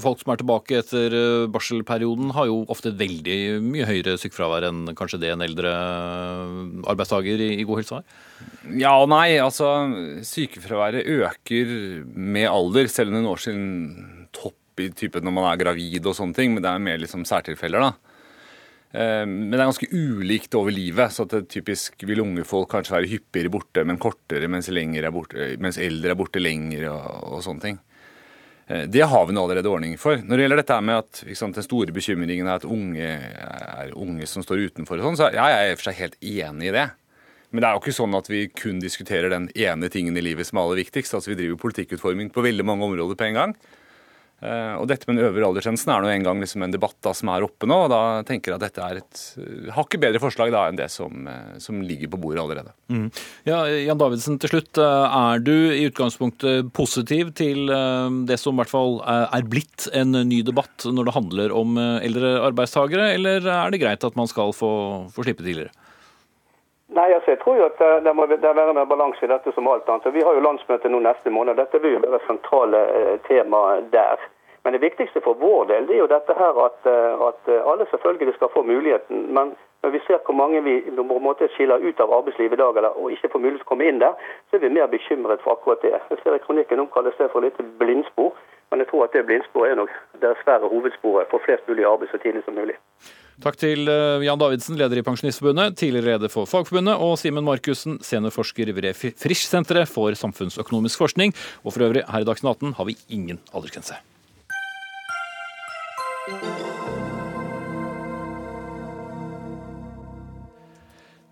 folk 0.03 0.21
som 0.21 0.33
er 0.33 0.41
tilbake 0.41 0.79
etter 0.83 1.17
eh, 1.17 1.47
barselperioden, 1.51 2.35
har 2.37 2.49
jo 2.51 2.61
ofte 2.71 2.93
veldig 2.95 3.39
mye 3.65 3.89
høyere 3.89 4.17
sykefravær 4.21 4.69
enn 4.69 4.93
kanskje 4.97 5.23
det 5.25 5.33
en 5.33 5.45
eldre 5.45 5.73
eh, 5.73 6.55
arbeidstaker 6.93 7.41
i, 7.49 7.51
i 7.57 7.65
god 7.65 7.81
helse 7.81 7.99
har? 7.99 8.17
Ja 8.77 8.95
og 9.01 9.09
nei. 9.11 9.39
altså 9.41 9.71
Sykefraværet 10.25 11.09
øker 11.09 11.77
med 12.13 12.51
alder, 12.51 12.91
selv 12.91 13.09
om 13.09 13.17
det 13.17 13.25
når 13.25 13.47
sin 13.49 13.63
topp 14.35 14.83
i 14.83 14.91
typen 14.93 15.25
når 15.25 15.33
man 15.33 15.49
er 15.49 15.61
gravid 15.63 16.05
og 16.05 16.17
sånne 16.17 16.37
ting. 16.37 16.53
Men 16.53 16.65
det 16.65 16.69
er 16.69 16.91
mer 16.91 17.01
liksom 17.01 17.25
særtilfeller, 17.25 17.89
da. 17.89 18.14
Eh, 18.95 19.25
men 19.27 19.51
det 19.51 19.59
er 19.59 19.67
ganske 19.67 19.89
ulikt 19.91 20.55
over 20.55 20.71
livet. 20.71 21.11
så 21.11 21.25
at 21.27 21.49
typisk 21.51 22.03
vil 22.07 22.23
unge 22.23 22.45
folk 22.47 22.69
kanskje 22.71 22.95
være 22.95 23.11
hyppigere 23.11 23.51
borte, 23.51 23.83
men 23.83 23.99
kortere, 23.99 24.47
mens, 24.47 24.69
er 24.69 25.11
borte, 25.11 25.55
mens 25.59 25.77
eldre 25.77 26.13
er 26.13 26.19
borte 26.19 26.39
lenger 26.39 26.87
og, 26.93 27.03
og, 27.33 27.43
sånne 27.43 27.61
ting. 27.65 27.79
Eh, 28.67 28.85
det 28.87 29.03
har 29.03 29.25
vi 29.27 29.35
nå 29.35 29.43
allerede 29.43 29.69
ordning 29.69 29.97
for. 29.99 30.17
Når 30.17 30.35
det 30.35 30.45
gjelder 30.45 30.63
dette 30.63 30.81
med 30.81 31.01
at 31.01 31.23
sant, 31.35 31.55
den 31.59 31.67
store 31.67 31.95
bekymringen 31.95 32.47
er 32.47 32.61
at 32.61 32.67
unge 32.67 33.09
er 33.09 33.95
unge 33.95 34.29
som 34.31 34.45
står 34.45 34.69
utenfor, 34.69 35.01
og 35.01 35.09
sånn, 35.09 35.19
så 35.19 35.33
ja, 35.33 35.49
jeg 35.51 35.65
er 35.65 35.73
i 35.73 35.75
og 35.75 35.81
for 35.81 35.89
seg 35.89 35.99
helt 36.03 36.21
enig 36.21 36.71
i 36.71 36.77
det. 36.77 36.89
Men 37.51 37.61
det 37.61 37.67
er 37.67 37.75
jo 37.75 37.83
ikke 37.83 37.95
sånn 37.95 38.15
at 38.17 38.27
vi 38.27 38.45
kun 38.51 38.79
diskuterer 38.83 39.31
den 39.31 39.49
ene 39.55 39.87
tingen 39.91 40.17
i 40.17 40.23
livet 40.23 40.47
som 40.47 40.57
er 40.57 40.65
aller 40.65 40.81
viktigst. 40.81 41.13
Altså, 41.15 41.31
Vi 41.31 41.39
driver 41.39 41.61
politikkutforming 41.61 42.31
på 42.35 42.43
veldig 42.43 42.65
mange 42.67 42.83
områder 42.87 43.15
på 43.15 43.27
en 43.27 43.37
gang. 43.37 43.53
Eh, 44.43 44.73
og 44.75 44.89
dette 44.91 45.07
med 45.07 45.15
den 45.17 45.29
øvre 45.29 45.47
aldersgrensen 45.47 45.93
er 45.93 46.03
nå 46.03 46.09
en 46.11 46.25
gang 46.25 46.41
liksom 46.43 46.65
en 46.65 46.73
debatt 46.73 46.97
da, 47.05 47.13
som 47.15 47.31
er 47.31 47.45
oppe 47.45 47.69
nå. 47.69 47.77
og 47.85 47.91
Da 47.93 48.01
tenker 48.27 48.51
jeg 48.51 48.59
at 48.59 48.65
dette 48.65 48.83
er 48.83 48.99
et 48.99 49.21
uh, 49.39 49.69
hakket 49.77 50.03
bedre 50.03 50.21
forslag 50.21 50.51
da, 50.53 50.65
enn 50.67 50.79
det 50.79 50.89
som, 50.91 51.29
uh, 51.29 51.55
som, 51.61 51.79
ligger 51.85 52.11
på 52.11 52.19
bordet 52.19 52.43
allerede. 52.43 52.73
Mm. 52.91 53.07
Ja, 53.47 53.61
Jan 53.69 54.01
Davidsen, 54.01 54.39
til 54.41 54.51
slutt. 54.51 54.81
Er 54.81 55.41
du 55.43 55.53
i 55.53 55.85
utgangspunktet 55.87 56.71
positiv 56.75 57.31
til 57.37 57.69
det 58.27 58.37
som 58.41 58.55
i 58.55 58.61
hvert 58.61 58.71
fall 58.71 58.99
er 59.05 59.47
blitt 59.47 59.87
en 59.95 60.15
ny 60.27 60.41
debatt 60.45 60.85
når 60.87 61.07
det 61.07 61.15
handler 61.15 61.55
om 61.55 61.77
eldre 61.77 62.35
arbeidstakere, 62.49 63.11
eller 63.15 63.45
er 63.45 63.73
det 63.73 63.81
greit 63.83 64.05
at 64.07 64.17
man 64.19 64.29
skal 64.31 64.53
få, 64.55 64.71
få 65.13 65.25
slippe 65.27 65.45
tidligere? 65.45 65.73
Nei, 66.95 67.09
altså 67.11 67.33
jeg 67.33 67.39
tror 67.41 67.57
jo 67.59 67.65
at 67.67 67.81
det 68.05 68.13
må 68.15 68.25
være 68.31 68.69
en 68.71 68.87
balanse 68.87 69.25
i 69.25 69.27
dette 69.27 69.51
som 69.51 69.67
alt 69.67 69.89
annet. 69.91 70.13
Vi 70.15 70.23
har 70.23 70.33
jo 70.33 70.45
landsmøte 70.45 70.89
nå 70.89 71.01
neste 71.03 71.33
måned. 71.37 71.57
Dette 71.59 71.81
vil 71.83 71.97
jo 71.97 72.03
være 72.05 72.21
sentrale 72.27 72.81
eh, 72.99 73.15
tema 73.27 73.81
der. 73.91 74.21
Men 74.63 74.73
det 74.73 74.81
viktigste 74.81 75.21
for 75.21 75.35
vår 75.41 75.67
del 75.71 75.89
det 75.89 75.97
er 75.97 76.03
jo 76.05 76.13
dette 76.13 76.33
her 76.39 76.61
at, 76.67 76.87
eh, 76.87 77.25
at 77.27 77.51
alle 77.71 77.87
selvfølgelig 77.91 78.37
skal 78.37 78.53
få 78.53 78.63
muligheten. 78.63 79.27
Men 79.37 79.51
når 79.83 79.89
vi 79.89 79.99
ser 80.07 80.23
hvor 80.25 80.37
mange 80.39 80.63
vi 80.63 80.75
på 80.95 81.17
en 81.17 81.27
måte 81.27 81.51
skiller 81.53 81.83
ut 81.87 81.99
av 81.99 82.13
arbeidslivet 82.19 82.57
i 82.57 82.61
dag, 82.63 82.77
eller, 82.77 82.95
og 82.99 83.11
ikke 83.11 83.29
får 83.33 83.43
mulighet 83.43 83.61
til 83.61 83.67
å 83.67 83.71
komme 83.73 83.91
inn 83.91 84.01
der, 84.05 84.15
så 84.47 84.55
er 84.55 84.63
vi 84.63 84.71
mer 84.77 84.87
bekymret 84.95 85.43
for 85.43 85.57
akkurat 85.57 85.83
det. 85.83 85.93
Jeg 86.09 86.23
ser 86.23 86.39
i 86.39 86.45
kronikken 86.47 86.79
omkalles 86.79 87.19
det 87.19 87.27
for 87.35 87.45
litt 87.45 87.59
blindspor. 87.83 88.31
Men 88.71 88.81
jeg 88.81 88.87
tror 88.87 89.03
at 89.03 89.13
det 89.13 89.27
blindsporet 89.27 89.71
er 89.71 89.77
nok 89.83 89.93
dessverre 90.23 90.71
hovedsporet 90.71 91.27
for 91.29 91.43
flest 91.45 91.67
mulig 91.67 91.85
arbeid 91.85 92.09
så 92.09 92.23
tidlig 92.23 92.47
som 92.47 92.57
mulig. 92.57 92.79
Takk 93.43 93.57
til 93.59 93.89
eh, 93.91 94.23
Jan 94.23 94.39
Davidsen, 94.39 94.77
leder 94.79 95.01
i 95.01 95.03
Pensjonistforbundet, 95.03 95.75
tidligere 95.79 96.15
leder 96.15 96.31
for 96.31 96.47
Fagforbundet, 96.47 96.95
og 96.95 97.17
Simen 97.19 97.43
Markussen, 97.43 97.99
seniorforsker 98.05 98.71
ved 98.77 98.95
Frisch-senteret 98.95 99.91
for 99.91 100.15
samfunnsøkonomisk 100.15 101.03
forskning. 101.03 101.35
Og 101.65 101.75
for 101.75 101.89
øvrig, 101.89 102.05
her 102.07 102.23
i 102.23 102.27
Dagsnytt 102.27 102.55
18 102.55 102.77
har 102.79 102.87
vi 102.87 102.95
ingen 103.11 103.41
aldersgrense. 103.51 103.99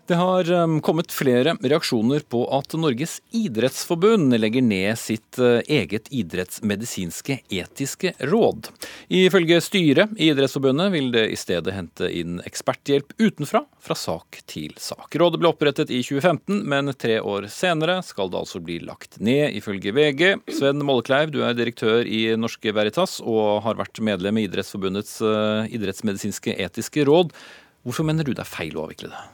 Det 0.04 0.18
har 0.20 0.50
um, 0.52 0.80
kommet 0.84 1.12
flere 1.16 1.54
reaksjoner 1.64 2.26
på 2.28 2.42
at 2.52 2.74
Norges 2.76 3.22
idrettsforbund 3.32 4.36
legger 4.36 4.60
ned 4.60 4.98
sitt 5.00 5.38
uh, 5.40 5.62
eget 5.64 6.10
idrettsmedisinske 6.12 7.38
etiske 7.48 8.12
råd. 8.28 8.68
Ifølge 9.12 9.58
styret 9.60 10.14
i 10.16 10.30
Idrettsforbundet 10.32 10.92
vil 10.94 11.10
det 11.12 11.24
i 11.32 11.36
stedet 11.36 11.74
hente 11.76 12.08
inn 12.08 12.38
eksperthjelp 12.46 13.12
utenfra, 13.20 13.64
fra 13.84 13.96
sak 13.98 14.40
til 14.48 14.72
sak. 14.80 15.12
Rådet 15.20 15.40
ble 15.42 15.50
opprettet 15.50 15.92
i 15.92 16.00
2015, 16.04 16.62
men 16.64 16.92
tre 16.96 17.18
år 17.20 17.48
senere 17.52 17.98
skal 18.06 18.32
det 18.32 18.40
altså 18.40 18.62
bli 18.64 18.78
lagt 18.84 19.18
ned, 19.20 19.52
ifølge 19.58 19.92
VG. 19.92 20.24
Sven 20.56 20.80
Mollekleiv, 20.86 21.34
du 21.34 21.42
er 21.44 21.56
direktør 21.58 22.08
i 22.08 22.26
Norske 22.40 22.72
Veritas 22.72 23.18
og 23.20 23.60
har 23.66 23.76
vært 23.80 24.00
medlem 24.04 24.40
i 24.40 24.46
Idrettsforbundets 24.48 25.18
uh, 25.24 25.68
idrettsmedisinske 25.68 26.56
etiske 26.64 27.04
råd. 27.04 27.34
Hvorfor 27.84 28.08
mener 28.08 28.24
du 28.24 28.32
det 28.32 28.44
er 28.46 28.48
feil 28.48 28.78
å 28.78 28.86
avvikle 28.86 29.12
det? 29.12 29.24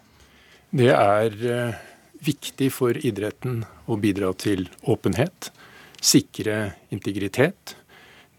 Det 0.70 0.90
er 0.94 1.34
eh, 1.50 1.78
viktig 2.22 2.68
for 2.70 2.94
idretten 2.94 3.64
å 3.90 3.96
bidra 3.98 4.30
til 4.38 4.68
åpenhet, 4.86 5.50
sikre 5.98 6.76
integritet. 6.94 7.74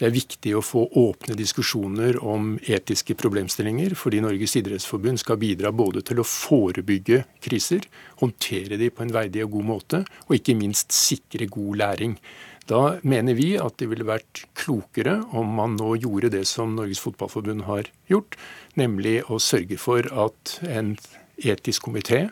Det 0.02 0.08
er 0.08 0.16
viktig 0.16 0.52
å 0.58 0.64
få 0.66 0.80
åpne 0.98 1.36
diskusjoner 1.38 2.16
om 2.26 2.56
etiske 2.66 3.14
problemstillinger, 3.22 3.94
fordi 3.94 4.18
Norges 4.26 4.56
idrettsforbund 4.58 5.22
skal 5.22 5.38
bidra 5.38 5.70
både 5.70 6.02
til 6.10 6.24
å 6.24 6.26
forebygge 6.26 7.20
kriser, 7.46 7.86
håndtere 8.18 8.80
de 8.82 8.88
på 8.90 9.04
en 9.06 9.14
verdig 9.14 9.44
og 9.46 9.60
god 9.60 9.68
måte, 9.68 10.00
og 10.26 10.34
ikke 10.40 10.56
minst 10.58 10.90
sikre 10.98 11.46
god 11.54 11.78
læring. 11.84 12.16
Da 12.66 12.96
mener 13.06 13.38
vi 13.38 13.52
at 13.62 13.78
det 13.78 13.92
ville 13.92 14.08
vært 14.10 14.42
klokere 14.58 15.20
om 15.38 15.54
man 15.60 15.78
nå 15.78 15.92
gjorde 16.02 16.34
det 16.34 16.48
som 16.50 16.74
Norges 16.80 17.04
Fotballforbund 17.06 17.68
har 17.70 17.94
gjort, 18.10 18.40
nemlig 18.74 19.20
å 19.30 19.38
sørge 19.38 19.78
for 19.78 20.10
at 20.10 20.58
en 20.66 20.96
etisk 21.38 21.92
komité, 21.92 22.24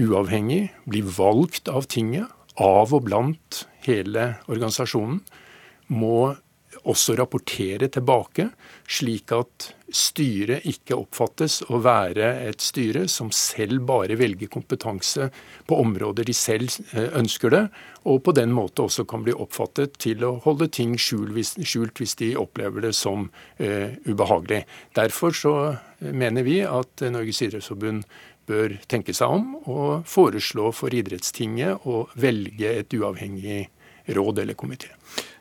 uavhengig, 0.00 0.70
blir 0.88 1.12
valgt 1.20 1.68
av 1.68 1.92
tinget, 1.92 2.32
av 2.56 2.96
og 2.96 3.04
blant 3.04 3.66
hele 3.84 4.30
organisasjonen, 4.48 5.20
må 5.92 6.32
også 6.86 7.16
rapportere 7.18 7.88
tilbake, 7.92 8.48
slik 8.88 9.32
at 9.34 9.70
styret 9.92 10.66
ikke 10.66 10.96
oppfattes 10.98 11.60
å 11.70 11.78
være 11.82 12.28
et 12.46 12.62
styre 12.62 13.06
som 13.10 13.30
selv 13.34 13.84
bare 13.86 14.16
velger 14.18 14.50
kompetanse 14.50 15.28
på 15.66 15.78
områder 15.82 16.26
de 16.26 16.34
selv 16.36 16.70
eh, 16.92 17.10
ønsker 17.18 17.54
det, 17.54 17.62
og 18.06 18.22
på 18.26 18.34
den 18.38 18.54
måte 18.54 18.86
også 18.86 19.06
kan 19.08 19.24
bli 19.26 19.34
oppfattet 19.34 19.98
til 20.02 20.24
å 20.26 20.36
holde 20.44 20.68
ting 20.70 20.94
skjult 20.98 21.34
hvis 22.00 22.16
de 22.18 22.32
opplever 22.38 22.86
det 22.86 22.92
som 22.94 23.26
uh, 23.58 23.88
ubehagelig. 24.06 24.60
Derfor 24.94 25.34
så 25.34 25.54
mener 25.98 26.46
vi 26.46 26.60
at 26.62 27.02
Norges 27.10 27.42
idrettsforbund 27.42 28.04
bør 28.46 28.76
tenke 28.86 29.14
seg 29.16 29.32
om 29.38 29.56
og 29.64 30.06
foreslå 30.06 30.70
for 30.76 30.94
idrettstinget 30.94 31.86
å 31.90 32.04
velge 32.14 32.76
et 32.78 32.94
uavhengig 32.94 33.64
råd 34.14 34.44
eller 34.44 34.54
komité. 34.54 34.92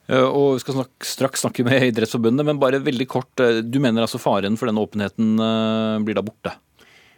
Eh, 0.07 0.21
og 0.21 0.55
Vi 0.55 0.63
skal 0.65 0.85
straks 1.01 1.45
snakke 1.45 1.65
med 1.65 1.89
Idrettsforbundet, 1.89 2.45
men 2.45 2.61
bare 2.61 2.83
veldig 2.83 3.07
kort. 3.09 3.33
Eh, 3.39 3.63
du 3.65 3.79
mener 3.83 4.05
altså 4.05 4.21
faren 4.21 4.57
for 4.59 4.69
denne 4.69 4.83
åpenheten 4.83 5.35
eh, 5.39 6.05
blir 6.05 6.17
da 6.17 6.25
borte? 6.25 6.55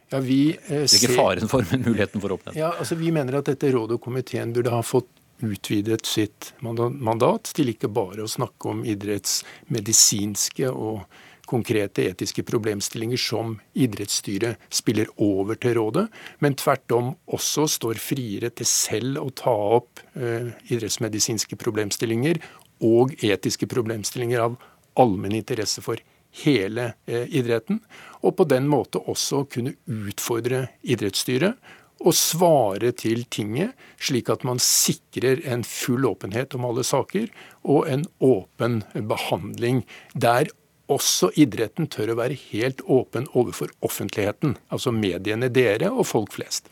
Ja, 0.09 0.21
vi 0.23 0.55
eh, 0.55 0.85
ser... 0.87 1.01
Ikke 1.01 1.17
faren 1.17 1.51
for, 1.51 1.67
men 1.71 1.83
muligheten 1.83 2.23
for 2.23 2.37
åpenhet. 2.37 2.59
Ja, 2.59 2.73
altså 2.79 2.95
Vi 2.95 3.11
mener 3.11 3.41
at 3.41 3.49
dette 3.51 3.71
rådet 3.75 3.99
og 3.99 4.03
komiteen 4.07 4.55
burde 4.55 4.71
ha 4.73 4.83
fått 4.85 5.11
utvidet 5.43 6.07
sitt 6.09 6.53
mandat 6.65 7.51
til 7.53 7.69
ikke 7.69 7.91
bare 7.93 8.23
å 8.25 8.31
snakke 8.31 8.71
om 8.71 8.79
idrettsmedisinske 8.87 10.71
og 10.71 11.03
konkrete 11.47 12.03
etiske 12.09 12.43
problemstillinger 12.43 13.19
som 13.21 13.53
idrettsstyret 13.77 14.59
spiller 14.73 15.07
over 15.23 15.55
til 15.61 15.77
rådet, 15.77 16.07
men 16.43 16.57
tvert 16.59 16.95
om 16.97 17.13
også 17.37 17.67
står 17.77 18.01
friere 18.03 18.51
til 18.51 18.67
selv 18.67 19.21
å 19.21 19.29
ta 19.31 19.53
opp 19.77 20.01
eh, 20.19 20.49
idrettsmedisinske 20.73 21.59
problemstillinger 21.61 22.41
og 22.83 23.15
etiske 23.23 23.69
problemstillinger 23.69 24.43
av 24.43 24.57
allmenn 24.97 25.37
interesse 25.37 25.83
for 25.85 26.01
hele 26.43 26.91
eh, 27.07 27.25
idretten. 27.39 27.81
Og 28.25 28.35
på 28.37 28.47
den 28.49 28.67
måte 28.69 29.01
også 29.01 29.45
kunne 29.51 29.75
utfordre 29.85 30.67
idrettsstyret 30.83 31.57
og 31.97 32.13
svare 32.13 32.91
til 32.93 33.23
tinget, 33.33 33.73
slik 33.97 34.29
at 34.29 34.43
man 34.45 34.61
sikrer 34.61 35.41
en 35.49 35.63
full 35.65 36.05
åpenhet 36.05 36.53
om 36.53 36.67
alle 36.69 36.85
saker 36.85 37.31
og 37.65 37.89
en 37.89 38.05
åpen 38.21 38.83
behandling 39.09 39.81
der 40.13 40.51
også 40.87 41.31
idretten 41.35 41.89
tør 41.91 42.13
å 42.13 42.19
være 42.21 42.37
helt 42.51 42.83
åpen 42.85 43.25
overfor 43.35 43.73
offentligheten, 43.83 44.55
altså 44.71 44.93
mediene 44.95 45.49
dere 45.51 45.89
og 45.91 46.07
folk 46.07 46.37
flest. 46.37 46.69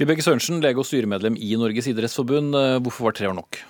Vibeke 0.00 0.24
Sørensen, 0.24 0.62
lege 0.64 0.80
og 0.80 0.88
styremedlem 0.88 1.36
i 1.36 1.52
Norges 1.60 1.86
idrettsforbund. 1.92 2.56
Eh, 2.58 2.80
hvorfor 2.82 3.10
var 3.10 3.18
tre 3.18 3.28
år 3.28 3.36
nok? 3.38 3.60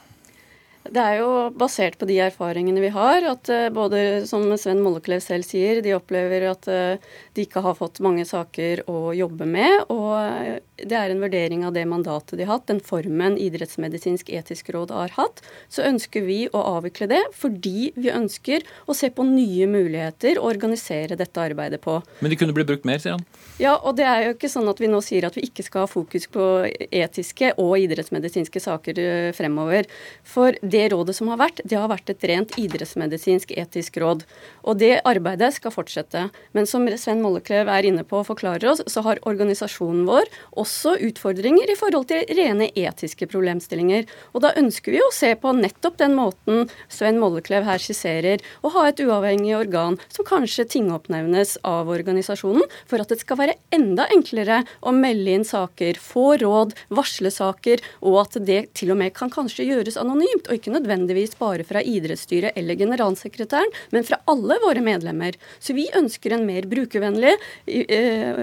Det 0.82 0.98
er 0.98 1.20
jo 1.20 1.28
basert 1.54 1.94
på 2.00 2.06
de 2.08 2.16
erfaringene 2.24 2.82
vi 2.82 2.90
har. 2.90 3.22
At 3.30 3.48
eh, 3.52 3.68
både, 3.74 4.24
som 4.26 4.48
Sven 4.58 4.82
Molleklev 4.82 5.22
selv 5.22 5.46
sier, 5.46 5.78
de 5.84 5.94
opplever 5.94 6.48
at 6.50 6.66
eh, 6.70 7.12
de 7.36 7.44
ikke 7.46 7.62
har 7.62 7.76
fått 7.78 8.00
mange 8.02 8.24
saker 8.26 8.82
å 8.90 9.12
jobbe 9.14 9.46
med. 9.46 9.84
Og 9.94 10.16
eh, 10.18 10.58
det 10.82 10.98
er 10.98 11.14
en 11.14 11.22
vurdering 11.22 11.62
av 11.68 11.76
det 11.76 11.84
mandatet 11.86 12.34
de 12.38 12.46
har 12.46 12.56
hatt, 12.56 12.66
den 12.70 12.82
formen 12.82 13.38
Idrettsmedisinsk 13.38 14.32
etisk 14.34 14.72
råd 14.74 14.90
har 14.96 15.14
hatt. 15.14 15.44
Så 15.70 15.86
ønsker 15.86 16.26
vi 16.26 16.40
å 16.50 16.64
avvikle 16.74 17.06
det 17.12 17.22
fordi 17.38 17.92
vi 17.94 18.10
ønsker 18.10 18.66
å 18.90 18.96
se 18.96 19.12
på 19.14 19.26
nye 19.28 19.68
muligheter 19.70 20.40
å 20.40 20.48
organisere 20.50 21.18
dette 21.18 21.46
arbeidet 21.46 21.78
på. 21.84 22.00
Men 22.20 22.34
de 22.34 22.40
kunne 22.40 22.56
bli 22.56 22.66
brukt 22.66 22.88
mer, 22.88 22.98
sier 23.02 23.16
han? 23.16 23.24
Ja, 23.62 23.76
og 23.78 23.94
det 24.00 24.08
er 24.08 24.26
jo 24.26 24.34
ikke 24.34 24.50
sånn 24.50 24.66
at 24.72 24.82
vi 24.82 24.90
nå 24.90 24.98
sier 25.04 25.28
at 25.28 25.38
vi 25.38 25.46
ikke 25.46 25.62
skal 25.62 25.86
ha 25.86 25.90
fokus 25.90 26.26
på 26.32 26.48
etiske 26.90 27.52
og 27.62 27.76
idrettsmedisinske 27.84 28.62
saker 28.62 29.00
fremover. 29.36 29.86
For 30.26 30.58
det 30.72 30.88
rådet 30.92 31.14
som 31.16 31.28
har 31.32 31.40
vært, 31.40 31.60
det 31.68 31.78
har 31.78 31.90
vært 31.90 32.10
et 32.12 32.24
rent 32.30 32.54
idrettsmedisinsk 32.60 33.52
etisk 33.58 33.98
råd. 34.02 34.24
Og 34.66 34.78
det 34.80 35.00
arbeidet 35.08 35.52
skal 35.56 35.74
fortsette. 35.74 36.26
Men 36.56 36.68
som 36.68 36.86
Sven 36.98 37.22
Molleklev 37.24 37.70
er 37.72 37.88
inne 37.88 38.04
på 38.08 38.20
og 38.20 38.28
forklarer 38.30 38.70
oss, 38.72 38.82
så 38.90 39.04
har 39.06 39.20
organisasjonen 39.28 40.06
vår 40.08 40.30
også 40.60 40.96
utfordringer 41.08 41.70
i 41.72 41.76
forhold 41.78 42.08
til 42.12 42.24
rene 42.38 42.70
etiske 42.78 43.28
problemstillinger. 43.30 44.08
Og 44.32 44.44
da 44.44 44.52
ønsker 44.58 44.94
vi 44.94 45.02
å 45.02 45.12
se 45.14 45.32
på 45.38 45.54
nettopp 45.56 45.98
den 46.00 46.16
måten 46.18 46.68
Sven 46.92 47.20
Molleklev 47.22 47.66
her 47.68 47.82
skisserer, 47.82 48.42
å 48.62 48.72
ha 48.74 48.86
et 48.88 49.00
uavhengig 49.02 49.54
organ 49.58 49.98
som 50.12 50.26
kanskje 50.28 50.68
tingoppnevnes 50.76 51.58
av 51.68 51.90
organisasjonen, 51.92 52.64
for 52.88 53.02
at 53.02 53.12
det 53.12 53.20
skal 53.22 53.40
være 53.40 53.58
enda 53.74 54.08
enklere 54.14 54.62
å 54.80 54.94
melde 54.94 55.36
inn 55.36 55.46
saker, 55.46 55.98
få 56.00 56.36
råd, 56.42 56.76
varsle 56.94 57.32
saker, 57.32 57.82
og 58.02 58.20
at 58.24 58.40
det 58.46 58.60
til 58.78 58.94
og 58.94 59.00
med 59.02 59.14
kan 59.16 59.32
kanskje 59.32 59.66
gjøres 59.68 59.98
anonymt. 60.00 60.48
og 60.48 60.58
ikke 60.58 60.61
nødvendigvis 60.70 61.34
bare 61.40 61.66
fra 61.66 61.82
idrettsstyret 61.82 62.52
eller 62.56 62.78
generalsekretæren, 62.78 63.72
men 63.90 64.06
fra 64.06 64.20
alle 64.30 64.58
våre 64.62 64.84
medlemmer. 64.84 65.34
Så 65.58 65.74
vi 65.74 65.88
ønsker 65.98 66.36
en 66.36 66.46
mer 66.46 66.62
brukervennlig, 66.70 67.34
eh, 67.66 68.42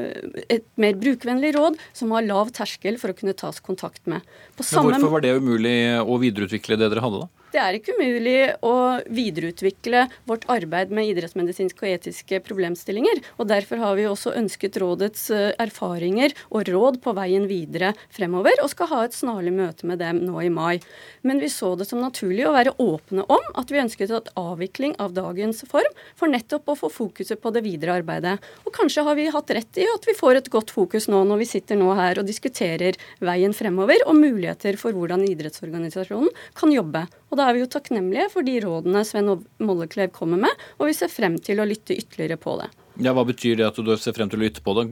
et 0.50 0.66
mer 0.76 0.94
brukervennlig 1.00 1.56
råd 1.56 1.80
som 1.94 2.12
har 2.12 2.28
lav 2.28 2.52
terskel 2.52 3.00
for 3.00 3.14
å 3.14 3.18
kunne 3.18 3.34
tas 3.34 3.60
kontakt 3.60 4.06
med. 4.06 4.22
men 4.58 5.02
hvorfor 5.02 5.12
var 5.12 5.22
det 5.22 5.38
umulig 5.38 5.78
å 6.04 6.20
videreutvikle 6.20 6.78
det 6.78 6.90
dere 6.92 7.02
hadde, 7.06 7.24
da? 7.24 7.28
Det 7.50 7.58
er 7.58 7.76
ikke 7.80 7.96
umulig 7.98 8.52
å 8.62 9.00
videreutvikle 9.10 10.04
vårt 10.30 10.44
arbeid 10.54 10.92
med 10.94 11.08
idrettsmedisinske 11.10 11.82
og 11.82 11.94
etiske 11.96 12.40
problemstillinger. 12.46 13.24
og 13.42 13.48
Derfor 13.50 13.82
har 13.82 13.96
vi 13.98 14.06
også 14.06 14.36
ønsket 14.38 14.78
rådets 14.78 15.24
eh, 15.34 15.56
erfaringer 15.58 16.36
og 16.54 16.70
råd 16.70 17.00
på 17.02 17.14
veien 17.18 17.48
videre 17.50 17.96
fremover, 18.14 18.62
og 18.62 18.70
skal 18.70 18.92
ha 18.92 19.00
et 19.08 19.18
snarlig 19.18 19.56
møte 19.56 19.90
med 19.90 19.98
dem 19.98 20.22
nå 20.28 20.44
i 20.46 20.52
mai. 20.54 20.78
Men 21.26 21.42
vi 21.42 21.50
så 21.50 21.72
det 21.80 21.88
som 21.90 22.04
naturlig 22.04 22.46
å 22.46 22.54
være 22.54 22.76
åpne 22.78 23.26
om 23.26 23.50
at 23.58 23.74
vi 23.74 23.82
ønsket 23.82 24.14
at 24.14 24.30
avvikling 24.38 24.94
av 25.02 25.18
dagens 25.18 25.64
form, 25.72 25.90
for 26.14 26.30
nettopp 26.30 26.70
å 26.70 26.78
få 26.84 26.92
fokuset 26.94 27.42
på 27.42 27.54
det 27.56 27.66
videre 27.66 27.98
arbeidet. 27.98 28.38
Og 28.70 28.76
kanskje 28.78 29.08
har 29.10 29.18
vi 29.18 29.26
hatt 29.34 29.56
rett 29.58 29.82
i 29.82 29.90
at 29.90 30.06
vi 30.06 30.14
får 30.18 30.44
et 30.44 30.52
godt 30.54 30.70
fokus 30.76 31.10
nå 31.10 31.24
når 31.26 31.42
vi 31.42 31.50
sitter 31.56 31.82
nå 31.82 31.98
her 31.98 32.22
og 32.22 32.30
diskuterer 32.30 33.00
veien 33.26 33.58
fremover 33.58 34.06
og 34.06 34.22
muligheter 34.22 34.78
for 34.78 34.94
hvordan 34.94 35.26
idrettsorganisasjonen 35.32 36.30
kan 36.54 36.78
jobbe. 36.78 37.08
Og 37.30 37.40
da 37.40 37.48
er 37.48 37.58
vi 37.58 37.64
jo 37.64 37.72
takknemlige 37.72 38.30
for 38.34 38.46
de 38.46 38.58
rådene 38.66 39.06
Sven 39.08 39.32
Molleklev 39.62 40.14
kommer 40.16 40.42
med, 40.48 40.68
og 40.80 40.90
vi 40.90 40.98
ser 40.98 41.12
frem 41.14 41.38
til 41.42 41.62
å 41.62 41.68
lytte 41.70 41.98
ytterligere 41.98 42.40
på 42.42 42.58
det. 42.62 42.70
Ja, 43.00 43.14
Hva 43.16 43.24
betyr 43.24 43.56
det 43.56 43.64
at 43.64 43.78
du 43.80 43.90
ser 43.96 44.12
frem 44.16 44.28
til 44.28 44.42
å 44.42 44.44
lytte 44.44 44.64
på 44.64 44.74
det? 44.76 44.84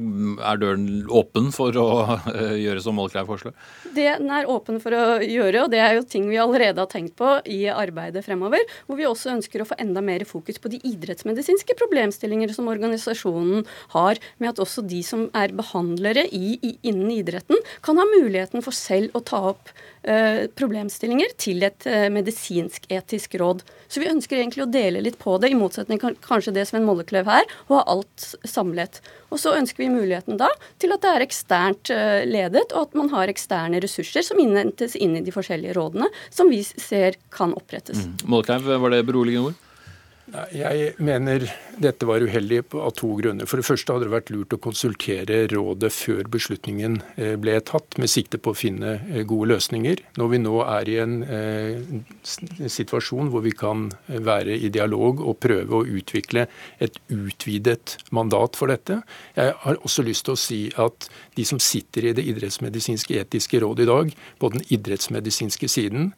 Er 0.47 0.59
døren 0.61 0.85
åpen 1.11 1.49
for 1.51 1.75
å 1.75 1.87
eh, 2.31 2.53
gjøre 2.63 2.83
som 2.83 2.95
Mollekleiv 2.95 3.27
foreslår? 3.27 3.55
Det 3.97 4.05
den 4.21 4.31
er 4.31 4.47
åpen 4.47 4.79
for 4.79 4.95
å 4.95 5.17
gjøre, 5.19 5.65
og 5.65 5.73
det 5.73 5.81
er 5.83 5.97
jo 5.97 6.05
ting 6.07 6.29
vi 6.31 6.39
allerede 6.39 6.79
har 6.79 6.87
tenkt 6.91 7.17
på 7.19 7.33
i 7.51 7.65
arbeidet 7.67 8.23
fremover, 8.23 8.63
hvor 8.87 8.99
vi 8.99 9.09
også 9.09 9.33
ønsker 9.33 9.63
å 9.63 9.67
få 9.67 9.79
enda 9.83 10.03
mer 10.05 10.23
fokus 10.29 10.61
på 10.63 10.71
de 10.71 10.79
idrettsmedisinske 10.87 11.75
problemstillinger 11.79 12.55
som 12.55 12.71
organisasjonen 12.71 13.67
har, 13.97 14.23
med 14.39 14.53
at 14.53 14.63
også 14.63 14.85
de 14.87 15.01
som 15.03 15.27
er 15.35 15.55
behandlere 15.57 16.29
i, 16.31 16.55
i, 16.61 16.77
innen 16.87 17.11
idretten, 17.17 17.59
kan 17.83 17.99
ha 17.99 18.07
muligheten 18.07 18.63
for 18.63 18.75
selv 18.75 19.19
å 19.19 19.23
ta 19.25 19.49
opp 19.51 19.75
problemstillinger 20.57 21.33
til 21.41 21.65
et 21.67 21.87
uh, 21.89 22.07
medisinsk-etisk 22.13 23.35
råd. 23.41 23.63
Så 23.87 24.01
vi 24.03 24.09
ønsker 24.11 24.39
egentlig 24.39 24.65
å 24.65 24.69
dele 24.71 25.01
litt 25.03 25.19
på 25.19 25.37
det, 25.41 25.51
i 25.51 25.57
motsetning 25.57 25.99
kanskje 25.99 26.53
det 26.55 26.67
Sven 26.69 26.85
Molleklev 26.87 27.27
her, 27.27 27.47
og 27.67 27.79
ha 27.79 27.83
alt 27.95 28.27
samlet. 28.47 29.01
Og 29.31 29.41
så 29.41 29.55
ønsker 29.57 29.83
vi 29.83 29.91
muligheten 29.91 30.39
da 30.39 30.49
til 30.81 30.95
at 30.95 31.03
det 31.03 31.13
er 31.13 31.25
eksternt 31.25 31.91
eh, 31.93 32.23
ledet, 32.27 32.71
og 32.73 32.87
at 32.87 32.97
man 32.99 33.11
har 33.13 33.31
eksterne 33.31 33.81
ressurser 33.83 34.25
som 34.25 34.39
innhentes 34.41 34.95
inn 34.95 35.17
i 35.19 35.23
de 35.25 35.35
forskjellige 35.35 35.75
rådene, 35.77 36.09
som 36.31 36.51
vi 36.51 36.63
ser 36.63 37.19
kan 37.33 37.55
opprettes. 37.57 38.05
Mm. 38.05 38.27
Molleklev, 38.31 38.75
var 38.83 38.95
det 38.95 39.05
beroligende 39.07 39.51
ord? 39.51 39.63
Jeg 40.27 40.89
mener 40.99 41.45
dette 41.79 42.03
var 42.03 42.19
uheldig 42.19 42.59
av 42.75 42.91
to 42.99 43.13
grunner. 43.15 43.47
For 43.47 43.61
det 43.61 43.67
første 43.67 43.93
hadde 43.93 44.09
det 44.09 44.11
vært 44.11 44.31
lurt 44.33 44.55
å 44.57 44.59
konsultere 44.59 45.37
rådet 45.53 45.87
før 45.95 46.27
beslutningen 46.33 46.97
eh, 47.15 47.37
ble 47.39 47.53
tatt, 47.63 47.95
med 47.95 48.11
sikte 48.11 48.39
på 48.43 48.51
å 48.51 48.57
finne 48.57 48.97
eh, 49.07 49.21
gode 49.27 49.53
løsninger. 49.53 50.01
Når 50.19 50.31
vi 50.33 50.39
nå 50.43 50.57
er 50.65 50.91
i 50.91 50.97
en 50.99 51.13
eh, 51.23 51.79
situasjon 52.27 53.31
hvor 53.31 53.45
vi 53.45 53.53
kan 53.55 53.85
være 54.07 54.57
i 54.57 54.71
dialog 54.73 55.21
og 55.23 55.39
prøve 55.45 55.79
å 55.79 55.87
utvikle 55.87 56.43
et 56.83 56.99
utvidet 57.07 57.95
mandat 58.11 58.59
for 58.59 58.73
dette. 58.73 58.99
Jeg 59.37 59.53
har 59.63 59.79
også 59.79 60.03
lyst 60.03 60.27
til 60.27 60.35
å 60.35 60.41
si 60.41 60.59
at 60.75 61.07
de 61.39 61.45
som 61.47 61.61
sitter 61.63 62.09
i 62.09 62.15
det 62.17 62.25
idrettsmedisinske 62.33 63.15
etiske 63.21 63.63
rådet 63.63 63.87
i 63.87 63.91
dag, 63.93 64.11
på 64.43 64.51
den 64.51 64.67
idrettsmedisinske 64.75 65.71
siden, 65.71 66.11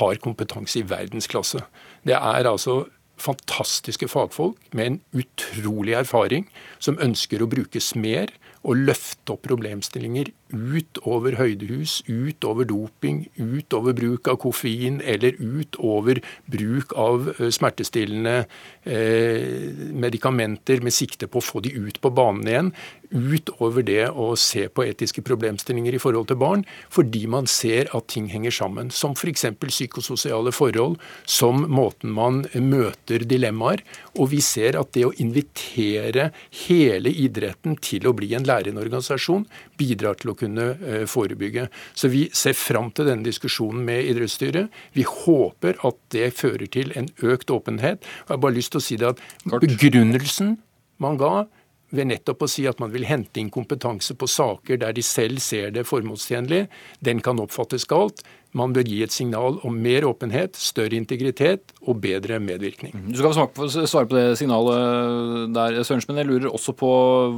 har 0.00 0.22
kompetanse 0.22 0.80
i 0.80 0.86
verdensklasse. 0.86 1.60
Det 2.06 2.16
er 2.16 2.48
altså 2.48 2.84
fantastiske 3.20 4.08
fagfolk 4.10 4.58
med 4.76 4.86
en 4.86 5.00
utrolig 5.22 5.96
erfaring, 5.98 6.48
som 6.78 6.98
ønsker 7.02 7.42
å 7.42 7.50
brukes 7.50 7.94
mer 7.98 8.32
og 8.60 8.76
løfte 8.76 9.32
opp 9.32 9.46
problemstillinger 9.46 10.28
utover 10.52 11.38
høydehus, 11.38 12.00
utover 12.10 12.66
doping, 12.68 13.22
utover 13.38 13.94
bruk 13.96 14.28
av 14.28 14.36
koffein 14.42 14.98
eller 15.00 15.38
utover 15.40 16.20
bruk 16.50 16.92
av 16.98 17.30
eh, 17.38 17.48
smertestillende 17.54 18.42
eh, 18.84 19.70
medikamenter 19.96 20.84
med 20.84 20.96
sikte 20.96 21.30
på 21.30 21.40
å 21.40 21.46
få 21.46 21.64
de 21.64 21.72
ut 21.72 22.00
på 22.02 22.12
banen 22.12 22.50
igjen 22.50 22.72
utover 23.10 23.84
det 23.86 24.08
å 24.10 24.32
se 24.38 24.66
på 24.70 24.84
etiske 24.86 25.22
problemstillinger 25.26 25.96
i 25.96 26.00
forhold 26.02 26.30
til 26.30 26.38
barn, 26.40 26.64
fordi 26.92 27.24
man 27.30 27.48
ser 27.50 27.90
at 27.96 28.08
ting 28.12 28.28
henger 28.30 28.54
sammen. 28.54 28.90
Som 28.94 29.16
f.eks. 29.16 29.46
psykososiale 29.60 30.52
forhold, 30.54 30.98
som 31.26 31.64
måten 31.70 32.14
man 32.14 32.44
møter 32.54 33.24
dilemmaer. 33.28 33.82
Og 34.16 34.30
vi 34.34 34.40
ser 34.44 34.78
at 34.80 34.92
det 34.96 35.06
å 35.08 35.14
invitere 35.22 36.30
hele 36.66 37.12
idretten 37.12 37.76
til 37.82 38.08
å 38.08 38.14
bli 38.16 38.32
en 38.38 38.46
lærende 38.46 38.82
organisasjon, 38.82 39.46
bidrar 39.80 40.18
til 40.20 40.32
å 40.32 40.38
kunne 40.38 40.70
eh, 40.78 41.04
forebygge. 41.10 41.68
Så 41.94 42.10
vi 42.12 42.26
ser 42.36 42.56
fram 42.58 42.90
til 42.94 43.10
denne 43.10 43.26
diskusjonen 43.26 43.84
med 43.86 44.06
idrettsstyret. 44.12 44.70
Vi 44.96 45.06
håper 45.06 45.80
at 45.86 45.98
det 46.14 46.32
fører 46.38 46.68
til 46.70 46.94
en 46.98 47.10
økt 47.26 47.50
åpenhet. 47.50 48.02
Og 48.24 48.34
jeg 48.34 48.36
har 48.36 48.44
bare 48.44 48.58
lyst 48.58 48.74
til 48.74 48.82
å 48.82 48.84
si 48.84 48.98
det 49.00 49.14
at 49.14 49.22
begrunnelsen 49.64 50.58
man 51.00 51.16
ga, 51.20 51.46
ved 51.94 52.10
nettopp 52.10 52.44
å 52.46 52.50
si 52.50 52.66
at 52.70 52.80
man 52.82 52.92
vil 52.94 53.06
hente 53.08 53.40
inn 53.42 53.50
kompetanse 53.52 54.14
på 54.18 54.28
saker 54.30 54.80
der 54.82 54.94
de 54.96 55.04
selv 55.04 55.42
ser 55.42 55.72
det 55.74 55.86
formålstjenlig, 55.88 56.66
den 57.02 57.22
kan 57.24 57.40
oppfattes 57.42 57.86
galt. 57.90 58.22
Man 58.56 58.72
bør 58.74 58.88
gi 58.90 58.98
et 59.04 59.14
signal 59.14 59.60
om 59.66 59.76
mer 59.78 60.06
åpenhet, 60.08 60.58
større 60.58 60.98
integritet 60.98 61.70
og 61.84 62.00
bedre 62.02 62.40
medvirkning. 62.42 62.94
Du 63.06 63.20
skal 63.20 63.34
få 63.54 63.68
svare 63.70 64.08
på 64.10 64.16
det 64.16 64.26
signalet 64.40 65.54
der, 65.54 65.78
Sørensen, 65.86 66.10
men 66.10 66.24
jeg 66.24 66.30
lurer 66.32 66.50
også 66.50 66.74
på, 66.78 66.90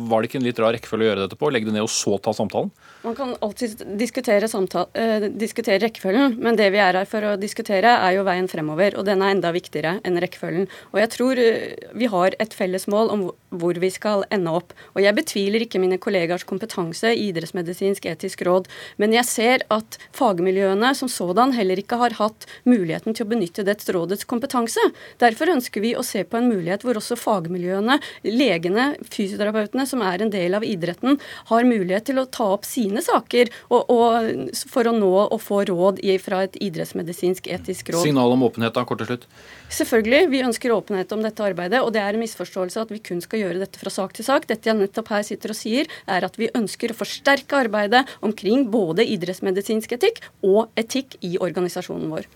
var 0.08 0.22
det 0.22 0.30
ikke 0.30 0.40
en 0.40 0.48
litt 0.48 0.62
rar 0.62 0.72
rekkefølge 0.76 1.04
å 1.04 1.10
gjøre 1.10 1.26
dette 1.26 1.40
på? 1.40 1.52
Legge 1.52 1.68
det 1.68 1.76
ned 1.76 1.84
og 1.84 1.92
så 1.92 2.16
ta 2.22 2.32
samtalen? 2.36 2.72
Man 3.02 3.14
kan 3.18 3.36
alltid 3.40 3.82
diskutere, 3.98 4.46
samtale, 4.48 4.86
uh, 4.94 5.24
diskutere, 5.26 5.80
rekkefølgen, 5.82 6.36
men 6.38 6.54
det 6.58 6.68
vi 6.70 6.78
er 6.78 6.94
her 6.94 7.08
for 7.10 7.24
å 7.26 7.36
diskutere, 7.40 7.96
er 7.98 8.14
jo 8.14 8.22
veien 8.22 8.46
fremover. 8.46 8.94
Og 8.94 9.06
den 9.08 9.24
er 9.24 9.34
enda 9.34 9.50
viktigere 9.54 9.96
enn 10.06 10.20
rekkefølgen. 10.22 10.68
Og 10.94 11.00
jeg 11.02 11.10
tror 11.16 11.40
uh, 11.42 11.88
vi 11.98 12.10
har 12.12 12.36
et 12.38 12.54
felles 12.54 12.86
mål 12.86 13.10
om 13.10 13.24
hvor 13.58 13.80
vi 13.82 13.90
skal 13.90 14.22
ende 14.32 14.52
opp. 14.54 14.70
Og 14.94 15.02
jeg 15.02 15.16
betviler 15.18 15.64
ikke 15.64 15.80
mine 15.82 15.98
kollegers 16.02 16.46
kompetanse 16.46 17.10
i 17.10 17.26
idrettsmedisinsk 17.32 18.06
etisk 18.12 18.44
råd, 18.46 18.70
men 19.02 19.16
jeg 19.16 19.26
ser 19.28 19.66
at 19.74 19.98
fagmiljøene 20.14 20.92
som 20.96 21.10
sådan 21.10 21.56
heller 21.56 21.82
ikke 21.82 21.98
har 22.00 22.14
hatt 22.20 22.46
muligheten 22.68 23.18
til 23.18 23.26
å 23.26 23.32
benytte 23.34 23.66
dets 23.66 23.90
rådets 23.92 24.28
kompetanse. 24.30 24.82
Derfor 25.20 25.50
ønsker 25.56 25.82
vi 25.82 25.96
å 25.98 26.06
se 26.06 26.22
på 26.22 26.38
en 26.38 26.48
mulighet 26.52 26.86
hvor 26.86 27.02
også 27.02 27.18
fagmiljøene, 27.18 27.98
legene, 28.30 28.92
fysioterapeutene, 29.10 29.88
som 29.90 30.06
er 30.06 30.22
en 30.22 30.32
del 30.32 30.54
av 30.54 30.66
idretten, 30.66 31.18
har 31.50 31.68
mulighet 31.68 32.08
til 32.12 32.22
å 32.22 32.28
ta 32.30 32.52
opp 32.54 32.68
sine 32.68 32.91
saker 33.00 33.48
og, 33.70 33.88
og, 33.88 34.52
for 34.68 34.90
å 34.90 34.92
nå 34.92 35.10
og 35.22 35.40
få 35.40 35.62
råd 35.70 36.02
fra 36.20 36.42
et 36.44 36.58
idrettsmedisinsk 36.60 37.48
etisk 37.48 37.94
råd. 37.94 38.04
Signal 38.04 38.34
om 38.34 38.44
åpenhet 38.44 38.74
da, 38.76 38.84
kort 38.84 39.00
til 39.00 39.08
slutt? 39.08 39.26
Selvfølgelig. 39.72 40.26
Vi 40.32 40.42
ønsker 40.44 40.74
åpenhet 40.74 41.12
om 41.16 41.22
dette 41.24 41.44
arbeidet. 41.44 41.80
Og 41.80 41.92
det 41.94 42.02
er 42.02 42.12
en 42.12 42.22
misforståelse 42.22 42.82
at 42.84 42.92
vi 42.92 43.00
kun 43.04 43.22
skal 43.24 43.40
gjøre 43.40 43.62
dette 43.62 43.80
fra 43.80 43.92
sak 43.92 44.12
til 44.16 44.26
sak. 44.26 44.48
Dette 44.50 44.68
jeg 44.68 44.78
nettopp 44.78 45.12
her 45.14 45.24
sitter 45.26 45.54
og 45.54 45.58
sier, 45.58 45.88
er 46.10 46.26
at 46.26 46.36
vi 46.40 46.50
ønsker 46.58 46.92
å 46.92 46.98
forsterke 46.98 47.62
arbeidet 47.64 48.04
omkring 48.20 48.66
både 48.72 49.06
idrettsmedisinsk 49.14 49.96
etikk 49.96 50.20
og 50.44 50.68
etikk 50.80 51.16
i 51.24 51.38
organisasjonen 51.40 52.12
vår. 52.12 52.28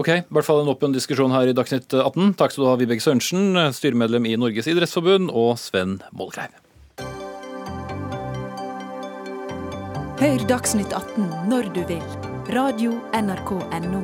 Ok, 0.00 0.10
i 0.16 0.24
hvert 0.32 0.46
fall 0.46 0.62
en 0.62 0.72
åpen 0.72 0.94
diskusjon 0.96 1.34
her 1.34 1.50
i 1.50 1.56
Dagsnytt 1.56 1.92
18. 1.92 2.34
Takk 2.40 2.54
skal 2.54 2.64
du 2.64 2.70
ha, 2.70 2.78
Vibeke 2.80 3.04
Sørensen, 3.04 3.52
styremedlem 3.76 4.30
i 4.30 4.38
Norges 4.40 4.70
idrettsforbund, 4.70 5.32
og 5.34 5.56
Sven 5.60 5.98
Mollkleiv. 6.16 6.56
Hør 10.20 10.42
Dagsnytt 10.44 10.92
18 10.92 11.30
når 11.48 11.70
du 11.72 11.78
vil. 11.88 12.02
Radio 12.52 12.90
NRK 13.16 13.54
Radio.nrk.no. 13.56 14.00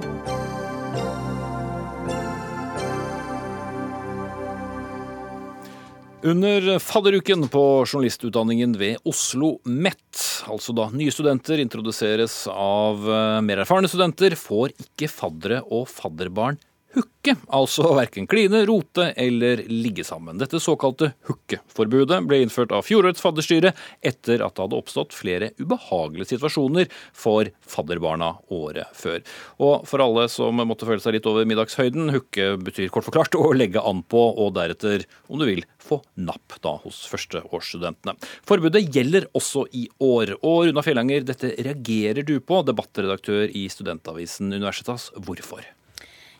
Under 6.25 6.79
fadderuken 6.81 7.45
på 7.53 7.64
journalistutdanningen 7.85 8.79
ved 8.81 9.05
Oslo 9.05 9.59
MET, 9.69 10.23
altså 10.49 10.73
da 10.73 10.89
nye 10.97 11.12
studenter 11.12 11.61
introduseres 11.61 12.47
av 12.49 13.05
eh, 13.05 13.43
mer 13.45 13.67
erfarne 13.67 13.93
studenter, 13.93 14.39
får 14.41 14.73
ikke 14.87 15.12
faddere 15.12 15.61
og 15.69 15.85
fadderbarn 15.93 16.57
hooke, 16.97 17.34
altså 17.53 17.90
verken 17.97 18.26
kline, 18.30 18.62
rote 18.68 19.11
eller 19.18 19.62
ligge 19.68 20.05
sammen. 20.07 20.38
Dette 20.40 20.61
såkalte 20.62 21.12
hookeforbudet 21.28 22.22
ble 22.28 22.40
innført 22.44 22.72
av 22.74 22.86
fjorårets 22.86 23.22
fadderstyre 23.22 23.72
etter 24.01 24.44
at 24.44 24.57
det 24.57 24.64
hadde 24.64 24.78
oppstått 24.78 25.16
flere 25.16 25.53
ubehagelige 25.61 26.32
situasjoner 26.34 26.90
for 27.16 27.51
fadderbarna 27.61 28.32
året 28.55 28.92
før. 28.97 29.22
Og 29.62 29.86
for 29.88 30.05
alle 30.05 30.26
som 30.32 30.62
måtte 30.64 30.88
føle 30.88 31.03
seg 31.05 31.18
litt 31.18 31.28
over 31.30 31.49
middagshøyden, 31.49 32.12
hooke 32.14 32.51
betyr 32.66 32.92
kort 32.94 33.09
forklart 33.09 33.38
å 33.38 33.53
legge 33.57 33.82
an 33.84 34.03
på 34.07 34.22
og 34.32 34.55
deretter, 34.57 35.07
om 35.28 35.40
du 35.42 35.49
vil, 35.49 35.64
få 35.86 36.01
napp 36.18 36.59
da 36.64 36.74
hos 36.82 37.05
førsteårsstudentene. 37.12 38.16
Forbudet 38.49 38.82
gjelder 38.88 39.28
også 39.36 39.66
i 39.76 39.86
år. 40.03 40.36
Og 40.42 40.70
Runa 40.70 40.82
Fjellanger, 40.86 41.26
dette 41.28 41.55
reagerer 41.55 42.26
du 42.26 42.38
på, 42.40 42.62
debattredaktør 42.66 43.47
i 43.55 43.66
studentavisen 43.70 44.51
Universitas. 44.51 45.12
Hvorfor? 45.14 45.76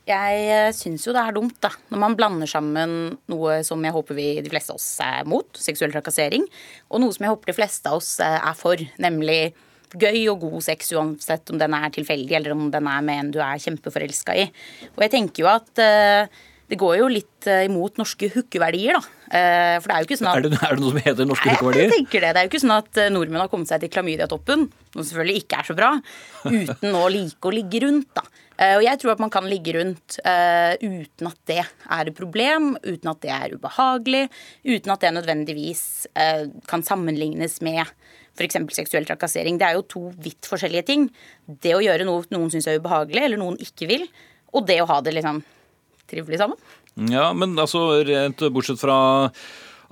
Jeg 0.07 0.43
eh, 0.55 0.69
syns 0.71 1.03
jo 1.03 1.13
det 1.15 1.23
er 1.23 1.35
dumt, 1.35 1.57
da. 1.63 1.73
Når 1.91 1.99
man 1.99 2.15
blander 2.19 2.51
sammen 2.51 2.91
noe 3.31 3.59
som 3.67 3.83
jeg 3.83 3.95
håper 3.95 4.15
vi 4.15 4.27
de 4.39 4.53
fleste 4.53 4.71
av 4.71 4.79
oss 4.79 4.91
er 5.03 5.27
mot, 5.27 5.49
seksuell 5.59 5.91
trakassering, 5.91 6.45
og 6.93 7.03
noe 7.03 7.15
som 7.15 7.27
jeg 7.27 7.33
håper 7.33 7.51
de 7.51 7.57
fleste 7.57 7.91
av 7.91 7.99
oss 7.99 8.13
eh, 8.23 8.37
er 8.39 8.59
for, 8.59 8.83
nemlig 9.03 9.41
gøy 9.97 10.21
og 10.31 10.45
god 10.45 10.63
sex 10.67 10.93
uansett 10.95 11.51
om 11.51 11.59
den 11.59 11.75
er 11.75 11.91
tilfeldig 11.95 12.39
eller 12.39 12.55
om 12.55 12.69
den 12.71 12.91
er 12.91 13.03
med 13.07 13.23
en 13.23 13.35
du 13.35 13.41
er 13.43 13.63
kjempeforelska 13.63 14.39
i. 14.39 14.47
Og 14.95 15.05
jeg 15.07 15.15
tenker 15.15 15.45
jo 15.45 15.51
at 15.51 15.83
uh, 15.83 16.27
det 16.67 16.79
går 16.79 16.97
jo 16.99 17.07
litt 17.09 17.47
imot 17.47 18.01
norske 18.01 18.29
hookeverdier, 18.35 18.99
da. 18.99 19.16
Uh, 19.27 19.77
for 19.83 19.89
det 19.89 19.95
er 19.95 20.01
jo 20.03 20.09
ikke 20.09 20.19
sånn 20.21 20.31
at 20.31 20.39
Er 20.39 20.47
det, 20.47 20.59
er 20.63 20.77
det 20.77 20.83
noe 20.85 20.95
som 20.95 21.03
heter 21.03 21.29
norske 21.29 21.53
hookeverdier? 21.53 21.89
Jeg 21.89 21.95
tenker 21.95 22.25
det. 22.25 22.33
Det 22.33 22.41
er 22.41 22.49
jo 22.49 22.53
ikke 22.53 22.63
sånn 22.63 22.75
at 22.77 23.01
nordmenn 23.13 23.43
har 23.43 23.53
kommet 23.53 23.71
seg 23.71 23.83
til 23.83 23.93
klamydiatoppen, 23.93 24.67
noe 24.71 25.03
som 25.03 25.09
selvfølgelig 25.11 25.45
ikke 25.45 25.61
er 25.61 25.69
så 25.69 25.77
bra, 25.79 25.93
uten 26.47 26.99
å 26.99 27.07
like 27.13 27.51
å 27.51 27.55
ligge 27.55 27.83
rundt, 27.87 28.11
da. 28.17 28.27
Og 28.57 28.81
jeg 28.87 28.97
tror 29.03 29.13
at 29.13 29.21
man 29.21 29.29
kan 29.29 29.45
ligge 29.45 29.75
rundt 29.77 30.15
uh, 30.25 30.73
uten 30.81 31.29
at 31.29 31.41
det 31.51 31.59
er 31.61 32.09
et 32.09 32.17
problem, 32.17 32.71
uten 32.87 33.11
at 33.13 33.19
det 33.21 33.33
er 33.35 33.57
ubehagelig, 33.59 34.23
uten 34.65 34.95
at 34.95 35.03
det 35.05 35.11
nødvendigvis 35.13 35.83
uh, 36.17 36.47
kan 36.71 36.85
sammenlignes 36.87 37.59
med 37.67 37.83
f.eks. 38.37 38.59
seksuell 38.77 39.09
trakassering. 39.09 39.59
Det 39.61 39.69
er 39.69 39.77
jo 39.77 39.85
to 39.91 40.05
vidt 40.23 40.49
forskjellige 40.49 40.87
ting. 40.89 41.09
Det 41.47 41.75
å 41.77 41.83
gjøre 41.85 42.07
noe 42.09 42.25
noen 42.33 42.53
syns 42.53 42.69
er 42.71 42.81
ubehagelig, 42.81 43.25
eller 43.27 43.41
noen 43.41 43.61
ikke 43.63 43.89
vil, 43.91 44.09
og 44.57 44.67
det 44.69 44.81
å 44.83 44.89
ha 44.89 45.03
det 45.05 45.17
liksom 45.17 45.43
trivelig 46.11 46.41
sammen. 46.43 46.61
Ja, 47.13 47.31
men 47.37 47.57
altså 47.61 48.03
rent 48.07 48.41
bortsett 48.55 48.81
fra 48.81 48.99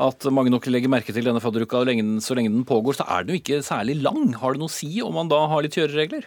at 0.04 0.26
mange 0.34 0.50
nok 0.50 0.66
legger 0.72 0.90
merke 0.90 1.14
til 1.14 1.26
denne 1.26 1.42
fadderuka 1.42 1.84
så 2.24 2.34
lenge 2.34 2.50
den 2.50 2.64
pågår, 2.66 2.96
så 2.98 3.06
er 3.06 3.22
den 3.24 3.36
jo 3.36 3.42
ikke 3.42 3.62
særlig 3.62 4.00
lang. 4.02 4.32
Har 4.40 4.54
det 4.54 4.62
noe 4.62 4.72
å 4.72 4.74
si 4.74 4.90
om 5.04 5.14
man 5.14 5.30
da 5.30 5.44
har 5.50 5.62
litt 5.62 5.76
kjøreregler? 5.78 6.26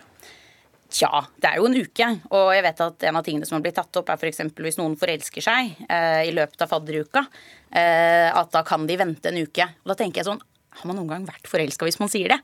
Tja, 0.88 1.25
det 1.35 1.49
er 1.49 1.59
jo 1.59 1.67
en 1.67 1.75
uke. 1.75 2.07
Og 2.31 2.51
jeg 2.55 2.63
vet 2.63 2.83
at 2.85 3.07
en 3.09 3.19
av 3.19 3.25
tingene 3.25 3.47
som 3.47 3.57
har 3.57 3.65
blitt 3.65 3.75
tatt 3.75 3.99
opp, 3.99 4.11
er 4.13 4.21
f.eks. 4.21 4.45
hvis 4.55 4.79
noen 4.79 4.95
forelsker 4.99 5.43
seg 5.43 5.73
eh, 5.83 6.23
i 6.29 6.35
løpet 6.35 6.63
av 6.63 6.71
fadderuka, 6.71 7.25
eh, 7.75 8.29
at 8.31 8.53
da 8.53 8.63
kan 8.67 8.88
de 8.88 8.95
vente 8.99 9.27
en 9.27 9.41
uke. 9.41 9.67
Og 9.83 9.91
da 9.91 9.97
tenker 9.99 10.21
jeg 10.21 10.29
sånn, 10.29 10.43
har 10.77 10.88
man 10.88 10.99
noen 10.99 11.11
gang 11.11 11.27
vært 11.27 11.49
forelska 11.49 11.88
hvis 11.88 11.99
man 11.99 12.11
sier 12.11 12.31
det? 12.35 12.39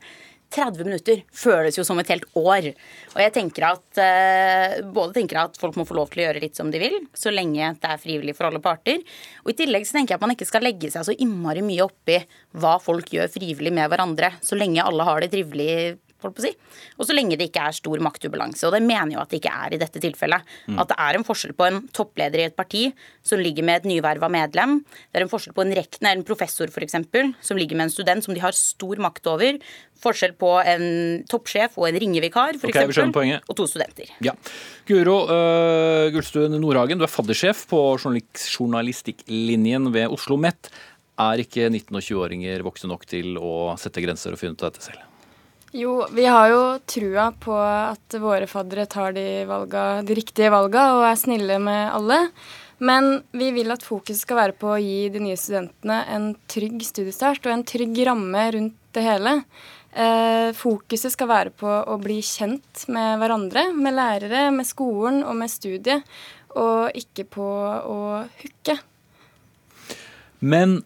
30 0.54 0.86
minutter 0.86 1.22
føles 1.34 1.78
jo 1.78 1.84
som 1.86 1.98
et 2.00 2.10
helt 2.12 2.26
år. 2.38 2.70
Og 3.14 3.20
jeg 3.22 3.34
tenker 3.34 3.66
at 3.72 4.00
eh, 4.00 4.76
både 4.86 5.16
tenker 5.18 5.40
at 5.42 5.58
folk 5.60 5.78
må 5.78 5.86
få 5.88 5.96
lov 5.98 6.12
til 6.12 6.22
å 6.22 6.26
gjøre 6.28 6.44
litt 6.44 6.58
som 6.58 6.70
de 6.70 6.80
vil, 6.82 6.96
så 7.16 7.32
lenge 7.34 7.72
det 7.80 7.90
er 7.90 8.02
frivillig 8.02 8.36
for 8.38 8.48
alle 8.48 8.62
parter. 8.64 9.02
Og 9.44 9.52
i 9.52 9.58
tillegg 9.58 9.88
så 9.88 9.98
tenker 9.98 10.14
jeg 10.14 10.20
at 10.20 10.26
man 10.26 10.34
ikke 10.36 10.48
skal 10.48 10.66
legge 10.66 10.92
seg 10.94 11.06
så 11.08 11.16
innmari 11.18 11.64
mye 11.66 11.86
oppi 11.86 12.20
hva 12.62 12.76
folk 12.82 13.10
gjør 13.14 13.32
frivillig 13.34 13.74
med 13.74 13.90
hverandre, 13.90 14.34
så 14.44 14.58
lenge 14.58 14.84
alle 14.84 15.06
har 15.08 15.24
det 15.24 15.32
trivelig 15.34 15.70
holdt 16.26 16.36
på 16.36 16.44
å 16.44 16.46
si. 16.48 16.52
Og 16.98 17.08
så 17.08 17.16
lenge 17.16 17.38
det 17.40 17.48
ikke 17.50 17.68
er 17.70 17.76
stor 17.78 18.02
maktubalanse. 18.04 18.66
Og 18.68 18.74
det 18.76 18.82
mener 18.84 19.16
jo 19.16 19.22
at 19.22 19.32
det 19.32 19.40
ikke 19.40 19.54
er 19.54 19.76
i 19.76 19.80
dette 19.80 20.02
tilfellet. 20.02 20.52
Mm. 20.68 20.82
At 20.82 20.90
det 20.92 20.98
er 21.06 21.18
en 21.18 21.26
forskjell 21.26 21.54
på 21.56 21.68
en 21.68 21.80
toppleder 21.94 22.42
i 22.42 22.48
et 22.50 22.58
parti 22.58 22.84
som 23.24 23.40
ligger 23.40 23.66
med 23.66 23.82
et 23.82 23.88
nyverva 23.94 24.28
medlem. 24.32 24.82
Det 25.08 25.20
er 25.20 25.26
en 25.26 25.32
forskjell 25.32 25.56
på 25.56 25.64
en 25.64 25.74
rekne, 25.78 26.12
en 26.12 26.26
professor 26.26 26.68
f.eks., 26.68 26.98
som 27.40 27.60
ligger 27.60 27.78
med 27.78 27.88
en 27.88 27.94
student 27.94 28.24
som 28.26 28.36
de 28.36 28.42
har 28.44 28.56
stor 28.58 29.00
makt 29.00 29.32
over. 29.32 29.60
Forskjell 30.04 30.34
på 30.36 30.50
en 30.68 30.86
toppsjef 31.30 31.78
og 31.80 31.88
en 31.88 32.00
ringevikar, 32.02 32.58
f.eks. 32.58 32.98
Okay, 33.08 33.38
og 33.40 33.56
to 33.56 33.68
studenter. 33.70 34.10
Ja. 34.24 34.34
Guro 34.84 35.16
uh, 35.30 36.10
Gullstuen 36.12 36.58
Nordhagen, 36.60 37.00
du 37.00 37.06
er 37.06 37.12
faddersjef 37.12 37.64
på 37.70 37.80
journalistikklinjen 38.02 39.88
ved 39.94 40.12
Oslo 40.12 40.34
OsloMet. 40.34 40.70
Er 41.14 41.38
ikke 41.44 41.68
19- 41.70 41.94
og 41.94 42.02
20-åringer 42.02 42.64
voksne 42.66 42.90
nok 42.90 43.06
til 43.06 43.38
å 43.38 43.74
sette 43.78 44.02
grenser 44.02 44.34
og 44.34 44.40
finne 44.40 44.56
ut 44.56 44.64
av 44.64 44.72
dette 44.72 44.82
selv? 44.82 45.13
Jo, 45.74 46.04
vi 46.14 46.22
har 46.30 46.52
jo 46.52 46.58
trua 46.86 47.32
på 47.42 47.54
at 47.58 48.14
våre 48.22 48.46
faddere 48.46 48.84
tar 48.86 49.10
de, 49.16 49.42
valga, 49.48 50.04
de 50.06 50.14
riktige 50.14 50.52
valga 50.54 50.84
og 50.94 51.06
er 51.08 51.18
snille 51.18 51.56
med 51.58 51.88
alle. 51.90 52.18
Men 52.78 53.24
vi 53.34 53.48
vil 53.56 53.74
at 53.74 53.82
fokus 53.82 54.20
skal 54.22 54.38
være 54.38 54.54
på 54.60 54.70
å 54.70 54.78
gi 54.78 55.08
de 55.10 55.24
nye 55.24 55.38
studentene 55.38 55.96
en 56.14 56.28
trygg 56.50 56.78
studiestart 56.86 57.42
og 57.48 57.56
en 57.56 57.66
trygg 57.66 57.98
ramme 58.06 58.44
rundt 58.54 58.78
det 58.94 59.02
hele. 59.02 59.34
Eh, 59.90 60.54
fokuset 60.54 61.10
skal 61.10 61.32
være 61.32 61.54
på 61.58 61.66
å 61.66 61.98
bli 61.98 62.20
kjent 62.22 62.86
med 62.94 63.18
hverandre, 63.18 63.66
med 63.74 63.98
lærere, 63.98 64.46
med 64.54 64.70
skolen 64.70 65.24
og 65.26 65.34
med 65.42 65.50
studiet, 65.50 66.06
og 66.54 66.94
ikke 66.94 67.26
på 67.34 67.50
å 67.82 68.00
hooke. 68.22 68.78
Men 70.38 70.84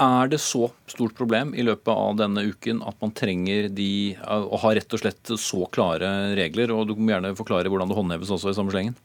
er 0.00 0.30
det 0.32 0.38
så 0.40 0.70
stort 0.88 1.14
problem 1.18 1.52
i 1.52 1.64
løpet 1.66 1.90
av 1.92 2.16
denne 2.16 2.46
uken 2.48 2.80
at 2.88 2.96
man 3.02 3.12
trenger 3.16 3.68
de, 3.68 4.16
å 4.24 4.60
ha 4.62 4.70
rett 4.72 4.94
og 4.96 5.02
slett 5.02 5.32
så 5.40 5.66
klare 5.74 6.32
regler? 6.38 6.72
Og 6.72 6.88
du 6.88 6.94
må 6.96 7.12
gjerne 7.12 7.34
forklare 7.36 7.68
hvordan 7.68 7.92
det 7.92 7.98
håndheves 7.98 8.32
også 8.32 8.52
i 8.52 8.56
samme 8.56 8.72
slengen. 8.72 8.96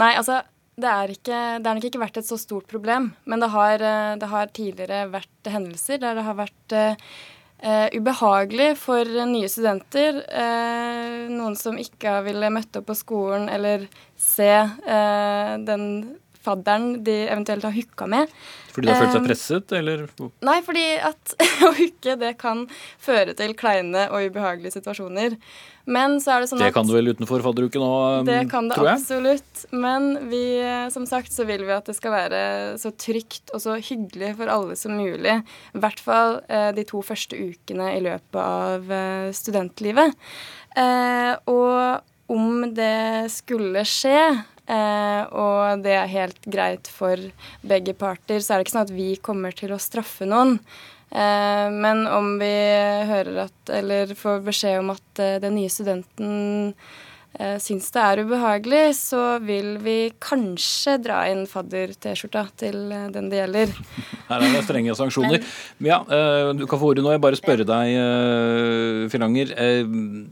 Nei, 0.00 0.14
altså 0.16 0.40
det 0.80 0.88
er, 0.88 1.12
ikke, 1.12 1.40
det 1.60 1.68
er, 1.68 1.76
nok 1.76 1.88
ikke 1.90 2.00
vært 2.00 2.22
et 2.22 2.28
så 2.28 2.38
stort 2.40 2.70
problem. 2.70 3.10
Men 3.28 3.44
det 3.44 3.50
har, 3.52 3.84
eh, 3.84 4.14
det 4.20 4.30
har 4.30 4.54
tidligere 4.56 5.02
vært 5.12 5.52
hendelser 5.52 6.00
der 6.00 6.16
det 6.16 6.24
har 6.24 6.38
vært 6.38 6.74
uh, 6.76 7.88
ubehagelig 7.92 8.70
for 8.80 9.04
nye 9.28 9.50
studenter. 9.52 10.22
Uh, 10.32 11.28
noen 11.28 11.58
som 11.60 11.76
ikke 11.80 12.20
ville 12.24 12.52
møtt 12.54 12.80
opp 12.80 12.88
på 12.88 12.96
skolen 12.96 13.50
eller 13.52 13.84
se 14.16 14.50
uh, 14.56 15.54
den 15.68 15.86
fadderen 16.44 17.00
de 17.04 17.16
eventuelt 17.28 17.66
har 17.66 17.74
hooka 17.74 18.08
med. 18.10 18.30
Fordi 18.70 18.86
de 18.86 18.94
har 18.94 19.02
følt 19.02 19.16
seg 19.16 19.26
presset, 19.26 19.74
eller? 19.76 20.06
Nei, 20.46 20.60
fordi 20.66 20.86
at 21.10 21.34
å 21.66 21.72
hooke 21.76 22.16
det 22.20 22.36
kan 22.40 22.64
føre 23.02 23.34
til 23.38 23.56
kleine 23.58 24.06
og 24.10 24.30
ubehagelige 24.30 24.78
situasjoner. 24.78 25.36
Men 25.90 26.18
så 26.22 26.34
er 26.34 26.44
det 26.44 26.50
sånn 26.50 26.60
at 26.60 26.68
Det 26.68 26.76
kan 26.76 26.86
du 26.86 26.92
vel 26.94 27.10
utenfor 27.10 27.42
fadderuken 27.42 27.82
òg, 27.82 28.28
Det 28.28 28.40
kan 28.52 28.68
det 28.70 28.78
absolutt. 28.78 29.64
Men 29.72 30.12
vi, 30.30 30.44
som 30.94 31.06
sagt, 31.08 31.32
så 31.34 31.46
vil 31.48 31.64
vi 31.66 31.74
at 31.74 31.88
det 31.88 31.96
skal 31.98 32.14
være 32.14 32.42
så 32.80 32.92
trygt 32.94 33.50
og 33.56 33.64
så 33.64 33.78
hyggelig 33.80 34.34
for 34.38 34.52
alle 34.52 34.76
som 34.78 34.94
mulig. 34.98 35.40
I 35.74 35.82
hvert 35.82 36.04
fall 36.04 36.38
eh, 36.46 36.70
de 36.76 36.86
to 36.88 37.02
første 37.06 37.36
ukene 37.38 37.90
i 37.96 38.04
løpet 38.06 38.40
av 38.44 38.94
eh, 38.94 39.32
studentlivet. 39.36 40.14
Eh, 40.78 41.34
og 41.50 42.06
om 42.30 42.62
det 42.76 43.30
skulle 43.34 43.82
skje 43.88 44.20
Eh, 44.70 45.22
og 45.34 45.82
det 45.84 45.96
er 45.96 46.12
helt 46.12 46.40
greit 46.46 46.90
for 46.92 47.18
begge 47.66 47.94
parter. 47.98 48.38
Så 48.38 48.54
er 48.54 48.60
det 48.60 48.68
ikke 48.68 48.76
sånn 48.76 48.88
at 48.88 48.94
vi 48.94 49.10
kommer 49.22 49.56
til 49.56 49.74
å 49.74 49.82
straffe 49.82 50.28
noen. 50.28 50.58
Eh, 51.10 51.66
men 51.74 52.04
om 52.06 52.36
vi 52.38 52.54
hører 53.10 53.46
at, 53.48 53.72
eller 53.80 54.14
får 54.18 54.44
beskjed 54.46 54.78
om 54.82 54.92
at 54.94 55.22
eh, 55.22 55.38
den 55.42 55.56
nye 55.58 55.72
studenten 55.72 56.84
eh, 57.38 57.56
syns 57.62 57.90
det 57.94 58.02
er 58.02 58.22
ubehagelig, 58.24 58.82
så 58.98 59.22
vil 59.44 59.76
vi 59.84 59.96
kanskje 60.22 60.96
dra 61.04 61.22
inn 61.30 61.44
fadder-T-skjorta 61.50 62.44
til 62.62 62.92
eh, 62.94 63.08
den 63.14 63.30
det 63.32 63.42
gjelder. 63.42 63.74
Her 64.30 64.46
er 64.46 64.56
det 64.56 64.64
strenge 64.66 64.96
sanksjoner. 64.98 65.44
Men, 65.78 65.90
ja, 65.90 66.00
eh, 66.04 66.52
Du 66.58 66.66
kan 66.70 66.80
få 66.80 66.92
ordet 66.92 67.04
nå. 67.04 67.12
Jeg 67.14 67.22
bare 67.22 67.38
spørre 67.38 67.66
deg, 67.68 69.10
Filanger. 69.12 69.54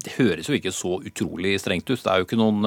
Det 0.03 0.17
høres 0.17 0.49
jo 0.49 0.57
ikke 0.57 0.75
så 0.75 0.99
utrolig 0.99 1.57
strengt 1.63 1.89
ut. 1.91 2.01
Det 2.03 2.13
er 2.13 2.23
jo 2.23 2.29
ikke 2.29 2.41
noen 2.41 2.65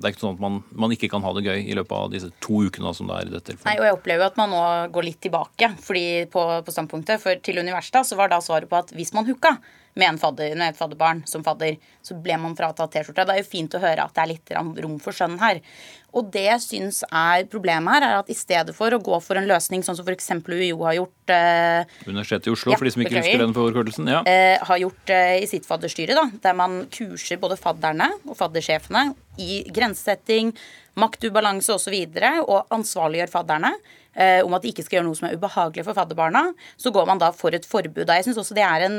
det 0.00 0.08
er 0.08 0.14
ikke 0.14 0.22
sånn 0.22 0.38
at 0.38 0.40
man, 0.42 0.60
man, 0.72 0.92
ikke 0.94 1.10
kan 1.12 1.24
ha 1.26 1.32
det 1.36 1.44
gøy 1.44 1.58
i 1.60 1.74
løpet 1.76 1.92
av 1.92 2.12
disse 2.12 2.30
to 2.40 2.62
ukene 2.64 2.92
som 2.96 3.10
det 3.10 3.18
er 3.18 3.28
i 3.28 3.34
dette 3.34 3.50
tilfellet. 3.50 3.68
Nei, 3.68 3.76
og 3.82 3.86
jeg 3.86 3.96
opplever 3.98 4.24
jo 4.24 4.30
at 4.30 4.38
man 4.40 4.54
nå 4.54 4.62
går 4.94 5.06
litt 5.06 5.20
tilbake 5.26 5.68
fordi 5.84 6.06
på, 6.32 6.44
på 6.64 6.74
standpunktet. 6.74 7.20
For 7.20 7.42
til 7.44 7.60
Universitas 7.60 8.12
så 8.12 8.16
var 8.16 8.32
da 8.32 8.40
svaret 8.44 8.70
på 8.70 8.78
at 8.80 8.94
hvis 8.96 9.12
man 9.16 9.28
hooka 9.28 9.58
med, 9.98 10.20
fadder, 10.22 10.54
med 10.56 10.72
et 10.72 10.78
fadderbarn 10.78 11.22
som 11.28 11.42
fadder, 11.44 11.78
så 12.02 12.14
ble 12.22 12.36
man 12.40 12.54
fratatt 12.58 12.92
T-skjorta. 12.94 13.26
Det 13.26 13.34
er 13.34 13.42
jo 13.42 13.48
fint 13.48 13.74
å 13.74 13.80
høre 13.82 14.04
at 14.04 14.14
det 14.14 14.22
er 14.22 14.30
litt 14.30 14.52
rom 14.56 14.98
for 15.02 15.16
skjønn 15.16 15.38
her. 15.42 15.60
Og 16.16 16.26
det 16.34 16.42
jeg 16.46 16.62
syns 16.64 17.00
er 17.06 17.46
problemet 17.50 17.94
her, 17.94 18.06
er 18.06 18.16
at 18.18 18.30
i 18.32 18.36
stedet 18.38 18.74
for 18.74 18.94
å 18.94 19.00
gå 19.02 19.18
for 19.22 19.38
en 19.38 19.46
løsning 19.50 19.84
sånn 19.86 19.98
som 19.98 20.06
f.eks. 20.06 20.30
UiO 20.46 20.82
har 20.88 20.96
gjort 20.98 21.34
eh, 21.34 21.92
Universitetet 22.08 22.50
i 22.50 22.54
Oslo, 22.54 22.74
ja, 22.74 22.80
for 22.80 22.88
de 22.88 22.94
som 22.94 23.04
ikke 23.04 23.14
beklager. 23.14 23.30
husker 23.30 23.44
den 23.44 23.56
forkortelsen. 23.56 24.10
Ja. 24.10 24.22
Eh, 24.26 24.56
har 24.66 24.82
gjort 24.82 25.14
eh, 25.14 25.36
i 25.44 25.48
sitt 25.50 25.68
fadderstyre, 25.68 26.18
da, 26.18 26.26
der 26.42 26.58
man 26.58 26.82
kurser 26.94 27.38
både 27.42 27.58
fadderne 27.60 28.10
og 28.26 28.38
faddersjefene 28.38 29.10
i 29.40 29.62
grensesetting, 29.70 30.54
maktubalanse 30.98 31.78
osv. 31.78 31.94
Og, 31.94 32.18
så 32.18 32.44
og 32.46 32.78
ansvarliggjør 32.80 33.34
fadderne 33.38 33.74
eh, 34.14 34.40
om 34.44 34.54
at 34.56 34.64
de 34.64 34.72
ikke 34.72 34.84
skal 34.86 34.98
gjøre 34.98 35.08
noe 35.08 35.18
som 35.18 35.28
er 35.28 35.36
ubehagelig 35.38 35.86
for 35.86 35.98
fadderbarna, 35.98 36.46
så 36.80 36.92
går 36.94 37.08
man 37.10 37.22
da 37.22 37.30
for 37.36 37.54
et 37.56 37.68
forbud. 37.68 38.06
Jeg 38.08 38.26
syns 38.26 38.40
også 38.42 38.56
det 38.58 38.66
er 38.66 38.86
en, 38.88 38.98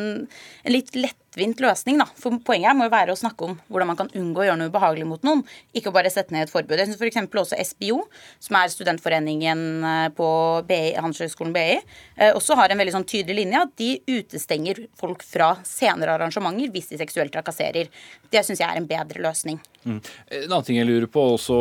en, 0.64 0.74
litt 0.74 0.94
lettvint 1.32 1.62
løsning, 1.64 1.98
da. 1.98 2.06
For 2.20 2.36
poenget 2.44 2.72
her 2.72 2.76
må 2.76 2.86
jo 2.88 2.92
være 2.92 3.14
å 3.14 3.20
snakke 3.20 3.46
om 3.46 3.54
hvordan 3.72 3.88
man 3.88 3.98
kan 4.00 4.10
unngå 4.14 4.42
å 4.42 4.46
gjøre 4.50 4.60
noe 4.60 4.72
ubehagelig 4.72 5.08
mot 5.08 5.24
noen, 5.24 5.44
ikke 5.74 5.94
bare 5.94 6.12
sette 6.12 6.34
ned 6.34 6.48
et 6.48 6.52
forbud. 6.52 6.78
Jeg 6.78 6.90
syns 6.90 7.00
f.eks. 7.00 7.22
også 7.32 7.60
SBO, 7.72 8.02
som 8.40 8.58
er 8.60 8.72
studentforeningen 8.72 9.64
eh, 9.88 10.10
på 10.16 10.28
BI, 10.68 10.94
Handelshøyskolen 11.00 11.54
BI, 11.56 11.80
eh, 12.18 12.34
også 12.36 12.58
har 12.60 12.72
en 12.72 12.82
veldig 12.82 12.96
sånn 12.98 13.08
tydelig 13.08 13.46
linje 13.46 13.64
at 13.64 13.76
de 13.80 13.92
utestenger 14.12 14.86
folk 15.00 15.24
fra 15.24 15.54
senere 15.68 16.18
arrangementer 16.18 16.72
hvis 16.74 16.92
de 16.92 17.00
seksuelt 17.00 17.32
trakasserer. 17.32 17.88
Det 18.32 18.44
syns 18.44 18.60
jeg 18.60 18.68
er 18.68 18.82
en 18.82 18.90
bedre 18.90 19.24
løsning. 19.24 19.62
Mm. 19.82 19.98
En 19.98 20.52
annen 20.52 20.66
ting 20.66 20.78
jeg 20.78 20.86
lurer 20.86 21.08
på 21.10 21.24
også, 21.36 21.56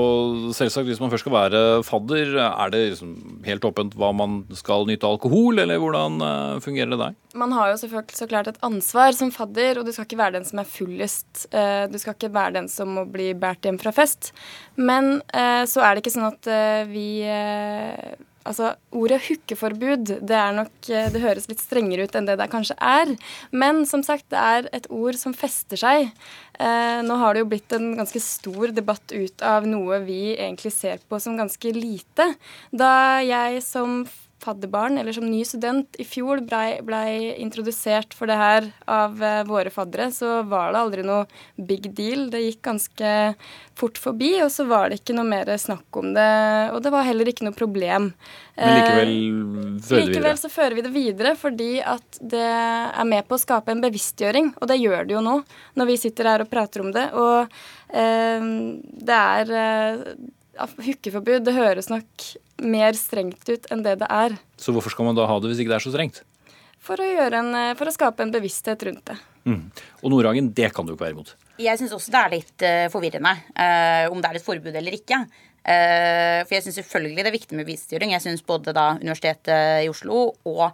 selvsagt 0.56 0.88
hvis 0.90 1.00
man 1.00 1.12
først 1.12 1.24
skal 1.24 1.36
være 1.36 1.62
fadder, 1.86 2.34
er 2.50 2.72
det 2.72 2.82
liksom 2.92 3.14
helt 3.46 3.64
åpent 3.64 3.96
hva 3.96 4.10
man 4.16 4.42
skal 4.56 4.84
nyte 4.88 5.08
alkohol, 5.08 5.62
eller 5.62 5.80
hvordan 5.80 6.20
uh, 6.20 6.60
fungerer 6.64 6.92
det 6.92 7.00
der? 7.00 7.16
Man 7.38 7.54
har 7.54 7.70
jo 7.70 7.78
selvfølgelig 7.80 8.18
så 8.18 8.28
klart 8.28 8.50
et 8.50 8.60
ansvar 8.66 9.14
som 9.16 9.30
fadder, 9.32 9.59
og 9.78 9.86
du 9.86 9.92
skal 9.94 10.08
ikke 10.08 10.20
være 10.20 10.38
den 10.38 10.48
som 10.48 10.62
er 10.62 10.68
fullest. 10.68 11.44
Uh, 11.52 11.84
du 11.90 11.98
skal 12.00 12.16
ikke 12.16 12.32
være 12.34 12.56
den 12.60 12.70
som 12.72 12.96
må 12.96 13.06
bli 13.10 13.32
båret 13.38 13.68
hjem 13.68 13.80
fra 13.82 13.92
fest. 13.94 14.32
Men 14.80 15.18
uh, 15.34 15.64
så 15.68 15.84
er 15.84 15.94
det 15.94 16.04
ikke 16.04 16.16
sånn 16.16 16.30
at 16.30 16.50
vi 16.90 17.06
Altså, 18.48 18.72
Ordet 18.96 19.20
hookeforbud 19.26 20.12
det 20.26 20.36
er 20.36 20.54
nok, 20.56 20.72
eh, 20.88 21.10
det 21.12 21.20
høres 21.20 21.46
litt 21.50 21.60
strengere 21.60 22.06
ut 22.08 22.14
enn 22.16 22.28
det 22.28 22.38
det 22.40 22.48
kanskje 22.52 22.76
er. 22.80 23.12
Men 23.52 23.84
som 23.88 24.02
sagt, 24.06 24.30
det 24.32 24.40
er 24.40 24.70
et 24.76 24.88
ord 24.90 25.18
som 25.20 25.36
fester 25.36 25.80
seg. 25.80 26.08
Eh, 26.56 27.00
nå 27.04 27.18
har 27.20 27.34
det 27.34 27.44
jo 27.44 27.50
blitt 27.52 27.76
en 27.76 27.92
ganske 27.98 28.22
stor 28.24 28.72
debatt 28.72 29.12
ut 29.12 29.44
av 29.44 29.68
noe 29.68 30.00
vi 30.06 30.32
egentlig 30.38 30.72
ser 30.72 31.04
på 31.08 31.20
som 31.20 31.36
ganske 31.36 31.74
lite. 31.76 32.30
Da 32.72 33.20
jeg 33.20 33.62
som 33.66 34.02
fadderbarn, 34.42 34.98
eller 35.00 35.14
som 35.16 35.26
ny 35.28 35.42
student 35.46 35.98
i 36.00 36.06
fjor 36.08 36.42
blei 36.46 36.80
ble 36.86 37.02
introdusert 37.40 38.14
for 38.16 38.30
det 38.30 38.38
her 38.40 38.70
av 38.90 39.20
uh, 39.20 39.42
våre 39.48 39.72
faddere, 39.72 40.10
så 40.14 40.40
var 40.48 40.72
det 40.72 40.82
aldri 40.82 41.06
noe 41.06 41.24
big 41.56 41.90
deal. 41.96 42.28
Det 42.32 42.42
gikk 42.44 42.62
ganske 42.66 43.14
fort 43.80 44.00
forbi, 44.00 44.34
og 44.44 44.50
så 44.52 44.66
var 44.68 44.90
det 44.90 45.00
ikke 45.00 45.16
noe 45.16 45.28
mer 45.28 45.50
snakk 45.60 46.00
om 46.00 46.12
det. 46.16 46.30
Og 46.74 46.80
det 46.84 46.92
var 46.94 47.06
heller 47.08 47.30
ikke 47.30 47.46
noe 47.46 47.56
problem. 47.56 48.10
Men 48.60 48.76
likevel 48.76 49.12
eh, 49.12 49.76
fører 49.86 50.00
vi 50.00 50.08
Likevel 50.08 50.24
videre. 50.24 50.34
så 50.40 50.50
fører 50.52 50.76
vi 50.76 50.84
det 50.84 50.92
videre 50.94 51.34
fordi 51.38 51.70
at 51.80 52.18
det 52.20 52.48
er 52.50 53.06
med 53.08 53.28
på 53.28 53.38
å 53.38 53.40
skape 53.40 53.72
en 53.72 53.84
bevisstgjøring, 53.84 54.52
og 54.60 54.68
det 54.70 54.80
gjør 54.80 55.06
det 55.08 55.16
jo 55.16 55.24
nå 55.24 55.38
når 55.80 55.92
vi 55.92 56.00
sitter 56.02 56.32
her 56.32 56.44
og 56.44 56.50
prater 56.52 56.84
om 56.84 56.92
det. 56.94 57.06
Og 57.16 57.48
eh, 57.96 58.50
det 59.10 59.22
er 59.22 59.56
eh, 59.64 60.04
Hookeforbud, 60.60 61.44
det 61.46 61.54
høres 61.56 61.88
nok 61.90 62.26
mer 62.60 62.96
strengt 62.98 63.48
ut 63.48 63.68
enn 63.72 63.84
det 63.86 63.96
det 64.02 64.08
er. 64.12 64.36
Så 64.60 64.74
hvorfor 64.74 64.92
skal 64.92 65.08
man 65.08 65.18
da 65.18 65.28
ha 65.28 65.38
det 65.40 65.50
hvis 65.50 65.62
ikke 65.62 65.72
det 65.72 65.78
er 65.80 65.86
så 65.86 65.92
strengt? 65.94 66.22
For 66.80 67.00
å, 67.00 67.06
gjøre 67.06 67.42
en, 67.42 67.50
eh, 67.56 67.74
for 67.76 67.90
å 67.90 67.94
skape 67.94 68.24
en 68.24 68.32
bevissthet 68.32 68.82
rundt 68.88 69.04
det. 69.10 69.18
Mm. 69.48 69.62
Og 70.00 70.12
Nordhagen, 70.12 70.50
det 70.56 70.70
kan 70.76 70.86
du 70.86 70.94
ikke 70.94 71.06
være 71.06 71.16
imot. 71.16 71.34
Jeg 71.60 71.80
syns 71.80 71.92
også 71.96 72.12
det 72.12 72.20
er 72.20 72.32
litt 72.32 72.64
uh, 72.64 72.86
forvirrende 72.92 73.34
uh, 73.52 74.06
om 74.12 74.20
det 74.20 74.30
er 74.30 74.38
et 74.38 74.46
forbud 74.46 74.76
eller 74.80 74.96
ikke. 74.96 75.18
Uh, 75.60 76.40
for 76.46 76.56
jeg 76.56 76.64
syns 76.64 76.78
selvfølgelig 76.80 77.20
det 77.20 77.30
er 77.30 77.36
viktig 77.36 77.58
med 77.58 77.68
bevisstgjøring. 77.68 78.14
Jeg 78.16 78.24
syns 78.24 78.44
både 78.46 78.72
da 78.76 78.94
Universitetet 79.00 79.84
i 79.84 79.90
Oslo 79.92 80.30
og 80.48 80.64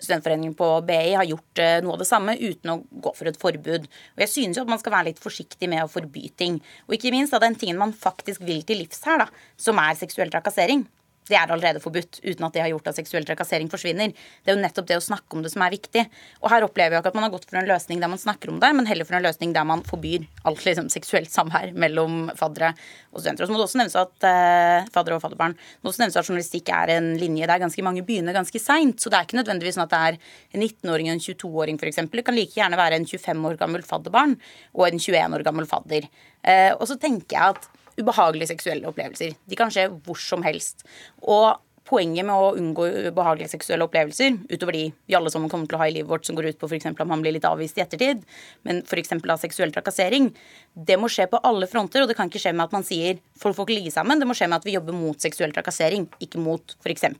Studentforeningen 0.00 0.54
på 0.58 0.68
BI 0.88 1.12
har 1.16 1.28
gjort 1.28 1.62
noe 1.84 1.96
av 1.96 2.00
det 2.02 2.08
samme 2.08 2.36
uten 2.40 2.72
å 2.72 2.78
gå 3.04 3.12
for 3.18 3.28
et 3.28 3.38
forbud. 3.40 3.86
Og 4.16 4.24
jeg 4.24 4.32
synes 4.32 4.58
jo 4.58 4.64
at 4.64 4.72
man 4.72 4.80
skal 4.80 4.96
være 4.96 5.10
litt 5.10 5.22
forsiktig 5.22 5.68
med 5.70 5.84
å 5.84 5.90
forby 5.92 6.30
ting. 6.38 6.60
Og 6.88 6.96
ikke 6.96 7.12
minst 7.14 7.36
av 7.36 7.44
den 7.44 7.58
tingen 7.58 7.80
man 7.80 7.92
faktisk 7.96 8.44
vil 8.46 8.64
til 8.66 8.82
livs 8.82 9.04
her, 9.04 9.24
da, 9.24 9.28
som 9.60 9.80
er 9.82 9.98
seksuell 10.00 10.32
trakassering. 10.32 10.86
Det 11.28 11.36
er 11.38 11.50
allerede 11.54 11.80
forbudt 11.82 12.18
uten 12.24 12.46
at 12.46 12.54
det 12.56 12.62
har 12.64 12.70
gjort 12.72 12.88
at 12.90 12.98
seksuell 12.98 13.26
trakassering 13.26 13.68
forsvinner. 13.70 14.10
Det 14.12 14.52
er 14.52 14.56
jo 14.56 14.62
nettopp 14.62 14.88
det 14.88 14.98
å 14.98 15.04
snakke 15.04 15.36
om 15.36 15.44
det 15.44 15.52
som 15.52 15.62
er 15.62 15.74
viktig. 15.74 16.02
Og 16.42 16.50
her 16.50 16.66
opplever 16.66 16.96
jeg 16.96 17.04
ikke 17.04 17.12
at 17.12 17.18
man 17.18 17.26
har 17.26 17.32
gått 17.34 17.46
for 17.48 17.60
en 17.60 17.68
løsning 17.68 18.02
der 18.02 18.10
man 18.10 18.20
snakker 18.20 18.50
om 18.50 18.58
det, 18.62 18.70
men 18.74 18.88
heller 18.88 19.06
for 19.06 19.18
en 19.18 19.26
løsning 19.26 19.54
der 19.54 19.66
man 19.68 19.84
forbyr 19.86 20.26
alt 20.48 20.64
liksom 20.66 20.88
seksuelt 20.92 21.30
samvær 21.32 21.74
mellom 21.78 22.24
faddere 22.38 22.72
og 23.12 23.22
studenter. 23.22 23.44
Og 23.44 23.48
så 23.50 23.54
må 23.54 23.60
det 23.60 23.66
også 23.68 23.80
nevnes 23.80 23.98
at 24.02 24.26
eh, 24.28 24.88
faddere 24.94 25.18
og 25.18 25.24
fadderbarn 25.24 25.54
må 25.54 25.92
også 25.92 26.02
nevnes 26.02 26.18
at 26.18 26.28
journalistikk 26.28 26.72
er 26.74 26.94
en 26.96 27.12
linje 27.20 27.48
der 27.50 27.62
ganske 27.62 27.86
mange 27.86 28.04
begynner 28.06 28.36
ganske 28.36 28.62
seint. 28.62 28.98
Så 28.98 29.12
det 29.12 29.20
er 29.20 29.28
ikke 29.28 29.38
nødvendigvis 29.38 29.78
sånn 29.78 29.86
at 29.86 29.94
det 29.94 30.02
er 30.08 30.18
en 30.56 30.66
19-åring 30.66 31.12
og 31.12 31.16
en 31.16 31.24
22-åring 31.28 31.78
f.eks. 31.78 32.02
Det 32.12 32.26
kan 32.26 32.38
like 32.38 32.58
gjerne 32.58 32.80
være 32.80 32.98
en 32.98 33.06
25 33.08 33.46
år 33.52 33.60
gammel 33.62 33.86
fadderbarn 33.86 34.34
og 34.74 34.88
en 34.88 34.98
21 34.98 35.38
år 35.38 35.46
gammel 35.46 35.70
fadder. 35.70 36.10
Eh, 36.42 36.72
og 36.74 36.84
så 36.90 36.98
tenker 37.00 37.38
jeg 37.38 37.56
at 37.56 37.70
ubehagelige 37.98 38.52
seksuelle 38.52 38.88
opplevelser. 38.88 39.36
De 39.48 39.58
kan 39.58 39.72
skje 39.72 39.88
hvor 40.06 40.18
som 40.20 40.44
helst. 40.46 40.86
Og 41.22 41.60
poenget 41.88 42.26
med 42.26 42.34
å 42.34 42.52
unngå 42.56 42.86
ubehagelige 43.10 43.52
seksuelle 43.52 43.84
opplevelser, 43.88 44.36
utover 44.52 44.76
de 44.76 44.82
vi 44.94 45.16
alle 45.18 45.32
sammen 45.34 45.50
kommer 45.52 45.68
til 45.68 45.76
å 45.76 45.80
ha 45.82 45.88
i 45.90 45.94
livet 45.96 46.10
vårt, 46.12 46.26
som 46.26 46.36
går 46.38 46.52
ut 46.52 46.60
på 46.60 46.68
f.eks. 46.70 46.86
om 46.92 47.10
man 47.10 47.24
blir 47.24 47.34
litt 47.36 47.48
avvist 47.48 47.78
i 47.78 47.84
ettertid, 47.84 48.22
men 48.68 48.82
f.eks. 48.86 49.16
av 49.18 49.40
seksuell 49.42 49.74
trakassering, 49.74 50.30
det 50.72 50.98
må 51.00 51.10
skje 51.12 51.26
på 51.32 51.42
alle 51.42 51.68
fronter. 51.70 52.04
Og 52.04 52.10
det 52.10 52.16
kan 52.18 52.30
ikke 52.30 52.42
skje 52.42 52.54
med 52.54 52.68
at 52.68 52.76
man 52.76 52.86
sier 52.86 53.18
folk 53.40 53.58
får 53.58 53.68
ikke 53.68 53.80
ligge 53.80 53.94
sammen. 53.94 54.22
Det 54.22 54.28
må 54.30 54.36
skje 54.38 54.48
med 54.48 54.62
at 54.62 54.68
vi 54.68 54.76
jobber 54.76 54.96
mot 54.96 55.26
seksuell 55.26 55.54
trakassering, 55.54 56.06
ikke 56.22 56.40
mot 56.42 56.76
f.eks. 56.80 57.10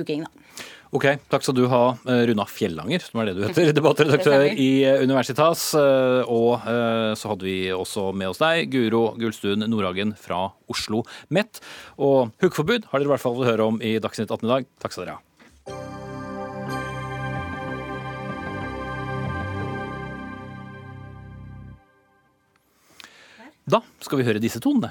hooking. 0.00 0.24
da. 0.26 0.66
Ok, 0.90 1.04
takk 1.30 1.44
skal 1.46 1.54
du 1.54 1.62
ha, 1.70 1.82
eh, 2.10 2.24
Runa 2.26 2.42
Fjellanger, 2.50 3.04
som 3.04 3.20
er 3.22 3.28
det 3.30 3.36
du 3.38 3.44
heter, 3.46 3.70
debattredaktør 3.78 4.48
i 4.50 4.82
eh, 4.82 5.04
Universitas. 5.06 5.68
Eh, 5.78 6.24
Og 6.26 6.66
så 7.20 7.30
hadde 7.30 7.46
vi 7.46 7.70
også 7.70 8.08
med 8.16 8.32
oss 8.32 8.42
deg, 8.42 8.66
Guro 8.74 9.14
Gullstuen 9.20 9.62
Nordhagen 9.70 10.16
fra 10.18 10.48
Oslo 10.70 11.04
Met. 11.30 11.62
Og 11.98 12.32
hookeforbud 12.42 12.90
har 12.90 12.98
dere 12.98 13.10
i 13.10 13.14
hvert 13.14 13.22
fall 13.22 13.38
fått 13.38 13.52
høre 13.52 13.70
om 13.70 13.78
i 13.82 13.98
Dagsnytt 14.02 14.30
18 14.34 14.48
i 14.48 14.54
dag. 14.56 14.70
Takk 14.82 14.96
skal 14.96 15.06
dere 15.06 15.18
ha. 15.20 15.24
Da 23.70 23.82
skal 24.02 24.18
vi 24.20 24.26
høre 24.26 24.42
disse 24.42 24.60
tonene. 24.62 24.90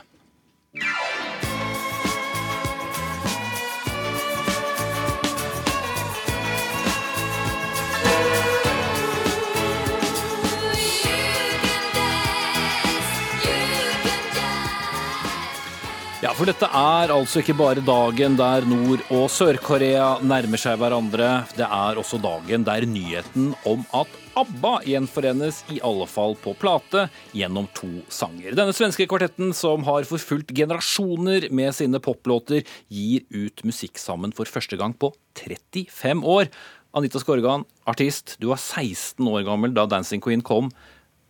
For 16.39 16.47
dette 16.47 16.67
er 16.71 17.11
altså 17.11 17.41
ikke 17.41 17.53
bare 17.59 17.81
dagen 17.83 18.37
der 18.39 18.63
Nord- 18.63 19.01
og 19.11 19.25
Sør-Korea 19.27 20.21
nærmer 20.23 20.61
seg 20.61 20.77
hverandre. 20.79 21.27
Det 21.51 21.65
er 21.67 21.99
også 21.99 22.15
dagen 22.23 22.63
der 22.63 22.85
nyheten 22.87 23.49
om 23.67 23.81
at 23.97 24.13
ABBA 24.39 24.71
gjenforenes, 24.87 25.57
i 25.67 25.81
alle 25.83 26.07
fall 26.07 26.37
på 26.39 26.53
plate, 26.61 27.09
gjennom 27.35 27.67
to 27.75 27.89
sanger. 28.07 28.55
Denne 28.55 28.71
svenske 28.77 29.09
kvartetten, 29.11 29.51
som 29.57 29.83
har 29.89 30.07
forfulgt 30.07 30.55
generasjoner 30.55 31.49
med 31.51 31.75
sine 31.75 31.99
poplåter, 31.99 32.63
gir 32.87 33.27
ut 33.35 33.65
musikk 33.67 33.99
sammen 33.99 34.31
for 34.31 34.47
første 34.47 34.79
gang 34.79 34.95
på 34.95 35.11
35 35.41 36.23
år. 36.23 36.47
Anita 36.95 37.19
Skorgan, 37.19 37.67
artist, 37.83 38.37
du 38.39 38.47
var 38.53 38.63
16 38.63 39.27
år 39.27 39.43
gammel 39.49 39.75
da 39.75 39.89
Dancing 39.91 40.23
Queen 40.23 40.45
kom. 40.45 40.71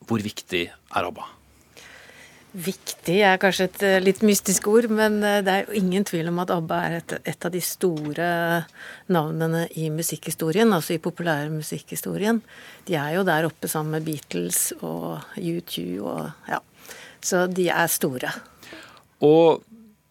Hvor 0.05 0.21
viktig 0.21 0.67
er 0.69 1.09
ABBA? 1.09 1.38
Viktig 2.49 3.19
er 3.21 3.37
kanskje 3.37 3.67
et 3.67 3.83
eh, 3.85 3.99
litt 4.01 4.23
mystisk 4.25 4.65
ord, 4.71 4.87
men 4.89 5.19
eh, 5.21 5.41
det 5.45 5.53
er 5.53 5.67
jo 5.67 5.77
ingen 5.77 6.05
tvil 6.07 6.31
om 6.31 6.39
at 6.41 6.49
ABBA 6.55 6.79
er 6.87 6.95
et, 6.97 7.13
et 7.29 7.45
av 7.45 7.53
de 7.53 7.61
store 7.61 8.29
navnene 9.13 9.67
i 9.77 9.91
musikkhistorien, 9.93 10.73
altså 10.73 10.95
i 10.95 11.03
populærmusikkhistorien. 11.03 12.41
De 12.89 12.97
er 12.97 13.19
jo 13.19 13.25
der 13.27 13.45
oppe 13.45 13.69
sammen 13.69 13.99
med 13.99 14.07
Beatles 14.09 14.71
og 14.81 15.21
U2 15.37 15.85
og 16.01 16.49
ja. 16.49 16.57
Så 17.21 17.45
de 17.51 17.67
er 17.69 17.91
store. 17.91 18.31
Og 19.27 19.61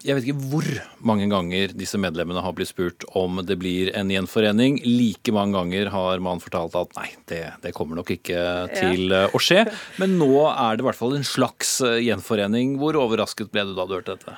jeg 0.07 0.15
vet 0.15 0.29
ikke 0.29 0.49
hvor 0.53 0.67
mange 1.03 1.27
ganger 1.27 1.73
disse 1.75 1.99
medlemmene 1.99 2.43
har 2.45 2.53
blitt 2.55 2.71
spurt 2.71 3.03
om 3.19 3.41
det 3.43 3.57
blir 3.59 3.91
en 3.99 4.13
gjenforening. 4.13 4.79
Like 4.87 5.33
mange 5.35 5.59
ganger 5.59 5.91
har 5.91 6.23
man 6.23 6.43
fortalt 6.43 6.77
at 6.79 6.95
nei, 6.95 7.09
det, 7.31 7.41
det 7.65 7.73
kommer 7.75 7.99
nok 7.99 8.13
ikke 8.15 8.45
til 8.77 9.11
ja. 9.11 9.25
å 9.35 9.41
skje. 9.43 9.65
Men 9.99 10.15
nå 10.21 10.31
er 10.53 10.79
det 10.79 10.85
i 10.85 10.89
hvert 10.89 11.01
fall 11.01 11.17
en 11.19 11.27
slags 11.27 11.81
eh, 11.83 11.99
gjenforening. 12.07 12.77
Hvor 12.79 13.01
overrasket 13.01 13.51
ble 13.51 13.67
du 13.67 13.75
da 13.75 13.89
du 13.89 13.97
hørte 13.99 14.15
dette? 14.15 14.37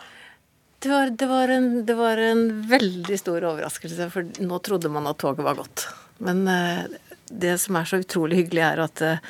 Det 0.80 0.88
var, 0.88 1.12
det, 1.12 1.28
var 1.28 1.52
en, 1.52 1.70
det 1.84 1.96
var 1.98 2.24
en 2.24 2.46
veldig 2.70 3.20
stor 3.20 3.44
overraskelse, 3.52 4.08
for 4.14 4.32
nå 4.40 4.62
trodde 4.64 4.88
man 4.88 5.10
at 5.10 5.20
toget 5.20 5.44
var 5.44 5.60
gått. 5.60 5.90
Men 6.24 6.46
eh, 6.48 6.86
det 7.28 7.58
som 7.60 7.76
er 7.76 7.90
så 7.90 8.00
utrolig 8.00 8.46
hyggelig, 8.46 8.64
er 8.64 8.86
at 8.88 9.04
eh, 9.04 9.20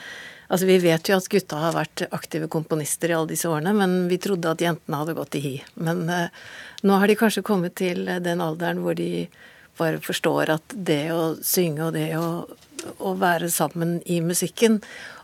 Altså, 0.51 0.67
Vi 0.67 0.79
vet 0.83 1.09
jo 1.09 1.17
at 1.17 1.29
gutta 1.31 1.61
har 1.63 1.77
vært 1.77 2.03
aktive 2.11 2.49
komponister 2.51 3.13
i 3.13 3.15
alle 3.15 3.31
disse 3.31 3.49
årene, 3.49 3.73
men 3.77 4.09
vi 4.11 4.19
trodde 4.19 4.51
at 4.51 4.63
jentene 4.65 4.99
hadde 4.99 5.15
gått 5.15 5.39
i 5.39 5.45
hi. 5.45 5.55
Men 5.79 6.03
eh, 6.11 6.33
nå 6.83 6.99
har 6.99 7.07
de 7.07 7.19
kanskje 7.19 7.47
kommet 7.47 7.79
til 7.79 8.11
den 8.25 8.43
alderen 8.43 8.83
hvor 8.83 8.99
de 8.99 9.29
bare 9.79 10.01
forstår 10.03 10.57
at 10.57 10.75
det 10.75 11.05
å 11.15 11.37
synge 11.47 11.87
og 11.87 11.95
det 11.97 12.11
å, 12.19 12.45
å 12.99 13.15
være 13.21 13.49
sammen 13.53 14.01
i 14.11 14.21
musikken 14.25 14.81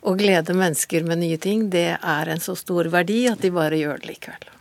og 0.06 0.20
glede 0.22 0.56
mennesker 0.56 1.04
med 1.04 1.20
nye 1.24 1.40
ting, 1.42 1.68
det 1.74 1.88
er 1.98 2.32
en 2.32 2.42
så 2.42 2.56
stor 2.56 2.88
verdi 2.94 3.26
at 3.30 3.42
de 3.42 3.52
bare 3.52 3.82
gjør 3.82 4.00
det 4.00 4.14
likevel. 4.14 4.55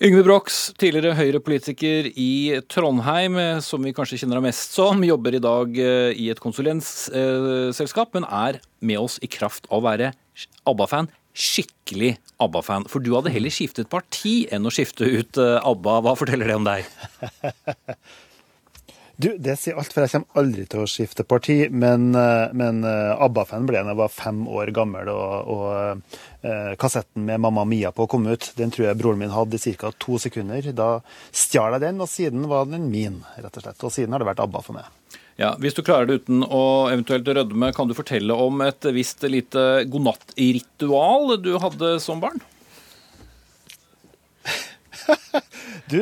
Yngve 0.00 0.22
Brox, 0.24 0.70
tidligere 0.80 1.12
Høyre-politiker 1.12 2.06
i 2.16 2.56
Trondheim, 2.72 3.34
eh, 3.36 3.58
som 3.60 3.84
vi 3.84 3.92
kanskje 3.92 4.16
kjenner 4.22 4.38
deg 4.38 4.46
mest 4.46 4.72
som, 4.72 5.02
jobber 5.04 5.36
i 5.36 5.42
dag 5.44 5.76
eh, 5.76 6.14
i 6.16 6.30
et 6.32 6.40
konsulentselskap, 6.40 8.16
men 8.16 8.24
er 8.24 8.62
med 8.80 8.96
oss 8.96 9.18
i 9.20 9.28
kraft 9.28 9.68
av 9.68 9.82
å 9.82 9.84
være 9.84 10.14
ABBA-fan. 10.64 11.10
Skikkelig 11.36 12.14
ABBA-fan. 12.40 12.88
For 12.88 13.04
du 13.04 13.12
hadde 13.12 13.34
heller 13.34 13.52
skiftet 13.52 13.92
parti 13.92 14.48
enn 14.48 14.64
å 14.64 14.72
skifte 14.72 15.04
ut 15.04 15.36
eh, 15.36 15.58
ABBA. 15.60 15.98
Hva 16.08 16.16
forteller 16.16 16.48
det 16.48 16.56
om 16.56 16.70
deg? 16.70 16.88
Du, 19.20 19.34
det 19.36 19.56
sier 19.60 19.76
alt, 19.76 19.92
for 19.92 20.06
jeg 20.06 20.12
kommer 20.14 20.40
aldri 20.40 20.62
til 20.70 20.80
å 20.80 20.88
skifte 20.88 21.24
parti. 21.28 21.56
Men, 21.68 22.14
eh, 22.16 22.52
men 22.56 22.80
eh, 22.88 23.20
ABBA-fan 23.20 23.66
ble 23.68 23.76
jeg 23.76 23.84
da 23.84 23.92
jeg 23.92 23.98
var 23.98 24.12
fem 24.14 24.38
år 24.48 24.72
gammel, 24.76 25.10
og, 25.12 25.50
og 25.52 26.46
eh, 26.46 26.70
kassetten 26.80 27.26
med 27.28 27.42
Mamma 27.44 27.66
Mia 27.68 27.90
på 27.92 28.06
kom 28.08 28.28
ut. 28.30 28.48
Den 28.56 28.72
tror 28.72 28.86
jeg 28.88 29.00
broren 29.00 29.20
min 29.20 29.34
hadde 29.34 29.60
i 29.60 29.74
ca. 29.76 29.92
to 30.00 30.16
sekunder. 30.22 30.70
Da 30.76 30.88
stjal 31.36 31.76
jeg 31.76 31.84
den, 31.84 32.00
og 32.00 32.08
siden 32.08 32.48
var 32.48 32.70
den 32.70 32.88
min, 32.92 33.20
rett 33.36 33.60
og 33.60 33.66
slett. 33.66 33.84
Og 33.84 33.92
siden 33.92 34.16
har 34.16 34.24
det 34.24 34.30
vært 34.30 34.42
ABBA 34.46 34.64
for 34.64 34.78
meg. 34.78 34.88
Ja, 35.40 35.54
Hvis 35.60 35.76
du 35.76 35.82
klarer 35.84 36.08
det 36.08 36.20
uten 36.22 36.44
å 36.44 36.88
eventuelt 36.92 37.28
rødme, 37.28 37.74
kan 37.76 37.88
du 37.88 37.96
fortelle 37.96 38.36
om 38.36 38.60
et 38.64 38.88
visst 38.96 39.24
lite 39.28 39.84
godnattritual 39.88 41.36
du 41.44 41.54
hadde 41.60 41.98
som 42.04 42.20
barn? 42.24 42.40
Du, 45.90 45.98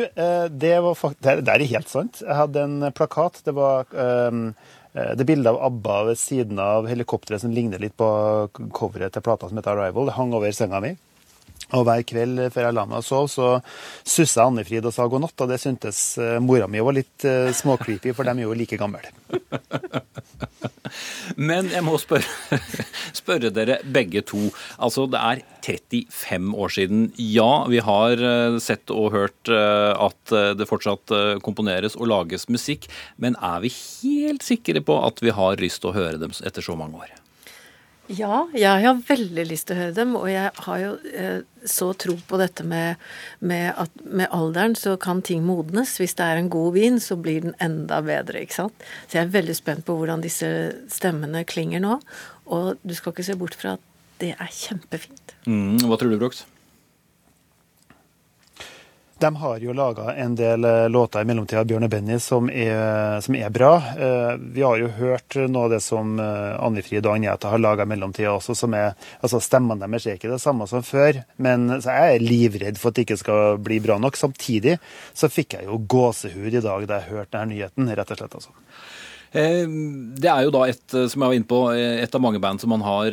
det, 0.51 0.75
var 0.85 0.97
fakt 0.99 1.23
det, 1.25 1.49
er 1.49 1.65
helt 1.71 1.89
sant. 1.89 2.21
Jeg 2.21 2.37
hadde 2.37 2.65
en 2.67 2.89
plakat. 2.93 3.41
Det 3.47 3.55
var 3.57 3.89
um, 3.97 4.51
det 4.93 5.25
bildet 5.25 5.49
av 5.49 5.63
ABBA 5.71 5.99
ved 6.11 6.21
siden 6.21 6.61
av 6.61 6.89
helikopteret 6.91 7.41
som 7.41 7.55
ligner 7.57 7.81
litt 7.81 7.97
på 7.97 8.09
coveret 8.77 9.17
til 9.17 9.25
plata 9.25 9.49
som 9.49 9.57
heter 9.57 9.75
Arrival. 9.79 10.11
Det 10.11 10.19
hang 10.19 10.35
over 10.37 10.53
senga 10.53 10.83
mi. 10.85 10.93
Og 11.77 11.85
hver 11.85 12.05
kveld 12.09 12.41
før 12.55 12.69
jeg 12.69 12.77
la 12.77 12.85
meg 12.89 13.03
og 13.03 13.05
sov, 13.05 13.27
så 13.29 13.49
sussa 14.07 14.47
Anne-Frid 14.49 14.87
og 14.89 14.95
sa 14.95 15.05
god 15.11 15.27
natt. 15.27 15.37
Og 15.45 15.51
det 15.51 15.61
syntes 15.61 16.01
uh, 16.21 16.39
mora 16.41 16.69
mi 16.71 16.81
var 16.85 16.97
litt 16.97 17.27
uh, 17.29 17.51
småcreepy, 17.53 18.15
for 18.17 18.25
de 18.25 18.33
er 18.33 18.47
jo 18.47 18.57
like 18.57 18.79
gamle. 18.81 19.03
Men 21.49 21.69
jeg 21.69 21.85
må 21.85 21.99
spørre, 22.01 22.59
spørre, 23.21 23.53
dere 23.53 23.81
begge 23.85 24.25
to. 24.25 24.49
Altså, 24.81 25.05
det 25.13 25.21
er 25.21 25.45
35 25.69 26.57
år 26.57 26.73
siden. 26.73 27.05
Ja, 27.21 27.67
vi 27.69 27.85
har 27.85 28.25
uh, 28.25 28.57
sett 28.65 28.89
og 28.95 29.13
hørt 29.13 29.53
at 29.53 30.33
det 30.59 30.67
fortsatt 30.69 31.13
komponeres 31.45 31.97
og 31.97 32.09
lages 32.11 32.49
musikk. 32.53 32.89
Men 33.21 33.37
er 33.45 33.63
vi 33.65 33.73
helt 33.73 34.45
sikre 34.47 34.81
på 34.85 34.99
at 35.05 35.21
vi 35.25 35.35
har 35.35 35.61
lyst 35.61 35.83
til 35.83 35.93
å 35.93 35.97
høre 35.97 36.21
dem 36.21 36.33
etter 36.45 36.65
så 36.65 36.77
mange 36.79 37.01
år? 37.01 37.18
Ja, 38.09 38.47
jeg 38.57 38.85
har 38.87 39.01
veldig 39.05 39.45
lyst 39.51 39.69
til 39.69 39.77
å 39.77 39.81
høre 39.83 39.97
dem. 39.97 40.15
Og 40.17 40.29
jeg 40.33 40.53
har 40.65 40.81
jo 40.81 40.93
eh, 41.13 41.41
så 41.69 41.91
tro 42.01 42.17
på 42.29 42.41
dette 42.41 42.65
med, 42.65 43.01
med, 43.45 43.69
at 43.77 44.05
med 44.05 44.33
alderen 44.35 44.77
så 44.79 44.97
kan 45.01 45.21
ting 45.25 45.45
modnes. 45.47 45.99
Hvis 46.01 46.17
det 46.19 46.25
er 46.25 46.41
en 46.41 46.51
god 46.53 46.73
vin, 46.79 46.97
så 47.05 47.19
blir 47.21 47.45
den 47.45 47.57
enda 47.65 48.01
bedre, 48.05 48.43
ikke 48.45 48.61
sant. 48.63 48.87
Så 49.07 49.19
jeg 49.19 49.27
er 49.27 49.35
veldig 49.37 49.57
spent 49.59 49.87
på 49.89 49.99
hvordan 49.99 50.25
disse 50.25 50.51
stemmene 50.93 51.45
klinger 51.49 51.85
nå. 51.85 51.99
Og 52.49 52.81
du 52.81 52.97
skal 52.97 53.13
ikke 53.13 53.29
se 53.29 53.37
bort 53.39 53.59
fra 53.59 53.77
at 53.77 53.85
det 54.23 54.33
er 54.35 54.55
kjempefint. 54.55 55.37
Mm, 55.47 55.85
hva 55.85 56.01
tror 56.01 56.15
du, 56.15 56.19
Brox? 56.21 56.47
De 59.19 59.37
har 59.37 59.59
jo 59.59 59.73
laga 59.75 60.15
en 60.15 60.35
del 60.39 60.65
eh, 60.65 60.89
låter 60.89 61.21
i 61.21 61.27
mellomtida, 61.27 61.65
Bjørn 61.67 61.89
og 61.89 61.91
Benny, 61.91 62.21
som 62.23 62.47
er, 62.51 63.19
som 63.25 63.35
er, 63.35 63.49
bra. 63.51 63.73
Eh, 63.99 64.35
vi 64.55 64.63
har 64.63 64.79
jo 64.79 64.93
hørt 64.95 65.35
noe 65.51 65.65
av 65.67 65.73
det 65.75 65.81
som 65.83 66.13
Anne 66.23 66.53
Anni-Frid 66.69 67.03
og 67.03 67.17
Anjeta 67.17 67.51
har 67.51 67.59
laga 67.59 67.83
i 67.83 67.91
mellomtida 67.91 68.37
også, 68.37 68.55
som 68.55 68.77
er 68.79 68.93
altså 69.19 69.41
Stemmene 69.43 69.83
deres 69.83 70.07
er 70.07 70.21
ikke 70.21 70.31
det 70.31 70.39
samme 70.43 70.69
som 70.71 70.87
før, 70.87 71.19
men 71.43 71.67
jeg 71.81 72.15
er 72.15 72.23
livredd 72.23 72.79
for 72.79 72.93
at 72.93 73.01
det 73.01 73.09
ikke 73.09 73.19
skal 73.25 73.59
bli 73.59 73.81
bra 73.83 73.99
nok. 73.99 74.19
Samtidig 74.21 74.77
så 75.11 75.31
fikk 75.33 75.59
jeg 75.59 75.67
jo 75.67 75.81
gåsehud 75.83 76.55
i 76.55 76.63
dag 76.63 76.87
da 76.87 77.01
jeg 77.01 77.17
hørte 77.17 77.35
denne 77.35 77.57
nyheten, 77.57 77.91
rett 77.99 78.15
og 78.15 78.23
slett. 78.23 78.39
altså. 78.39 78.55
Eh, 79.37 79.65
det 80.17 80.29
er 80.31 80.47
jo 80.47 80.53
da 80.55 80.63
et 80.71 80.95
eh, 80.97 81.09
som 81.13 81.21
jeg 81.21 81.31
var 81.31 81.37
inne 81.37 81.49
på, 81.49 81.61
eh, 81.77 82.01
et 82.01 82.15
av 82.17 82.23
mange 82.25 82.41
band 82.41 82.63
som 82.63 82.73
man 82.73 82.85
har 82.85 83.13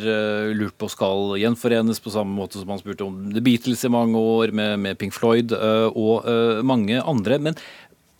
lurt 0.56 0.76
på 0.80 0.88
skal 0.92 1.34
gjenforenes, 1.40 2.00
på 2.00 2.12
samme 2.14 2.32
måte 2.32 2.60
som 2.60 2.70
man 2.70 2.80
spurte 2.80 3.04
om 3.04 3.32
The 3.34 3.42
Beatles 3.44 3.84
i 3.84 3.92
mange 3.92 4.16
år, 4.16 4.54
med, 4.56 4.78
med 4.80 5.00
Pink 5.00 5.16
Floyd 5.16 5.52
og 5.52 6.26
mange 6.66 7.00
andre. 7.02 7.38
Men 7.42 7.58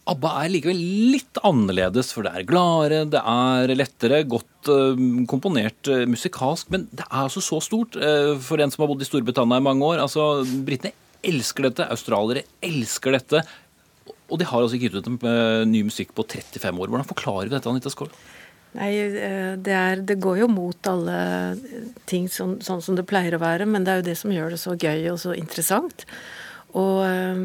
ABBA 0.06 0.32
er 0.42 0.52
likevel 0.52 0.82
litt 1.14 1.40
annerledes, 1.46 2.12
for 2.14 2.26
det 2.26 2.32
er 2.34 2.46
gladere, 2.48 3.00
det 3.10 3.22
er 3.22 3.72
lettere, 3.74 4.20
godt 4.28 4.70
komponert 5.30 5.90
musikalsk. 6.10 6.70
Men 6.74 6.86
det 6.92 7.06
er 7.06 7.24
altså 7.24 7.42
så 7.44 7.60
stort 7.64 7.98
for 8.46 8.62
en 8.62 8.72
som 8.72 8.84
har 8.84 8.92
bodd 8.92 9.02
i 9.04 9.08
Storbritannia 9.08 9.60
i 9.62 9.66
mange 9.66 9.86
år. 9.88 10.04
altså 10.04 10.44
Britene 10.66 10.94
elsker 11.26 11.70
dette, 11.70 11.88
australiere 11.90 12.46
elsker 12.64 13.16
dette. 13.16 13.42
Og 14.26 14.40
de 14.40 14.48
har 14.48 14.62
altså 14.62 14.78
ikke 14.78 14.90
gitt 14.90 15.06
ut 15.06 15.26
ny 15.70 15.84
musikk 15.86 16.12
på 16.16 16.24
35 16.26 16.82
år. 16.82 16.90
Hvordan 16.90 17.08
forklarer 17.08 17.50
vi 17.50 17.54
dette, 17.54 17.70
Anita 17.70 17.92
Skål? 17.92 18.10
Nei, 18.76 18.90
eh, 19.00 19.54
det, 19.56 19.72
er, 19.72 20.02
det, 20.04 20.18
går 20.20 20.42
jo 20.42 20.48
mot 20.52 20.90
alle 20.90 21.18
ting 22.10 22.26
sånn, 22.28 22.58
sånn, 22.64 22.82
som 22.84 22.98
det 22.98 23.06
pleier 23.08 23.36
å 23.36 23.42
være, 23.42 23.68
men 23.68 23.86
det 23.86 23.92
er 23.92 24.02
jo 24.02 24.08
det 24.10 24.16
som 24.20 24.34
gjør 24.34 24.52
det 24.52 24.60
så 24.60 24.74
gøy 24.76 25.08
og 25.12 25.20
så 25.22 25.36
interessant. 25.36 26.04
Og 26.76 27.00
eh, 27.06 27.44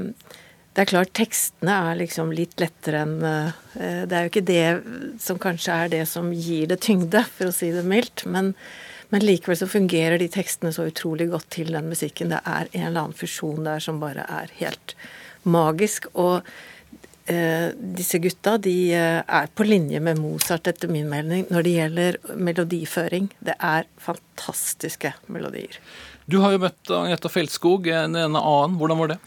det 0.72 0.84
er 0.84 0.92
klart, 0.92 1.14
tekstene 1.16 1.78
er 1.92 2.00
liksom 2.00 2.32
litt 2.36 2.60
lettere 2.62 3.04
enn 3.04 3.18
eh, 3.28 3.56
Det 4.08 4.16
er 4.16 4.26
jo 4.26 4.32
ikke 4.32 4.48
det 4.48 5.20
som 5.24 5.40
kanskje 5.42 5.76
er 5.84 5.92
det 5.92 6.06
som 6.08 6.32
gir 6.32 6.70
det 6.72 6.82
tyngde, 6.84 7.24
for 7.38 7.52
å 7.52 7.56
si 7.56 7.72
det 7.76 7.86
mildt. 7.88 8.26
Men, 8.26 8.54
men 9.12 9.24
likevel 9.24 9.60
så 9.60 9.70
fungerer 9.72 10.20
de 10.20 10.30
tekstene 10.32 10.74
så 10.76 10.90
utrolig 10.90 11.30
godt 11.32 11.50
til 11.56 11.72
den 11.76 11.92
musikken. 11.92 12.32
Det 12.32 12.42
er 12.44 12.72
en 12.72 12.88
eller 12.90 13.06
annen 13.06 13.20
fusjon 13.20 13.68
der 13.68 13.84
som 13.84 14.04
bare 14.04 14.28
er 14.28 14.52
helt 14.60 14.96
magisk. 15.44 16.08
Og 16.16 16.40
eh, 16.40 16.70
disse 17.98 18.20
gutta 18.22 18.58
de 18.62 18.76
eh, 18.98 19.22
er 19.22 19.50
på 19.56 19.66
linje 19.68 20.02
med 20.04 20.20
Mozart, 20.20 20.68
etter 20.72 20.92
min 20.92 21.10
mening, 21.12 21.48
når 21.54 21.68
det 21.68 21.76
gjelder 21.78 22.20
melodiføring. 22.36 23.32
Det 23.40 23.58
er 23.58 23.90
fantastiske 24.02 25.14
melodier. 25.32 25.80
Du 26.32 26.40
har 26.44 26.54
jo 26.54 26.62
møtt 26.64 26.94
Agneta 26.96 27.32
Feltskog, 27.32 27.90
en 27.92 28.16
annen. 28.16 28.78
Hvordan 28.80 29.02
var 29.02 29.14
det? 29.14 29.20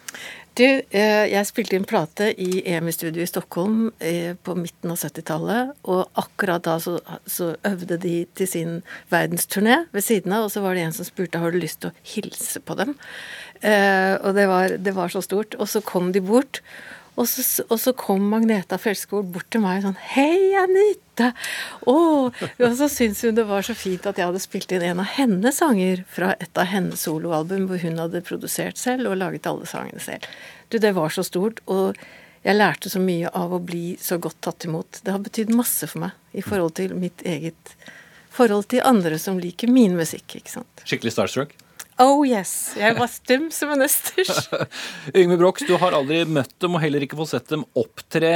Du, 0.54 0.62
eh, 0.64 1.24
jeg 1.32 1.46
spilte 1.48 1.74
inn 1.74 1.86
plate 1.88 2.28
i 2.38 2.60
EMI-studio 2.70 3.24
i 3.24 3.26
Stockholm 3.26 3.88
eh, 3.98 4.36
på 4.38 4.54
midten 4.54 4.92
av 4.92 5.00
70-tallet. 5.00 5.72
Og 5.90 6.20
akkurat 6.20 6.62
da 6.62 6.76
så, 6.82 7.00
så, 7.26 7.56
øvde 7.66 7.98
de 7.98 8.14
til 8.38 8.50
sin 8.52 8.76
verdensturné 9.10 9.80
ved 9.90 10.06
siden 10.06 10.36
av, 10.36 10.46
og 10.46 10.54
så 10.54 10.62
var 10.62 10.78
det 10.78 10.84
en 10.86 10.94
som 10.94 11.08
spurte 11.08 11.42
har 11.42 11.50
du 11.50 11.58
lyst 11.58 11.82
til 11.82 11.90
å 11.90 11.98
hilse 12.06 12.62
på 12.62 12.78
dem. 12.78 12.94
Eh, 13.66 14.14
og 14.20 14.38
det 14.38 14.46
var, 14.46 14.76
det 14.78 14.94
var, 14.94 15.10
så 15.10 15.24
stort. 15.26 15.58
Og 15.58 15.66
så 15.72 15.82
kom 15.82 16.12
de 16.14 16.22
bort. 16.22 16.62
Og 17.14 17.28
så, 17.30 17.62
og 17.70 17.78
så 17.78 17.92
kom 17.94 18.24
Magneta 18.32 18.78
Fjellskog 18.80 19.28
bort 19.34 19.46
til 19.54 19.62
meg 19.62 19.84
sånn 19.84 19.98
Hei, 20.14 20.54
Anita! 20.58 21.30
Oh. 21.86 22.34
Og 22.58 22.74
så 22.78 22.88
syntes 22.90 23.22
hun 23.22 23.38
det 23.38 23.46
var 23.46 23.62
så 23.66 23.76
fint 23.78 24.06
at 24.10 24.18
jeg 24.18 24.26
hadde 24.26 24.42
spilt 24.42 24.74
inn 24.74 24.82
en 24.82 25.02
av 25.04 25.12
hennes 25.14 25.62
sanger 25.62 26.02
fra 26.10 26.32
et 26.42 26.58
av 26.58 26.66
hennes 26.72 27.06
soloalbum 27.06 27.68
hvor 27.70 27.82
hun 27.84 28.02
hadde 28.02 28.24
produsert 28.26 28.80
selv 28.80 29.12
og 29.12 29.20
laget 29.22 29.46
alle 29.46 29.68
sangene 29.70 30.02
selv. 30.02 30.26
Du, 30.74 30.80
det 30.82 30.94
var 30.98 31.14
så 31.14 31.22
stort. 31.26 31.62
Og 31.70 31.94
jeg 32.44 32.58
lærte 32.58 32.90
så 32.92 33.00
mye 33.00 33.30
av 33.30 33.54
å 33.54 33.62
bli 33.62 33.94
så 34.02 34.18
godt 34.20 34.42
tatt 34.44 34.66
imot. 34.66 35.00
Det 35.06 35.14
har 35.14 35.22
betydd 35.22 35.54
masse 35.54 35.86
for 35.88 36.08
meg 36.08 36.18
i 36.34 36.42
forhold 36.44 36.74
til 36.80 36.96
mitt 36.98 37.22
eget 37.24 37.76
forhold 38.34 38.66
til 38.72 38.82
andre 38.84 39.18
som 39.22 39.38
liker 39.40 39.70
min 39.70 39.94
musikk. 39.96 40.40
ikke 40.40 40.58
sant? 40.58 40.82
Skikkelig 40.82 41.14
starstruck? 41.14 41.54
Oh 42.02 42.24
yes. 42.26 42.74
Jeg 42.74 42.96
var 42.98 43.06
stum 43.06 43.50
som 43.54 43.70
en 43.70 43.84
østers. 43.86 44.48
Yngve 45.20 45.38
Brox, 45.38 45.62
du 45.68 45.76
har 45.78 45.94
aldri 45.94 46.24
møtt 46.26 46.56
dem 46.62 46.74
og 46.74 46.82
heller 46.82 47.04
ikke 47.06 47.18
fått 47.20 47.36
sett 47.36 47.52
dem 47.52 47.62
opptre. 47.78 48.32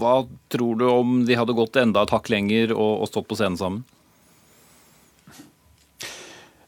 Hva 0.00 0.16
tror 0.52 0.80
du 0.80 0.88
om 0.92 1.22
de 1.28 1.38
hadde 1.38 1.56
gått 1.56 1.78
enda 1.80 2.04
et 2.04 2.12
hakk 2.12 2.28
lenger 2.32 2.74
og, 2.76 3.04
og 3.04 3.08
stått 3.08 3.30
på 3.30 3.38
scenen 3.38 3.56
sammen? 3.60 3.86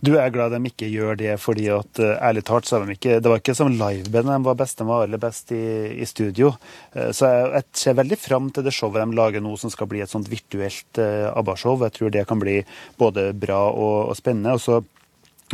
Du 0.01 0.15
er 0.17 0.33
glad 0.33 0.55
de 0.55 0.63
ikke 0.65 0.89
gjør 0.89 1.19
det, 1.21 1.35
fordi 1.43 1.67
at 1.75 2.01
uh, 2.01 2.15
ærlig 2.25 2.47
talt 2.49 2.65
så 2.65 2.79
er 2.79 2.87
de 2.89 2.95
ikke 2.97 3.19
Det 3.21 3.29
var 3.29 3.43
ikke 3.43 3.55
som 3.59 3.69
liveband 3.69 4.31
de 4.33 4.39
var 4.47 4.57
best, 4.57 4.79
de 4.81 4.87
var 4.89 5.05
aller 5.05 5.21
best 5.21 5.53
i, 5.53 5.65
i 6.01 6.09
studio. 6.09 6.55
Uh, 6.97 7.11
så 7.13 7.29
jeg, 7.29 7.51
jeg, 7.59 7.67
ser 7.83 7.99
veldig 7.99 8.17
fram 8.17 8.49
til 8.49 8.65
det 8.65 8.73
showet 8.73 9.05
de 9.05 9.19
lager 9.19 9.45
nå, 9.45 9.53
som 9.61 9.73
skal 9.73 9.91
bli 9.93 10.01
et 10.01 10.09
sånt 10.09 10.31
virtuelt 10.33 11.03
uh, 11.03 11.29
ABBA-show. 11.35 11.77
Jeg 11.85 11.97
tror 11.99 12.17
det 12.17 12.25
kan 12.33 12.41
bli 12.41 12.57
både 12.97 13.27
bra 13.37 13.61
og, 13.75 14.09
og 14.15 14.17
spennende. 14.17 14.57
Og 14.57 14.65
så 14.65 14.81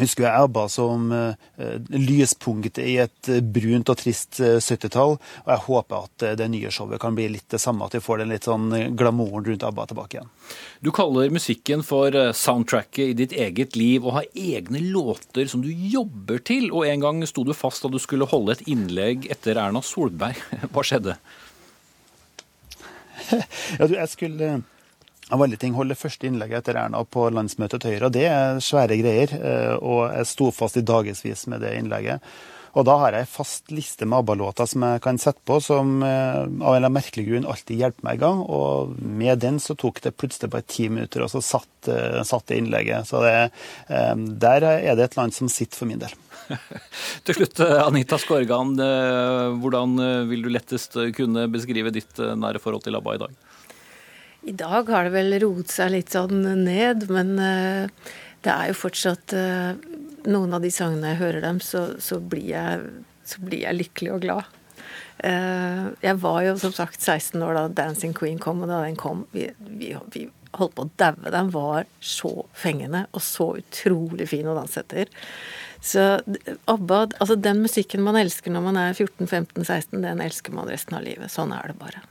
husker 0.01 0.27
jeg 0.27 0.45
ABBA 0.47 0.65
som 0.73 1.09
uh, 1.13 1.35
lyspunktet 1.93 2.83
i 2.85 2.97
et 3.05 3.31
uh, 3.33 3.41
brunt 3.41 3.93
og 3.93 3.99
trist 4.01 4.41
uh, 4.43 4.59
70-tall. 4.59 5.17
Og 5.45 5.51
jeg 5.53 5.65
håper 5.67 6.09
at 6.09 6.27
det 6.41 6.49
nye 6.53 6.73
showet 6.75 7.01
kan 7.03 7.17
bli 7.17 7.29
litt 7.33 7.49
det 7.53 7.61
samme, 7.63 7.87
at 7.87 7.97
vi 7.97 8.03
får 8.05 8.23
den 8.23 8.35
litt 8.35 8.49
sånn 8.49 8.69
glamouren 8.99 9.47
rundt 9.49 9.67
ABBA 9.67 9.89
tilbake 9.93 10.19
igjen. 10.19 10.31
Du 10.85 10.93
kaller 10.95 11.33
musikken 11.33 11.83
for 11.87 12.15
soundtracket 12.37 13.13
i 13.13 13.17
ditt 13.19 13.35
eget 13.37 13.77
liv, 13.79 14.05
og 14.05 14.19
har 14.19 14.31
egne 14.35 14.83
låter 14.85 15.49
som 15.51 15.65
du 15.65 15.71
jobber 15.73 16.43
til. 16.45 16.69
Og 16.73 16.87
en 16.89 17.05
gang 17.05 17.25
sto 17.29 17.47
du 17.47 17.55
fast 17.57 17.85
da 17.85 17.93
du 17.93 17.99
skulle 18.03 18.29
holde 18.31 18.57
et 18.57 18.67
innlegg 18.71 19.29
etter 19.33 19.59
Erna 19.61 19.83
Solberg. 19.85 20.39
Hva 20.73 20.87
skjedde? 20.87 21.19
ja, 23.79 23.87
du, 23.87 23.95
jeg 23.97 24.11
skulle 24.13 24.57
av 25.31 25.43
alle 25.43 25.59
ting 25.59 25.75
holde 25.75 25.97
første 25.99 26.29
innlegget 26.29 26.63
etter 26.63 26.77
Erna 26.79 27.03
på 27.03 27.27
landsmøtet 27.35 27.83
til 27.83 27.97
Høyre. 27.97 28.09
og 28.09 28.15
Det 28.15 28.27
er 28.31 28.61
svære 28.63 28.99
greier. 29.01 29.33
Eh, 29.35 29.73
og 29.81 30.13
jeg 30.15 30.29
sto 30.31 30.53
fast 30.55 30.79
i 30.79 30.85
dagevis 30.87 31.47
med 31.51 31.65
det 31.67 31.75
innlegget. 31.81 32.23
Og 32.77 32.85
da 32.85 32.99
har 33.01 33.15
jeg 33.17 33.25
en 33.25 33.33
fast 33.33 33.73
liste 33.73 34.05
med 34.05 34.19
ABBA-låter 34.19 34.69
som 34.69 34.85
jeg 34.85 35.01
kan 35.03 35.19
sette 35.19 35.41
på, 35.49 35.57
som 35.65 35.97
eh, 36.05 36.45
av 36.45 36.77
en 36.77 36.77
eller 36.77 36.93
merkelig 36.93 37.25
grunn 37.27 37.49
alltid 37.49 37.81
hjelper 37.81 38.07
meg 38.07 38.21
i 38.21 38.23
gang. 38.23 38.45
Og 38.45 38.93
med 39.01 39.43
den 39.43 39.59
så 39.63 39.75
tok 39.75 39.99
det 40.05 40.15
plutselig 40.15 40.53
bare 40.53 40.69
ti 40.69 40.87
minutter, 40.93 41.25
og 41.25 41.33
så 41.33 41.43
satt, 41.43 41.91
eh, 41.91 42.21
satt 42.29 42.47
det 42.53 42.61
innlegget. 42.61 43.09
Så 43.11 43.25
det, 43.25 43.35
der 44.47 44.69
er 44.69 44.95
det 44.95 45.09
et 45.09 45.19
land 45.19 45.35
som 45.35 45.51
sitter 45.51 45.81
for 45.81 45.91
min 45.91 46.05
del. 46.05 46.15
Til 47.27 47.41
slutt, 47.41 47.65
Anita 47.67 48.21
Skorgan, 48.23 48.77
hvordan 49.59 49.99
vil 50.31 50.47
du 50.47 50.53
lettest 50.55 50.95
kunne 51.17 51.49
beskrive 51.51 51.91
ditt 51.91 52.23
nære 52.23 52.63
forhold 52.63 52.87
til 52.87 53.01
ABBA 53.01 53.17
i 53.17 53.23
dag? 53.25 53.35
I 54.47 54.53
dag 54.55 54.89
har 54.95 55.07
det 55.07 55.15
vel 55.17 55.39
roet 55.43 55.73
seg 55.75 55.91
litt 55.91 56.15
sånn 56.15 56.45
ned, 56.63 57.09
men 57.11 57.35
uh, 57.41 58.13
det 58.47 58.53
er 58.53 58.71
jo 58.71 58.79
fortsatt 58.79 59.35
uh, 59.35 59.75
Noen 60.27 60.55
av 60.57 60.63
de 60.63 60.73
sangene 60.75 61.13
jeg 61.13 61.21
hører 61.21 61.45
dem, 61.45 61.59
så, 61.63 61.85
så, 62.03 62.19
blir, 62.19 62.49
jeg, 62.51 62.81
så 63.27 63.43
blir, 63.43 63.61
jeg, 63.63 63.79
lykkelig 63.79 64.11
og 64.15 64.25
glad. 64.25 64.57
Uh, 65.23 65.93
jeg 66.03 66.19
var 66.23 66.41
jo 66.43 66.57
som 66.59 66.75
sagt 66.75 66.99
16 66.99 67.43
år 67.43 67.55
da 67.55 67.69
'Dancing 67.71 68.15
Queen' 68.15 68.43
kom, 68.43 68.65
og 68.65 68.71
da 68.71 68.81
den 68.83 68.99
kom 68.99 69.23
Vi, 69.35 69.47
vi, 69.59 69.93
vi 70.15 70.25
holdt 70.59 70.75
på 70.75 70.87
å 70.87 70.91
daue. 70.99 71.31
Den 71.31 71.53
var 71.55 71.87
så 72.01 72.33
fengende 72.55 73.07
og 73.13 73.23
så 73.23 73.53
utrolig 73.61 74.29
fin 74.31 74.51
å 74.51 74.57
danse 74.59 74.83
etter. 74.83 75.11
Så 75.83 76.09
ABBA, 76.65 77.01
altså 77.21 77.37
den 77.39 77.63
musikken 77.63 78.03
man 78.03 78.19
elsker 78.19 78.51
når 78.51 78.67
man 78.71 78.81
er 78.81 78.95
14-15-16, 78.97 80.03
den 80.03 80.23
elsker 80.25 80.55
man 80.57 80.71
resten 80.71 80.99
av 80.99 81.07
livet. 81.07 81.31
Sånn 81.31 81.55
er 81.55 81.71
det 81.71 81.79
bare. 81.79 82.03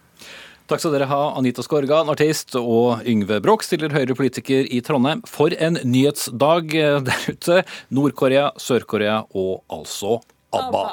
Takk 0.66 0.82
skal 0.82 0.96
dere 0.96 1.06
ha, 1.06 1.20
Anita 1.38 1.62
Skorgan, 1.62 2.10
artist, 2.10 2.56
og 2.58 3.06
Yngve 3.06 3.38
Broch, 3.46 3.62
stiller 3.68 3.94
Høyre-politiker 3.94 4.66
i 4.74 4.80
Trondheim. 4.82 5.22
For 5.30 5.54
en 5.62 5.78
nyhetsdag 5.86 6.74
der 7.06 7.28
ute. 7.30 7.60
Nord-Korea, 7.94 8.48
Sør-Korea 8.58 9.20
og 9.38 9.62
altså 9.70 10.18
ABBA. 10.56 10.84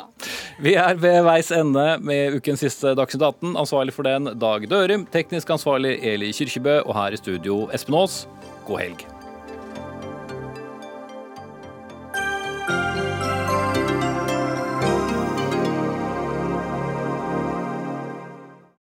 Vi 0.61 0.77
er 0.77 1.01
ved 1.01 1.23
veis 1.25 1.49
ende 1.57 1.87
med 2.05 2.37
ukens 2.37 2.67
siste 2.67 2.93
Dagsnytt 2.99 3.25
18. 3.31 3.57
Ansvarlig 3.65 3.97
for 3.97 4.09
den 4.09 4.35
Dag 4.43 4.69
Dørum, 4.69 5.09
teknisk 5.15 5.57
ansvarlig 5.57 5.97
Eli 6.05 6.35
Kyrkjebø, 6.37 6.83
og 6.85 6.95
her 6.99 7.17
i 7.17 7.25
studio 7.25 7.65
Espen 7.73 7.97
Aas. 8.03 8.23
God 8.69 8.85
helg. 8.85 9.22